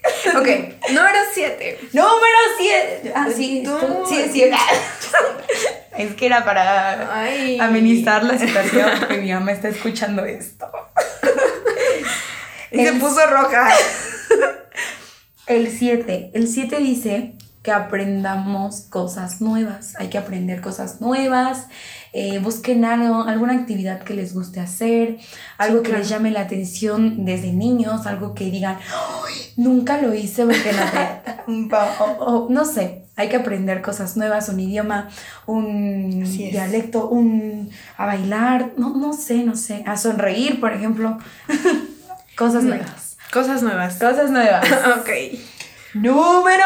Ok, 0.36 0.48
número 0.90 1.18
7. 1.32 1.78
Número 1.92 2.38
7. 2.58 3.12
Ah, 3.14 3.28
sí, 3.34 3.64
sí, 4.08 4.30
sí. 4.32 4.44
Es 5.96 6.14
que 6.14 6.26
era 6.26 6.44
para 6.44 7.24
amenizar 7.60 8.24
la 8.24 8.36
situación 8.36 8.90
porque 8.98 9.18
mi 9.18 9.32
mamá 9.32 9.52
está 9.52 9.68
escuchando 9.68 10.24
esto. 10.24 10.66
Y 12.72 12.84
se 12.84 12.92
puso 12.94 13.24
roja. 13.26 13.68
El 15.46 15.70
7. 15.70 16.32
El 16.34 16.48
7 16.48 16.78
dice 16.78 17.34
que 17.64 17.72
aprendamos 17.72 18.82
cosas 18.90 19.40
nuevas. 19.40 19.94
Hay 19.98 20.08
que 20.08 20.18
aprender 20.18 20.60
cosas 20.60 21.00
nuevas. 21.00 21.66
Eh, 22.12 22.38
busquen 22.38 22.84
algo, 22.84 23.22
alguna 23.22 23.54
actividad 23.54 24.02
que 24.02 24.12
les 24.12 24.34
guste 24.34 24.60
hacer, 24.60 25.16
algo 25.56 25.82
que 25.82 25.90
les 25.90 26.08
llame 26.10 26.30
la 26.30 26.42
atención 26.42 27.24
desde 27.24 27.52
niños, 27.52 28.06
algo 28.06 28.34
que 28.34 28.50
digan, 28.50 28.78
nunca 29.56 30.00
lo 30.00 30.14
hice 30.14 30.44
porque 30.44 30.72
no 31.46 32.48
no 32.50 32.64
sé, 32.66 33.06
hay 33.16 33.30
que 33.30 33.36
aprender 33.36 33.80
cosas 33.80 34.16
nuevas, 34.18 34.50
un 34.50 34.60
idioma, 34.60 35.08
un 35.46 36.22
dialecto, 36.36 37.08
un 37.08 37.70
a 37.96 38.04
bailar, 38.04 38.72
no, 38.76 38.94
no 38.94 39.14
sé, 39.14 39.42
no 39.42 39.56
sé, 39.56 39.82
a 39.86 39.96
sonreír, 39.96 40.60
por 40.60 40.72
ejemplo. 40.74 41.16
Cosas 42.36 42.64
nuevas. 42.64 43.16
Cosas 43.32 43.62
nuevas. 43.62 43.94
Cosas 43.94 44.30
nuevas. 44.30 44.64
ok. 45.00 45.10
Número 45.94 46.64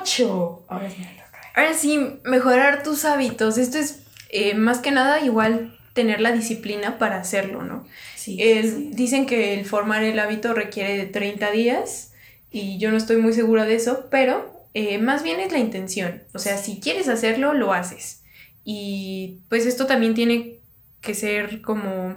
8. 0.00 0.66
Ahora 0.68 0.90
sí 0.90 1.06
Ahora 1.54 1.74
sí, 1.74 2.20
mejorar 2.24 2.82
tus 2.82 3.04
hábitos. 3.04 3.56
Esto 3.56 3.78
es 3.78 4.04
eh, 4.28 4.54
más 4.54 4.78
que 4.78 4.90
nada 4.90 5.20
igual 5.20 5.78
tener 5.94 6.20
la 6.20 6.32
disciplina 6.32 6.98
para 6.98 7.18
hacerlo, 7.18 7.62
¿no? 7.62 7.86
Sí, 8.14 8.36
Dicen 8.92 9.24
que 9.24 9.54
el 9.54 9.64
formar 9.64 10.04
el 10.04 10.18
hábito 10.18 10.52
requiere 10.52 10.98
de 10.98 11.06
30 11.06 11.50
días 11.52 12.12
y 12.50 12.76
yo 12.78 12.90
no 12.90 12.98
estoy 12.98 13.16
muy 13.16 13.32
segura 13.32 13.64
de 13.64 13.76
eso, 13.76 14.08
pero 14.10 14.68
eh, 14.74 14.98
más 14.98 15.22
bien 15.22 15.40
es 15.40 15.52
la 15.52 15.58
intención. 15.58 16.24
O 16.34 16.38
sea, 16.38 16.58
si 16.58 16.80
quieres 16.80 17.08
hacerlo, 17.08 17.54
lo 17.54 17.72
haces. 17.72 18.22
Y 18.62 19.40
pues 19.48 19.64
esto 19.64 19.86
también 19.86 20.12
tiene 20.12 20.60
que 21.00 21.14
ser 21.14 21.62
como 21.62 22.16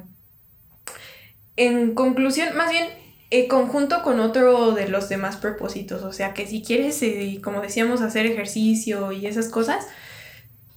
en 1.55 1.93
conclusión, 1.93 2.55
más 2.57 2.71
bien, 2.71 2.87
eh, 3.31 3.47
conjunto 3.47 4.01
con 4.03 4.19
otro 4.19 4.71
de 4.71 4.87
los 4.87 5.09
demás 5.09 5.37
propósitos. 5.37 6.03
O 6.03 6.11
sea, 6.13 6.33
que 6.33 6.47
si 6.47 6.61
quieres, 6.63 7.01
eh, 7.03 7.39
como 7.43 7.61
decíamos, 7.61 8.01
hacer 8.01 8.25
ejercicio 8.25 9.11
y 9.11 9.25
esas 9.27 9.49
cosas, 9.49 9.85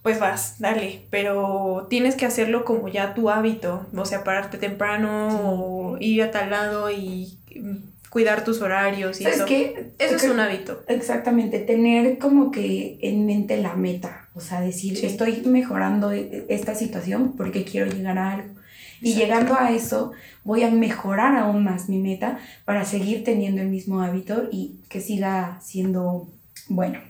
pues 0.02 0.18
vas, 0.18 0.56
dale, 0.58 1.06
pero 1.10 1.86
tienes 1.88 2.16
que 2.16 2.26
hacerlo 2.26 2.64
como 2.64 2.88
ya 2.88 3.14
tu 3.14 3.30
hábito, 3.30 3.86
o 3.96 4.04
sea, 4.04 4.24
pararte 4.24 4.58
temprano 4.58 5.28
o 5.54 5.96
ir 6.00 6.22
a 6.22 6.30
tal 6.32 6.50
lado 6.50 6.90
y 6.90 7.38
mm, 7.54 7.76
cuidar 8.10 8.42
tus 8.44 8.60
horarios 8.62 9.20
y 9.20 9.24
¿Sabes 9.24 9.38
eso. 9.38 9.46
qué? 9.46 9.92
Eso 9.98 10.16
es 10.16 10.24
un 10.24 10.40
hábito. 10.40 10.82
Exactamente, 10.88 11.60
tener 11.60 12.18
como 12.18 12.50
que 12.50 12.98
en 13.00 13.24
mente 13.26 13.56
la 13.58 13.76
meta, 13.76 14.28
o 14.34 14.40
sea, 14.40 14.60
decir, 14.60 14.96
Sí. 14.96 15.06
estoy 15.06 15.42
mejorando 15.46 16.10
e- 16.12 16.46
esta 16.48 16.74
situación 16.74 17.34
porque 17.36 17.64
quiero 17.64 17.90
llegar 17.90 18.18
a 18.18 18.32
algo. 18.32 18.54
Y 19.02 19.14
llegando 19.14 19.58
a 19.58 19.72
eso, 19.72 20.12
voy 20.44 20.62
a 20.62 20.70
mejorar 20.70 21.36
aún 21.36 21.64
más 21.64 21.88
mi 21.88 21.98
meta 21.98 22.38
para 22.64 22.84
seguir 22.84 23.24
teniendo 23.24 23.60
el 23.60 23.68
mismo 23.68 24.00
hábito 24.00 24.48
y 24.52 24.80
que 24.88 25.00
siga 25.00 25.58
siendo 25.60 26.32
bueno. 26.68 27.00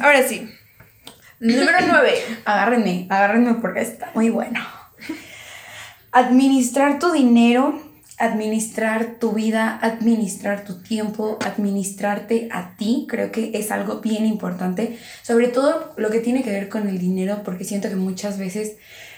Ahora 0.00 0.22
sí. 0.22 0.48
Número 1.40 1.78
9. 1.88 2.12
Agárrenme, 2.44 3.06
agárrenme 3.08 3.54
porque 3.54 3.80
está 3.80 4.12
muy 4.14 4.30
bueno. 4.30 4.60
Administrar 6.12 6.98
tu 6.98 7.12
dinero, 7.12 7.80
administrar 8.18 9.16
tu 9.18 9.32
vida, 9.32 9.78
administrar 9.82 10.64
tu 10.64 10.82
tiempo, 10.82 11.38
administrarte 11.44 12.48
a 12.52 12.76
ti, 12.76 13.06
creo 13.08 13.32
que 13.32 13.52
es 13.54 13.70
algo 13.70 14.00
bien 14.00 14.26
importante. 14.26 14.98
Sobre 15.22 15.48
todo 15.48 15.94
lo 15.96 16.10
que 16.10 16.20
tiene 16.20 16.42
que 16.42 16.50
ver 16.50 16.68
con 16.68 16.88
el 16.88 16.98
dinero, 16.98 17.42
porque 17.44 17.64
siento 17.64 17.88
que 17.88 17.96
muchas 17.96 18.38
veces 18.38 18.76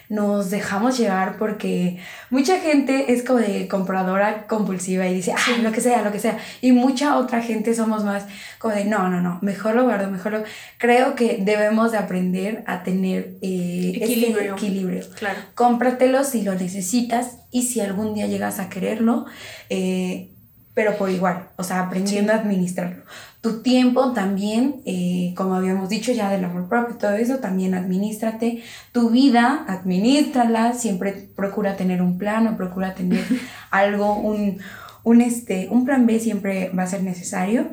nos 0.08 0.50
dejamos 0.50 0.98
llevar 0.98 1.38
porque 1.38 1.98
mucha 2.30 2.58
gente 2.60 3.12
es 3.12 3.22
como 3.22 3.38
de 3.38 3.68
compradora 3.68 4.46
compulsiva 4.46 5.06
y 5.08 5.14
dice, 5.14 5.32
ah, 5.36 5.58
lo 5.62 5.72
que 5.72 5.80
sea, 5.80 6.02
lo 6.02 6.12
que 6.12 6.18
sea. 6.18 6.38
Y 6.60 6.72
mucha 6.72 7.16
otra 7.16 7.40
gente 7.40 7.74
somos 7.74 8.04
más 8.04 8.26
como 8.58 8.74
de, 8.74 8.84
no, 8.84 9.08
no, 9.08 9.20
no, 9.20 9.38
mejor 9.42 9.74
lo 9.74 9.84
guardo, 9.84 10.10
mejor 10.10 10.32
lo... 10.32 10.44
Creo 10.78 11.14
que 11.14 11.38
debemos 11.42 11.92
de 11.92 11.98
aprender 11.98 12.64
a 12.66 12.82
tener 12.82 13.38
eh, 13.42 13.92
ese 13.96 14.04
Equilibrio. 14.12 14.54
equilibrio. 14.54 15.04
Claro. 15.18 15.38
Cómpratelo 15.54 16.24
si 16.24 16.42
lo 16.42 16.54
necesitas 16.54 17.38
y 17.50 17.62
si 17.62 17.80
algún 17.80 18.14
día 18.14 18.26
llegas 18.26 18.58
a 18.58 18.68
quererlo, 18.68 19.26
eh, 19.70 20.34
pero 20.74 20.96
por 20.96 21.10
igual, 21.10 21.50
o 21.56 21.64
sea, 21.64 21.80
aprendiendo 21.80 22.32
a 22.32 22.36
administrarlo. 22.36 23.04
Tu 23.42 23.60
tiempo 23.60 24.12
también, 24.12 24.82
eh, 24.86 25.34
como 25.36 25.56
habíamos 25.56 25.88
dicho 25.88 26.12
ya 26.12 26.30
del 26.30 26.44
amor 26.44 26.68
propio 26.68 26.94
y 26.94 26.98
todo 26.98 27.12
eso, 27.14 27.38
también 27.38 27.74
administrate. 27.74 28.62
Tu 28.92 29.10
vida, 29.10 29.64
administrala, 29.66 30.74
siempre 30.74 31.12
procura 31.12 31.76
tener 31.76 32.02
un 32.02 32.18
plan 32.18 32.46
o 32.46 32.56
procura 32.56 32.94
tener 32.94 33.24
algo, 33.70 34.14
un, 34.14 34.58
un, 35.02 35.20
este, 35.20 35.68
un 35.70 35.84
plan 35.84 36.06
B 36.06 36.20
siempre 36.20 36.70
va 36.70 36.84
a 36.84 36.86
ser 36.86 37.02
necesario. 37.02 37.72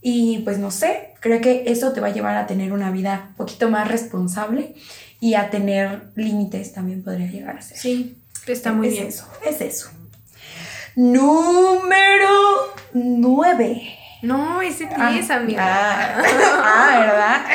Y 0.00 0.38
pues 0.44 0.58
no 0.58 0.70
sé, 0.70 1.12
creo 1.20 1.42
que 1.42 1.64
eso 1.66 1.92
te 1.92 2.00
va 2.00 2.08
a 2.08 2.12
llevar 2.12 2.36
a 2.36 2.46
tener 2.46 2.72
una 2.72 2.90
vida 2.90 3.26
un 3.30 3.36
poquito 3.36 3.68
más 3.70 3.88
responsable 3.88 4.74
y 5.20 5.34
a 5.34 5.50
tener 5.50 6.10
límites 6.16 6.72
también 6.72 7.04
podría 7.04 7.26
llegar 7.30 7.58
a 7.58 7.62
ser. 7.62 7.76
Sí, 7.76 8.18
está 8.46 8.72
muy 8.72 8.88
es 8.88 8.94
bien. 8.94 9.06
eso, 9.08 9.26
es 9.46 9.60
eso. 9.60 9.90
Número 10.96 12.28
9. 12.94 13.98
No, 14.22 14.62
ese 14.62 14.86
10, 14.86 15.30
amiga. 15.30 15.64
Ah, 15.64 16.22
ah, 16.64 16.98
¿verdad? 17.00 17.46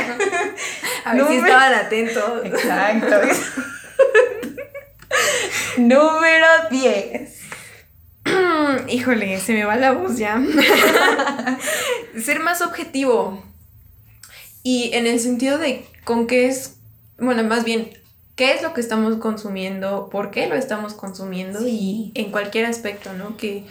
A 1.05 1.13
ver 1.13 1.21
si 1.27 1.27
número- 1.35 1.45
estaban 1.45 1.73
atentos. 1.73 2.45
Exacto. 2.45 3.21
Número 5.77 6.45
10. 6.71 7.33
Híjole, 8.89 9.39
se 9.39 9.53
me 9.53 9.63
va 9.63 9.75
la 9.75 9.91
voz 9.93 10.17
ya. 10.17 10.41
Ser 12.21 12.39
más 12.41 12.61
objetivo. 12.61 13.43
Y 14.63 14.91
en 14.93 15.07
el 15.07 15.19
sentido 15.19 15.57
de 15.57 15.85
con 16.03 16.27
qué 16.27 16.47
es, 16.47 16.77
bueno, 17.17 17.43
más 17.43 17.63
bien, 17.63 17.89
qué 18.35 18.53
es 18.53 18.61
lo 18.61 18.73
que 18.73 18.81
estamos 18.81 19.15
consumiendo, 19.17 20.09
por 20.09 20.31
qué 20.31 20.47
lo 20.47 20.55
estamos 20.55 20.93
consumiendo 20.93 21.59
Sí. 21.59 22.11
y 22.15 22.19
en 22.19 22.31
cualquier 22.31 22.65
aspecto, 22.65 23.13
¿no? 23.13 23.37
Que 23.37 23.65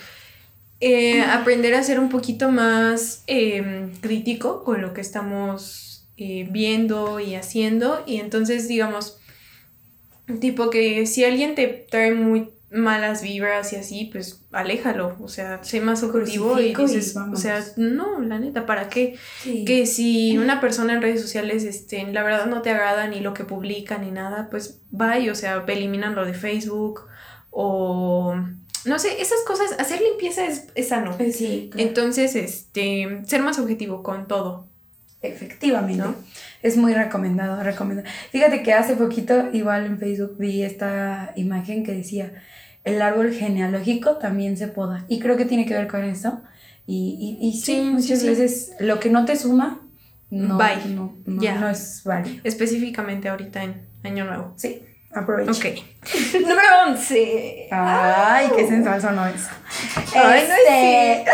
eh, 0.81 1.23
aprender 1.23 1.75
a 1.75 1.83
ser 1.83 1.99
un 1.99 2.09
poquito 2.09 2.51
más 2.51 3.25
eh, 3.27 3.91
crítico 4.01 4.63
con 4.65 4.83
lo 4.83 4.93
que 4.93 5.01
estamos 5.01 6.09
eh, 6.17 6.47
viendo 6.51 7.21
y 7.21 7.35
haciendo. 7.35 8.03
Y 8.07 8.17
entonces, 8.17 8.69
digamos, 8.69 9.19
tipo 10.41 10.71
que 10.71 11.07
si 11.07 11.25
alguien 11.25 11.55
te 11.55 11.67
trae 11.67 12.13
muy 12.13 12.51
malas 12.71 13.23
vibras 13.23 13.73
y 13.73 13.77
así, 13.77 14.09
pues 14.13 14.45
aléjalo, 14.51 15.17
o 15.21 15.29
sea, 15.29 15.63
sé 15.63 15.81
más 15.81 16.03
objetivo 16.03 16.59
y 16.59 16.75
dices, 16.75 17.17
o 17.17 17.37
sea, 17.37 17.65
no, 17.77 18.21
la 18.21 18.39
neta, 18.39 18.67
¿para 18.67 18.89
qué? 18.89 19.17
Sí. 19.41 19.65
Que 19.65 19.87
si 19.87 20.37
una 20.37 20.61
persona 20.61 20.95
en 20.95 21.03
redes 21.03 21.23
sociales, 21.23 21.65
este, 21.65 22.05
la 22.13 22.23
verdad 22.23 22.47
no 22.47 22.63
te 22.63 22.71
agrada 22.71 23.07
ni 23.07 23.21
lo 23.21 23.35
que 23.35 23.45
publica 23.45 23.99
ni 23.99 24.11
nada, 24.11 24.49
pues 24.51 24.83
bye, 24.91 25.31
o 25.31 25.35
sea, 25.35 25.65
eliminan 25.67 26.15
lo 26.15 26.25
de 26.25 26.35
Facebook 26.35 27.07
o, 27.51 28.35
no 28.87 28.99
sé, 28.99 29.21
esas 29.21 29.41
cosas, 29.47 29.73
hacer 29.79 30.01
limpieza 30.01 30.47
es, 30.47 30.69
es 30.75 30.89
sano. 30.89 31.17
Sí, 31.33 31.69
claro. 31.71 31.89
Entonces, 31.89 32.35
este, 32.37 33.21
ser 33.27 33.43
más 33.43 33.59
objetivo 33.59 34.03
con 34.03 34.27
todo. 34.29 34.69
Efectivamente. 35.23 36.03
¿No? 36.03 36.15
Es 36.63 36.77
muy 36.77 36.95
recomendado, 36.95 37.63
recomendado. 37.63 38.09
Fíjate 38.31 38.63
que 38.63 38.73
hace 38.73 38.97
poquito, 38.97 39.51
igual 39.53 39.87
en 39.87 39.99
Facebook, 39.99 40.37
vi 40.39 40.63
esta 40.63 41.33
imagen 41.37 41.85
que 41.85 41.93
decía, 41.93 42.33
el 42.85 43.03
árbol 43.03 43.33
genealógico 43.33 44.17
también 44.17 44.57
se 44.57 44.69
poda. 44.69 45.05
Y 45.09 45.19
creo 45.19 45.37
que 45.37 45.45
tiene 45.45 45.67
que 45.67 45.75
ver 45.75 45.89
con 45.89 46.05
eso. 46.05 46.41
Y, 46.87 47.39
y, 47.41 47.49
y 47.49 47.53
sí, 47.53 47.77
Sí, 47.77 47.81
muchas 47.83 48.21
sí, 48.21 48.29
veces 48.29 48.73
lo 48.79 49.01
que 49.01 49.11
no 49.11 49.25
te 49.25 49.37
suma, 49.37 49.81
no, 50.31 50.59
no, 50.59 51.15
no, 51.27 51.43
no 51.55 51.69
es 51.69 52.03
válido. 52.05 52.41
Específicamente 52.45 53.29
ahorita 53.29 53.65
en 53.65 53.87
Año 54.05 54.25
Nuevo. 54.25 54.53
Sí, 54.57 54.83
aprovecha. 55.21 55.51
Ok. 55.51 55.65
Número 56.41 56.69
11. 56.89 57.69
Ay, 57.71 58.49
qué 58.57 58.67
sensual 58.69 59.01
sonó 59.01 59.27
eso. 59.27 59.49
Ay, 60.15 60.45
no 60.49 60.55
Este, 60.55 61.23
es 61.23 61.25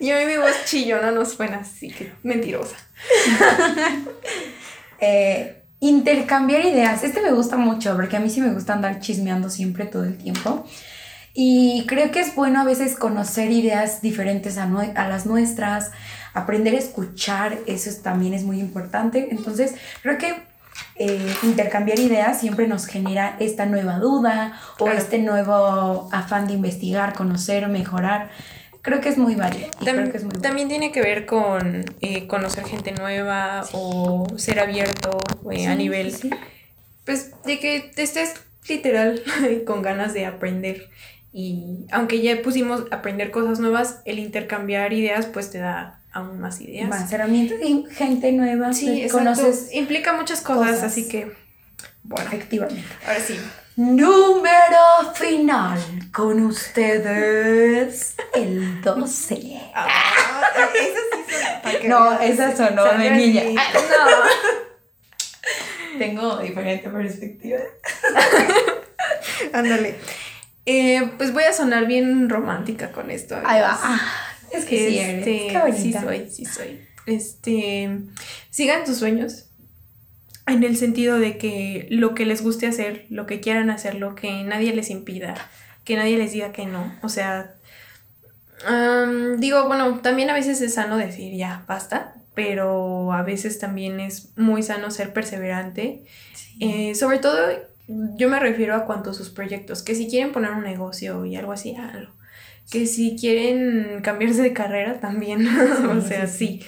Y 0.00 0.10
a 0.10 0.18
mí 0.18 0.24
mi 0.24 0.38
voz 0.38 0.64
chillona 0.64 1.10
no 1.10 1.24
suena 1.26 1.58
así, 1.58 1.90
que 1.90 2.10
mentirosa. 2.22 2.76
eh, 5.00 5.62
intercambiar 5.80 6.64
ideas. 6.64 7.02
Este 7.04 7.20
me 7.22 7.32
gusta 7.32 7.56
mucho 7.56 7.94
porque 7.96 8.16
a 8.16 8.20
mí 8.20 8.30
sí 8.30 8.40
me 8.40 8.52
gusta 8.52 8.74
andar 8.74 9.00
chismeando 9.00 9.50
siempre 9.50 9.86
todo 9.86 10.04
el 10.04 10.16
tiempo. 10.18 10.66
Y 11.32 11.84
creo 11.86 12.10
que 12.10 12.20
es 12.20 12.34
bueno 12.34 12.60
a 12.60 12.64
veces 12.64 12.96
conocer 12.96 13.50
ideas 13.52 14.02
diferentes 14.02 14.58
a, 14.58 14.64
a 14.64 15.08
las 15.08 15.26
nuestras, 15.26 15.92
aprender 16.34 16.74
a 16.74 16.78
escuchar, 16.78 17.56
eso 17.66 17.88
es- 17.88 18.02
también 18.02 18.34
es 18.34 18.42
muy 18.42 18.58
importante. 18.58 19.28
Entonces, 19.30 19.74
creo 20.02 20.18
que 20.18 20.34
eh, 20.96 21.34
intercambiar 21.42 21.98
ideas 21.98 22.40
siempre 22.40 22.68
nos 22.68 22.86
genera 22.86 23.36
esta 23.40 23.66
nueva 23.66 23.98
duda 23.98 24.60
o 24.78 24.88
este 24.88 25.18
nuevo 25.18 26.08
afán 26.12 26.46
de 26.46 26.54
investigar, 26.54 27.14
conocer, 27.14 27.68
mejorar. 27.68 28.30
Creo 28.82 29.00
que 29.00 29.08
es 29.10 29.18
muy 29.18 29.34
válido. 29.34 29.68
y 29.80 29.84
Tam- 29.84 29.94
creo 29.96 30.10
que 30.10 30.16
es 30.18 30.24
muy 30.24 30.30
bueno. 30.30 30.42
también 30.42 30.68
tiene 30.68 30.90
que 30.92 31.00
ver 31.02 31.26
con 31.26 31.84
eh, 32.00 32.26
conocer 32.26 32.64
gente 32.64 32.92
nueva 32.92 33.64
o 33.72 34.26
ser 34.36 34.58
abierto 34.60 35.18
eh, 35.50 35.66
a 35.66 35.74
nivel, 35.74 36.14
sí. 36.14 36.30
pues, 37.04 37.32
de 37.44 37.58
que 37.58 37.90
te 37.94 38.02
estés 38.02 38.34
literal 38.68 39.22
con 39.66 39.82
ganas 39.82 40.14
de 40.14 40.24
aprender. 40.26 40.88
Y 41.32 41.84
aunque 41.92 42.20
ya 42.22 42.42
pusimos 42.42 42.84
aprender 42.90 43.30
cosas 43.30 43.60
nuevas, 43.60 44.00
el 44.04 44.18
intercambiar 44.18 44.92
ideas, 44.92 45.26
pues 45.26 45.50
te 45.50 45.58
da 45.58 45.99
aún 46.12 46.40
más 46.40 46.60
ideas. 46.60 46.88
Más 46.88 47.12
herramientas 47.12 47.58
y 47.62 47.84
gente 47.90 48.32
nueva. 48.32 48.72
Sí, 48.72 49.02
exacto. 49.02 49.18
conoces 49.18 49.68
Implica 49.72 50.12
muchas 50.12 50.40
cosas, 50.40 50.72
cosas. 50.72 50.84
así 50.84 51.08
que, 51.08 51.32
bueno, 52.02 52.26
efectivamente. 52.26 52.84
ahora 53.06 53.20
sí. 53.20 53.38
Número 53.76 55.14
final 55.14 55.78
con 56.12 56.44
ustedes, 56.44 58.14
el 58.34 58.82
12. 58.82 59.60
Ah, 59.74 59.86
esa 60.74 61.00
sí 61.80 61.88
No, 61.88 62.20
esa 62.20 62.56
sonó 62.56 62.84
de 62.84 63.10
niña. 63.12 63.42
Smith. 63.42 63.60
Tengo 65.98 66.38
diferente 66.38 66.88
perspectiva. 66.90 67.58
No, 68.12 68.20
ándale. 69.58 69.96
Eh, 70.66 71.12
pues 71.16 71.32
voy 71.32 71.44
a 71.44 71.52
sonar 71.52 71.86
bien 71.86 72.28
romántica 72.28 72.92
con 72.92 73.10
esto. 73.10 73.36
Ahí 73.44 73.60
va. 73.60 73.78
Es 74.52 74.64
que 74.64 74.88
sí 74.88 74.98
eres. 74.98 75.26
Este, 75.26 75.48
Qué. 75.48 75.72
Sí 75.72 75.92
soy, 75.92 76.28
sí 76.28 76.44
soy. 76.44 76.80
Este, 77.06 78.00
sigan 78.50 78.84
tus 78.84 78.98
sueños. 78.98 79.46
En 80.46 80.64
el 80.64 80.76
sentido 80.76 81.18
de 81.18 81.38
que 81.38 81.86
lo 81.90 82.14
que 82.14 82.26
les 82.26 82.42
guste 82.42 82.66
hacer, 82.66 83.06
lo 83.08 83.26
que 83.26 83.40
quieran 83.40 83.70
hacer, 83.70 83.94
lo 83.94 84.14
que 84.14 84.42
nadie 84.42 84.74
les 84.74 84.90
impida, 84.90 85.34
que 85.84 85.96
nadie 85.96 86.16
les 86.18 86.32
diga 86.32 86.50
que 86.50 86.66
no. 86.66 86.92
O 87.02 87.08
sea, 87.08 87.54
am, 88.66 89.38
digo, 89.38 89.66
bueno, 89.68 90.00
también 90.00 90.28
a 90.30 90.34
veces 90.34 90.60
es 90.60 90.74
sano 90.74 90.96
decir 90.96 91.36
ya, 91.36 91.64
basta, 91.68 92.16
pero 92.34 93.12
a 93.12 93.22
veces 93.22 93.58
también 93.58 94.00
es 94.00 94.32
muy 94.36 94.62
sano 94.62 94.90
ser 94.90 95.12
perseverante. 95.12 96.04
Eh, 96.58 96.94
sobre 96.94 97.18
todo, 97.18 97.36
yo 97.86 98.28
me 98.28 98.40
refiero 98.40 98.74
a 98.74 98.86
cuanto 98.86 99.10
a 99.10 99.14
sus 99.14 99.30
proyectos, 99.30 99.82
que 99.82 99.94
si 99.94 100.08
quieren 100.08 100.32
poner 100.32 100.52
un 100.52 100.64
negocio 100.64 101.24
y 101.26 101.36
algo 101.36 101.52
así, 101.52 101.76
háganlo. 101.76 102.14
Que 102.70 102.86
si 102.86 103.16
quieren 103.16 104.00
cambiarse 104.02 104.42
de 104.42 104.52
carrera 104.52 105.00
también, 105.00 105.46
o 105.88 106.00
sea, 106.00 106.26
sí, 106.26 106.60
sí. 106.60 106.66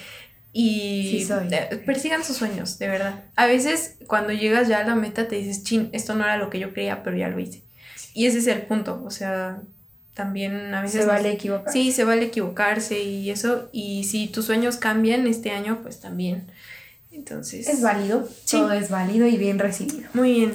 Y 0.55 1.25
Sí 1.25 1.33
eh, 1.51 1.81
persigan 1.83 2.23
sus 2.23 2.37
sueños, 2.37 2.77
de 2.77 2.87
verdad. 2.87 3.23
A 3.35 3.47
veces 3.47 3.97
cuando 4.05 4.33
llegas 4.33 4.67
ya 4.67 4.79
a 4.79 4.83
la 4.83 4.93
meta 4.95 5.27
te 5.27 5.35
dices, 5.37 5.63
chin, 5.63 5.89
esto 5.93 6.13
no 6.13 6.23
era 6.23 6.37
lo 6.37 6.49
que 6.51 6.59
yo 6.59 6.73
quería, 6.73 7.01
pero 7.01 7.17
ya 7.17 7.27
lo 7.29 7.39
hice. 7.39 7.63
Y 8.13 8.27
ese 8.27 8.37
es 8.37 8.47
el 8.47 8.61
punto, 8.61 9.01
o 9.03 9.09
sea, 9.09 9.61
también 10.13 10.71
a 10.75 10.81
veces... 10.83 11.01
Se 11.01 11.07
vale 11.07 11.31
equivocar. 11.31 11.73
Sí, 11.73 11.91
se 11.91 12.03
vale 12.03 12.25
equivocarse 12.25 13.01
y 13.01 13.31
eso. 13.31 13.69
Y 13.71 14.03
si 14.03 14.27
tus 14.27 14.45
sueños 14.45 14.77
cambian 14.77 15.25
este 15.25 15.49
año, 15.49 15.79
pues 15.81 15.99
también. 15.99 16.51
Entonces... 17.11 17.67
Es 17.67 17.81
válido, 17.81 18.29
Sí. 18.45 18.57
todo 18.57 18.73
es 18.73 18.89
válido 18.89 19.25
y 19.27 19.37
bien 19.37 19.57
recibido. 19.57 20.07
Muy 20.13 20.33
bien. 20.33 20.53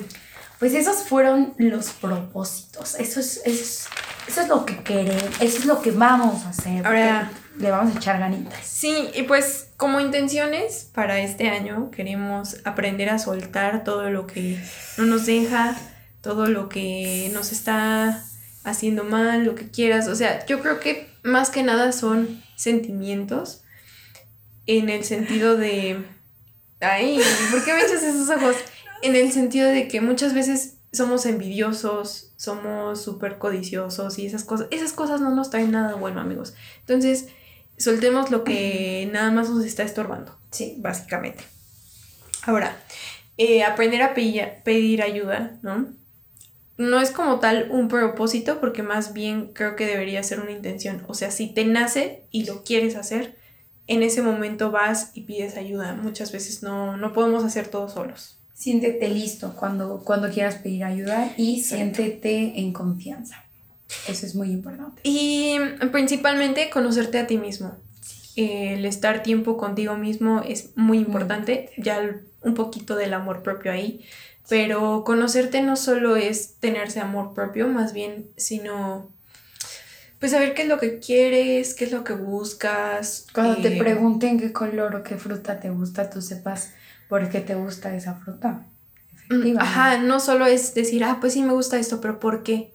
Pues 0.61 0.75
esos 0.75 1.03
fueron 1.05 1.55
los 1.59 1.91
propósitos. 1.91 2.95
Eso 2.97 3.19
es, 3.19 3.43
eso 3.45 3.63
es, 3.63 3.87
eso 4.29 4.41
es 4.43 4.49
lo 4.49 4.65
que 4.67 4.77
queremos, 4.83 5.23
eso 5.41 5.59
es 5.59 5.65
lo 5.65 5.81
que 5.81 5.91
vamos 5.91 6.45
a 6.45 6.51
hacer. 6.51 6.87
Ahora- 6.87 7.31
Le 7.59 7.73
vamos 7.73 7.93
a 7.95 7.99
echar 7.99 8.21
ganitas. 8.21 8.65
Sí, 8.65 9.09
y 9.17 9.25
pues 9.25 9.71
como 9.77 9.99
intenciones 9.99 10.89
para 10.95 11.19
este 11.19 11.49
año 11.49 11.91
queremos 11.91 12.59
aprender 12.65 13.11
a 13.11 13.19
soltar 13.19 13.83
todo 13.83 14.11
lo 14.11 14.29
que 14.29 14.63
no 14.97 15.07
nos 15.07 15.27
deja, 15.27 15.75
todo 16.21 16.47
lo 16.47 16.69
que 16.69 17.31
nos 17.35 17.51
está 17.51 18.23
haciendo 18.63 19.03
mal, 19.03 19.45
lo 19.45 19.57
que 19.57 19.69
quieras. 19.71 20.07
O 20.07 20.15
sea, 20.15 20.47
yo 20.47 20.61
creo 20.61 20.79
que 20.79 21.11
más 21.25 21.51
que 21.51 21.65
nada 21.65 21.91
son 21.91 22.45
sentimientos 22.55 23.63
en 24.67 24.89
el 24.89 25.03
sentido 25.03 25.57
de... 25.57 26.05
Ay, 26.81 27.19
¿por 27.51 27.65
qué 27.65 27.73
me 27.73 27.81
echas 27.81 28.05
esos 28.05 28.29
ojos? 28.31 28.55
En 29.03 29.17
el 29.17 29.33
sentido 29.33 29.69
de 29.69 29.89
que 29.89 30.01
muchas 30.01 30.33
veces 30.33 30.75
somos 30.93 31.27
envidiosos, 31.27 32.33
somos 32.37 33.03
súper 33.03 33.39
codiciosos 33.39 34.19
y 34.19 34.27
esas 34.27 34.45
cosas, 34.45 34.69
esas 34.71 34.93
cosas 34.93 35.21
no 35.21 35.35
nos 35.35 35.51
traen 35.51 35.71
nada 35.71 35.95
bueno, 35.97 36.21
amigos. 36.21 36.55
Entonces, 36.81 37.29
soltemos 37.77 38.31
lo 38.31 38.45
que 38.45 39.09
nada 39.13 39.31
más 39.31 39.51
nos 39.51 39.65
está 39.65 39.83
estorbando, 39.83 40.37
Sí. 40.51 40.77
básicamente. 40.79 41.45
Ahora, 42.45 42.77
eh, 43.37 43.63
aprender 43.63 44.03
a 44.03 44.15
pedir, 44.15 44.49
pedir 44.65 45.03
ayuda, 45.03 45.59
¿no? 45.63 45.95
No 46.79 47.01
es 47.01 47.11
como 47.11 47.41
tal 47.41 47.69
un 47.73 47.89
propósito, 47.89 48.61
porque 48.61 48.83
más 48.85 49.13
bien 49.13 49.53
creo 49.53 49.75
que 49.75 49.85
debería 49.85 50.23
ser 50.23 50.41
una 50.41 50.53
intención. 50.53 51.05
O 51.09 51.15
sea, 51.15 51.31
si 51.33 51.53
te 51.53 51.65
nace 51.65 52.23
y 52.31 52.45
lo 52.47 52.63
quieres 52.63 52.95
hacer, 52.95 53.37
en 53.89 54.03
ese 54.05 54.23
momento 54.23 54.71
vas 54.71 55.11
y 55.15 55.23
pides 55.23 55.57
ayuda. 55.57 55.95
Muchas 55.95 56.31
veces 56.31 56.63
no, 56.63 56.97
no 56.97 57.13
podemos 57.13 57.43
hacer 57.43 57.67
todo 57.69 57.89
solos. 57.89 58.38
Siéntete 58.59 59.09
listo 59.09 59.55
cuando, 59.55 60.01
cuando 60.01 60.29
quieras 60.31 60.57
pedir 60.57 60.83
ayuda 60.83 61.33
y 61.37 61.63
siéntete 61.63 62.59
en 62.59 62.73
confianza. 62.73 63.45
Eso 64.09 64.27
es 64.27 64.35
muy 64.35 64.51
importante. 64.51 65.01
Y 65.05 65.59
principalmente 65.93 66.69
conocerte 66.69 67.21
a 67.21 67.29
ti 67.29 67.39
mismo. 67.39 67.77
El 68.35 68.85
estar 68.85 69.23
tiempo 69.23 69.57
contigo 69.57 69.97
mismo 69.97 70.43
es 70.45 70.71
muy 70.75 70.99
importante. 70.99 71.71
Ya 71.79 72.21
un 72.43 72.55
poquito 72.55 72.97
del 72.97 73.15
amor 73.15 73.45
propio 73.45 73.71
ahí. 73.71 74.05
Pero 74.49 75.05
conocerte 75.05 75.63
no 75.63 75.77
solo 75.77 76.17
es 76.17 76.57
tenerse 76.57 76.99
amor 76.99 77.35
propio, 77.35 77.69
más 77.69 77.93
bien, 77.93 78.29
sino 78.37 79.09
pues 80.19 80.33
saber 80.33 80.55
qué 80.55 80.63
es 80.63 80.69
lo 80.69 80.79
que 80.79 80.99
quieres, 80.99 81.75
qué 81.75 81.85
es 81.85 81.93
lo 81.93 82.03
que 82.03 82.15
buscas. 82.15 83.29
Cuando 83.33 83.63
te 83.63 83.77
eh, 83.77 83.79
pregunten 83.79 84.41
qué 84.41 84.53
color 84.53 84.97
o 84.97 85.05
qué 85.05 85.17
fruta 85.17 85.61
te 85.61 85.71
gusta, 85.71 86.11
tú 86.11 86.21
sepas 86.21 86.73
por 87.09 87.29
qué 87.29 87.41
te 87.41 87.55
gusta 87.55 87.95
esa 87.95 88.15
fruta. 88.15 88.67
mm. 89.31 89.59
Ajá, 89.59 89.99
no 89.99 90.21
solo 90.21 90.47
es 90.47 90.75
decir, 90.75 91.05
ah, 91.05 91.19
pues 91.21 91.33
sí 91.35 91.43
me 91.43 91.53
gusta 91.53 91.79
esto, 91.79 92.01
pero 92.01 92.19
¿por 92.21 92.43
qué? 92.43 92.75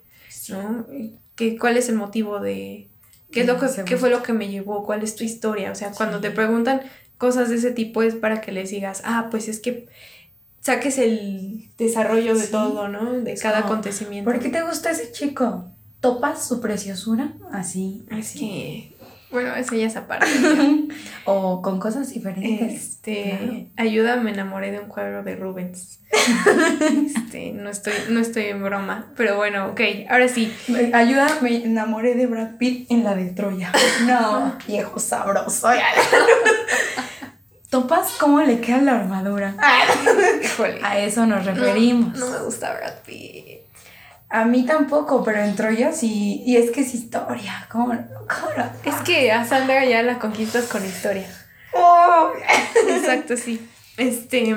¿No? 0.50 0.86
¿Qué, 1.36 1.58
¿Cuál 1.58 1.78
es 1.78 1.90
el 1.90 1.96
motivo 1.96 2.40
de 2.40 2.90
qué 3.32 3.42
es 3.42 3.48
lo 3.48 3.60
que 3.60 3.68
qué 3.86 3.98
fue 3.98 4.10
lo 4.10 4.22
que 4.24 4.34
me 4.34 4.50
llevó? 4.50 4.84
¿Cuál 4.84 5.04
es 5.04 5.16
tu 5.16 5.24
historia? 5.24 5.72
O 5.72 5.76
sea, 5.76 5.92
cuando 5.92 6.18
Sí. 6.18 6.24
te 6.24 6.32
preguntan 6.32 6.82
cosas 7.18 7.50
de 7.50 7.56
ese 7.56 7.72
tipo 7.72 8.04
es 8.04 8.16
para 8.16 8.42
que 8.42 8.52
les 8.52 8.70
digas, 8.70 9.02
ah, 9.06 9.28
pues 9.32 9.48
es 9.48 9.60
que 9.60 9.88
saques 10.62 10.98
el 10.98 11.70
desarrollo 11.78 12.36
de 12.36 12.46
Sí. 12.46 12.52
todo, 12.52 12.88
¿no? 12.88 13.12
De 13.14 13.34
Es 13.34 13.42
cada 13.42 13.62
como, 13.62 13.74
acontecimiento. 13.74 14.30
¿Por 14.30 14.40
qué 14.40 14.50
te 14.50 14.62
gusta 14.62 14.92
ese 14.92 15.12
chico? 15.12 15.70
¿Topas 16.00 16.46
su 16.48 16.60
preciosura? 16.62 17.34
Así. 17.52 18.06
Así. 18.12 18.93
Bueno, 19.34 19.54
eso 19.56 19.76
ya 19.76 19.88
es 19.88 19.96
aparte. 19.98 20.28
o 21.26 21.62
con 21.62 21.80
cosas 21.80 22.14
diferentes. 22.14 22.84
Este, 22.84 23.38
Claro. 23.38 23.66
ayuda, 23.78 24.16
me 24.18 24.32
enamoré 24.32 24.72
de 24.72 24.80
un 24.80 24.88
cuadro 24.88 25.24
de 25.24 25.36
Rubens. 25.36 26.00
Este, 27.16 27.52
no 27.52 27.70
estoy, 27.70 27.94
no 28.10 28.20
estoy 28.20 28.46
en 28.46 28.64
broma, 28.64 29.12
pero 29.18 29.36
bueno, 29.36 29.68
ok, 29.70 29.82
ahora 30.10 30.28
sí. 30.28 30.54
Ayuda, 30.94 31.40
me 31.42 31.64
enamoré 31.66 32.14
de 32.16 32.28
Brad 32.28 32.58
Pitt 32.58 32.90
en 32.92 33.04
la 33.04 33.16
de 33.16 33.32
Troya. 33.32 33.72
No, 34.06 34.56
viejo 34.68 35.00
sabroso. 35.00 35.70
¿Topas 37.70 38.12
cómo 38.20 38.40
le 38.42 38.60
queda 38.60 38.82
la 38.82 39.00
armadura? 39.00 39.56
Híjole. 40.44 40.80
A 40.84 41.00
eso 41.00 41.26
nos 41.26 41.44
referimos. 41.46 42.18
No, 42.20 42.30
no 42.30 42.38
me 42.38 42.46
gusta 42.46 42.74
Brad 42.76 43.00
Pitt. 43.06 43.53
A 44.34 44.46
mí 44.46 44.66
tampoco, 44.66 45.24
pero 45.24 45.42
en 45.44 45.56
Troya 45.56 45.92
sí. 45.92 46.42
Y 46.46 46.58
es 46.58 46.72
que 46.72 46.82
es 46.82 46.94
historia. 46.96 47.68
¿Cómo, 47.72 47.86
cómo 47.88 48.50
no? 48.58 48.66
Es 48.84 48.96
que 49.06 49.32
a 49.32 49.46
Sandra 49.46 49.86
ya 49.86 50.02
la 50.02 50.18
conquistas 50.18 50.66
con 50.66 50.84
historia. 50.84 51.28
Oh. 51.74 52.32
Exacto, 52.90 53.38
sí. 53.38 53.62
Este, 53.98 54.56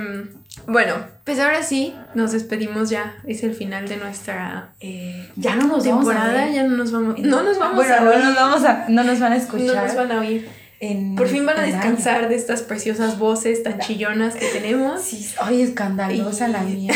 bueno, 0.67 0.95
pues 1.25 1.39
ahora 1.41 1.63
sí, 1.63 1.95
nos 2.15 2.33
despedimos 2.33 2.89
ya. 2.89 3.17
Es 3.27 3.43
el 3.43 3.53
final 3.55 3.87
de 3.87 3.99
nuestra 3.99 4.71
Eh, 4.81 5.31
ya 5.37 5.57
no 5.57 5.67
nos 5.67 5.87
vamos 5.87 6.07
a 6.09 6.13
temporada. 6.13 6.45
ver. 6.47 6.55
Ya 6.55 6.63
no 6.65 6.77
nos 6.79 6.93
vamos. 6.93 7.19
No 7.19 7.43
nos 7.43 7.59
vamos 7.59 7.77
bueno, 7.77 7.95
a 7.97 8.01
no 8.01 8.11
oír. 8.13 8.25
nos 8.25 8.35
vamos 8.35 8.65
a, 8.65 8.85
no 8.89 9.05
nos 9.05 9.21
van 9.21 9.33
a 9.33 9.37
No 9.37 9.43
escuchar. 9.43 9.85
nos 9.87 9.95
van 9.95 10.13
a 10.13 10.21
oír. 10.21 10.49
En 10.91 11.15
Por 11.17 11.29
fin 11.29 11.45
van 11.47 11.59
a 11.59 11.63
descansar 11.63 12.21
año. 12.21 12.29
de 12.29 12.35
estas 12.37 12.63
preciosas 12.63 13.19
voces 13.19 13.63
tan 13.63 13.79
chillonas 13.81 14.35
que 14.35 14.47
tenemos. 14.47 15.03
Sí, 15.03 15.29
ay, 15.41 15.63
escandalosa 15.63 16.49
Y- 16.49 16.53
la 16.53 16.63
mía. 16.65 16.95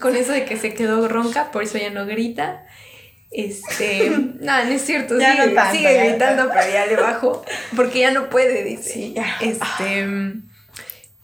Con 0.00 0.16
eso 0.16 0.32
de 0.32 0.44
que 0.44 0.56
se 0.56 0.74
quedó 0.74 1.06
ronca, 1.08 1.50
por 1.50 1.62
eso 1.62 1.78
ya 1.78 1.90
no 1.90 2.06
grita. 2.06 2.64
Este, 3.30 4.10
nada, 4.40 4.64
no 4.64 4.70
es 4.72 4.82
cierto, 4.82 5.18
Ya 5.18 5.32
sigue, 5.32 5.46
no 5.48 5.54
tanto, 5.54 5.76
sigue 5.76 5.94
ya 5.94 6.02
no 6.04 6.08
gritando, 6.10 6.48
pero 6.54 6.72
ya 6.72 6.86
le 6.86 6.96
bajo, 6.96 7.44
porque 7.76 8.00
ya 8.00 8.10
no 8.10 8.30
puede, 8.30 8.64
dice. 8.64 8.90
Sí, 8.92 9.12
ya. 9.14 9.36
Este, 9.40 10.06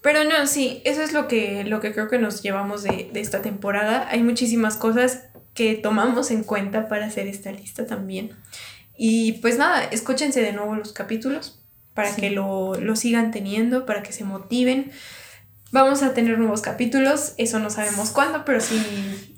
pero 0.03 0.25
no, 0.25 0.47
sí, 0.47 0.83
eso 0.85 1.03
es 1.03 1.13
lo 1.15 1.29
que, 1.29 1.65
lo 1.65 1.81
que 1.81 1.93
creo 1.93 2.09
que 2.09 2.19
nos 2.19 2.43
llevamos 2.43 2.83
de, 2.83 3.09
de 3.13 3.21
esta 3.21 3.41
temporada. 3.41 4.07
Hay 4.11 4.23
muchísimas 4.23 4.77
cosas 4.77 5.25
que 5.55 5.75
tomamos 5.77 6.31
en 6.31 6.45
cuenta 6.45 6.89
para 6.89 7.07
hacer 7.07 7.27
esta 7.27 7.53
lista 7.53 7.87
también. 7.87 8.33
Y 8.97 9.33
pues 9.35 9.59
nada, 9.59 9.85
escúchense 9.85 10.41
de 10.41 10.53
nuevo 10.53 10.75
los 10.77 10.93
capítulos 10.93 11.61
para 11.95 12.13
Sí. 12.13 12.21
que 12.21 12.31
lo, 12.31 12.75
lo 12.77 12.97
sigan 12.97 13.31
teniendo, 13.31 13.87
para 13.87 14.03
que 14.03 14.13
se 14.13 14.25
motiven. 14.25 14.91
Vamos 15.73 16.03
a 16.05 16.15
tener 16.15 16.39
nuevos 16.39 16.61
capítulos, 16.63 17.35
eso 17.37 17.59
no 17.59 17.69
sabemos 17.71 18.11
cuándo, 18.11 18.45
pero 18.45 18.61
sí. 18.61 18.81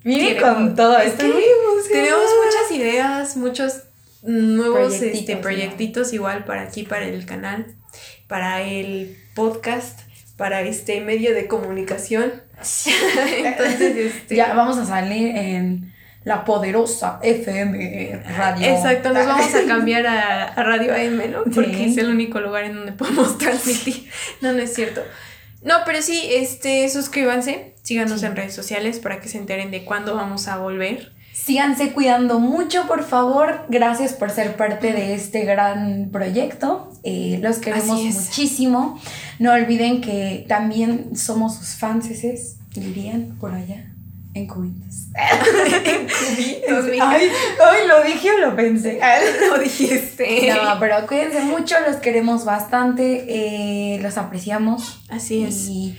Miren 0.05 0.39
con 0.41 0.75
todo 0.77 0.99
Es 0.99 1.13
esto. 1.13 1.25
que 1.25 1.93
Tenemos 1.95 2.27
muchas 2.45 2.79
ideas, 2.79 3.37
muchos 3.39 3.83
nuevos 4.23 4.89
Proyectitos, 4.95 5.19
este, 5.21 5.35
¿no? 5.37 5.41
proyectitos 5.41 6.13
igual 6.13 6.45
para 6.45 6.63
aquí, 6.63 6.83
para 6.83 7.07
el 7.07 7.25
canal, 7.25 7.67
para 8.27 8.61
el 8.63 9.17
podcast, 9.35 10.01
para 10.37 10.61
este 10.63 11.01
medio 11.01 11.33
de 11.35 11.47
comunicación. 11.47 12.43
Entonces, 13.45 13.97
este, 13.97 14.37
Ya 14.37 14.53
vamos 14.55 14.77
a 14.79 14.85
salir 14.85 15.35
en 15.37 15.95
la 16.27 16.45
poderosa 16.45 17.21
FM 17.23 18.21
radio. 18.37 18.67
Exacto, 18.67 19.13
nos 19.13 19.27
vamos 19.27 19.55
a 19.55 19.65
cambiar 19.69 20.07
a, 20.09 20.43
a 20.45 20.63
Radio 20.65 20.93
AM, 20.93 21.31
¿no? 21.31 21.45
Porque 21.45 21.73
Sí. 21.75 21.85
es 21.85 21.97
el 21.99 22.11
único 22.11 22.41
lugar 22.41 22.65
en 22.65 22.75
donde 22.75 22.93
podemos 22.93 23.39
transmitir. 23.39 24.09
No, 24.41 24.53
no 24.53 24.59
es 24.59 24.75
cierto. 24.75 25.03
No, 25.63 25.75
pero 25.87 26.03
sí, 26.03 26.21
este, 26.31 26.89
suscríbanse, 26.89 27.75
síganos 27.83 28.21
Sí. 28.21 28.27
en 28.27 28.35
redes 28.35 28.55
sociales 28.55 28.99
para 28.99 29.21
que 29.21 29.29
se 29.29 29.39
enteren 29.39 29.71
de 29.71 29.85
cuándo 29.85 30.17
vamos 30.17 30.49
a 30.49 30.57
volver. 30.59 31.13
Síganse 31.33 31.93
cuidando 31.93 32.41
mucho, 32.41 32.89
por 32.89 33.05
favor. 33.05 33.65
Gracias 33.69 34.13
por 34.15 34.31
ser 34.31 34.57
parte 34.57 34.93
de 34.93 35.15
este 35.15 35.45
gran 35.45 36.09
proyecto. 36.11 36.91
Eh, 37.05 37.39
los 37.41 37.59
queremos 37.59 38.01
es. 38.01 38.15
muchísimo. 38.27 39.01
No 39.39 39.53
olviden 39.53 40.01
que 40.01 40.45
también 40.49 41.15
somos 41.17 41.55
sus 41.57 41.77
fanses, 41.77 42.57
dirían 42.75 43.37
por 43.39 43.53
allá, 43.55 43.93
en 44.39 44.47
cubitos. 44.47 45.07
Cubitos, 45.87 46.85
mija. 46.91 47.11
ay, 47.11 47.29
ay, 47.65 47.89
lo 47.89 48.03
dije 48.05 48.31
o 48.33 48.39
lo 48.39 48.57
pensé. 48.57 49.01
lo 49.51 49.59
dijiste. 49.59 50.53
No, 50.53 50.79
pero 50.81 51.07
cuídense 51.07 51.41
mucho, 51.43 51.75
los 51.87 51.97
queremos 51.97 52.45
bastante, 52.45 53.25
eh, 53.29 53.99
los 54.03 54.17
apreciamos. 54.19 55.01
Así 55.09 55.43
es. 55.45 55.69
Y, 55.69 55.97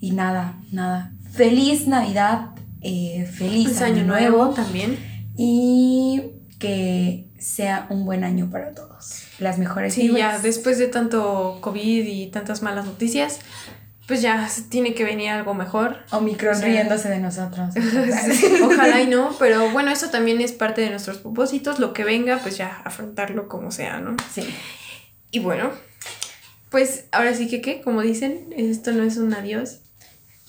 y 0.00 0.12
nada, 0.12 0.58
nada. 0.72 1.12
Feliz 1.32 1.86
Navidad, 1.86 2.50
eh, 2.80 3.28
feliz 3.32 3.80
año, 3.82 3.96
año 3.96 4.04
nuevo, 4.06 4.36
nuevo 4.38 4.54
también. 4.54 4.98
y 5.36 6.22
que 6.58 7.28
sea 7.38 7.86
un 7.90 8.04
buen 8.04 8.24
año 8.24 8.50
para 8.50 8.74
todos. 8.74 9.22
Las 9.38 9.58
mejores 9.58 9.94
Sí, 9.94 10.02
vibras. 10.08 10.18
ya 10.36 10.38
después 10.40 10.78
de 10.78 10.88
tanto 10.88 11.58
COVID 11.60 12.04
y 12.04 12.26
tantas 12.28 12.62
malas 12.62 12.84
noticias, 12.86 13.38
pues 14.08 14.22
ya 14.22 14.48
tiene 14.70 14.94
que 14.94 15.04
venir 15.04 15.28
algo 15.28 15.52
mejor. 15.52 15.98
Omicron 16.12 16.56
Sí. 16.56 16.64
riéndose 16.64 17.10
de 17.10 17.18
nosotros. 17.18 17.74
Ojalá 18.64 19.02
y 19.02 19.06
no, 19.06 19.36
pero 19.38 19.70
bueno, 19.70 19.90
eso 19.90 20.08
también 20.08 20.40
es 20.40 20.52
parte 20.52 20.80
de 20.80 20.88
nuestros 20.88 21.18
propósitos. 21.18 21.78
Lo 21.78 21.92
que 21.92 22.04
venga, 22.04 22.38
pues 22.38 22.56
ya 22.56 22.80
afrontarlo 22.84 23.48
como 23.48 23.70
sea, 23.70 24.00
¿no? 24.00 24.16
Sí. 24.32 24.48
Y 25.30 25.40
bueno, 25.40 25.72
pues 26.70 27.04
ahora 27.12 27.34
sí 27.34 27.48
que, 27.48 27.60
¿qué? 27.60 27.82
Como 27.82 28.00
dicen, 28.00 28.46
esto 28.56 28.92
no 28.92 29.02
es 29.02 29.18
un 29.18 29.34
adiós. 29.34 29.80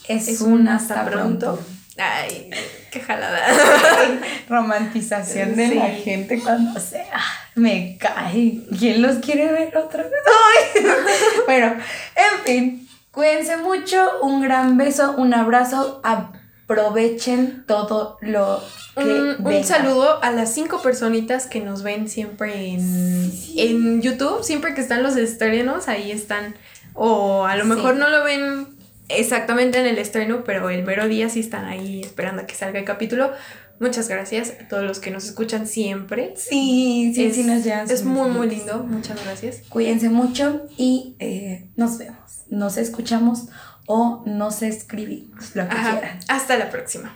Es, 0.08 0.40
un 0.40 0.70
hasta, 0.70 1.06
pronto. 1.06 1.62
Ay, 1.98 2.50
qué 2.92 3.02
jalada. 3.02 3.46
Romantización 4.50 5.58
de 5.58 5.76
la 5.76 5.90
gente 5.90 6.40
cuando 6.40 6.80
se... 6.80 7.02
ah, 7.14 7.50
me 7.56 7.98
cae. 8.00 8.62
¿Quién 8.80 9.02
los 9.02 9.18
quiere 9.18 9.52
ver 9.52 9.76
otra 9.76 10.04
vez? 10.04 10.14
Ay. 10.26 10.86
bueno, 11.46 11.76
en 12.16 12.46
fin. 12.46 12.89
Cuídense 13.20 13.58
mucho. 13.58 13.98
Un 14.22 14.42
gran 14.42 14.78
beso, 14.78 15.14
un 15.18 15.34
abrazo. 15.34 16.02
Aprovechen 16.04 17.66
todo 17.68 18.18
lo 18.22 18.64
que 18.96 19.04
Un, 19.04 19.46
un 19.46 19.64
saludo 19.64 20.24
a 20.24 20.32
las 20.32 20.54
cinco 20.54 20.82
personitas 20.82 21.46
que 21.48 21.60
nos 21.60 21.84
ven 21.84 22.08
siempre 22.10 22.68
en, 22.70 23.32
en 23.58 24.02
YouTube, 24.02 24.44
siempre 24.44 24.74
que 24.74 24.82
están 24.82 25.04
los 25.04 25.16
estrenos, 25.18 25.88
ahí 25.88 26.12
están. 26.12 26.56
O 26.94 27.46
a 27.46 27.56
lo 27.56 27.64
Sí. 27.64 27.70
mejor 27.72 27.96
no 27.98 28.10
lo 28.10 28.24
ven 28.24 28.68
exactamente 29.10 29.80
en 29.80 29.86
el 29.88 29.98
estreno, 29.98 30.44
pero 30.46 30.70
el 30.70 30.84
mero 30.84 31.08
día 31.08 31.28
sí 31.30 31.40
están 31.40 31.66
ahí 31.66 32.02
esperando 32.02 32.44
a 32.44 32.46
que 32.46 32.56
salga 32.56 32.80
el 32.80 32.86
capítulo. 32.86 33.32
Muchas 33.80 34.08
gracias 34.10 34.54
a 34.62 34.68
todos 34.68 34.84
los 34.84 35.00
que 35.00 35.10
nos 35.12 35.26
escuchan 35.26 35.66
siempre. 35.66 36.34
Sí, 36.36 37.12
sí, 37.16 37.26
es, 37.26 37.36
sí 37.36 37.44
nos 37.44 37.64
llegan 37.64 37.90
Es 37.90 38.04
muy, 38.04 38.30
muy 38.30 38.50
lindo. 38.50 38.84
Muchas 38.84 39.22
gracias. 39.26 39.62
Cuídense 39.70 40.10
mucho 40.10 40.64
y 40.78 41.16
eh, 41.20 41.70
nos 41.78 41.98
vemos. 41.98 42.19
Nos 42.50 42.78
escuchamos 42.78 43.48
o 43.88 44.24
nos 44.26 44.62
escribimos, 44.62 45.56
lo 45.56 45.68
que 45.68 45.76
Ajá. 45.76 45.92
quieran. 45.92 46.20
Hasta 46.28 46.58
la 46.58 46.70
próxima. 46.70 47.16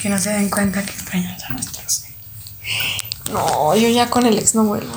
Que 0.00 0.08
no 0.08 0.18
se 0.18 0.30
den 0.30 0.48
cuenta 0.50 0.82
que 0.84 0.90
extrañan 0.92 1.36
a 1.48 1.52
nuestros. 1.52 1.75
No, 3.32 3.74
yo 3.76 3.88
ya 3.88 4.08
con 4.08 4.26
el 4.26 4.38
ex 4.38 4.54
no 4.54 4.64
vuelvo. 4.64 4.92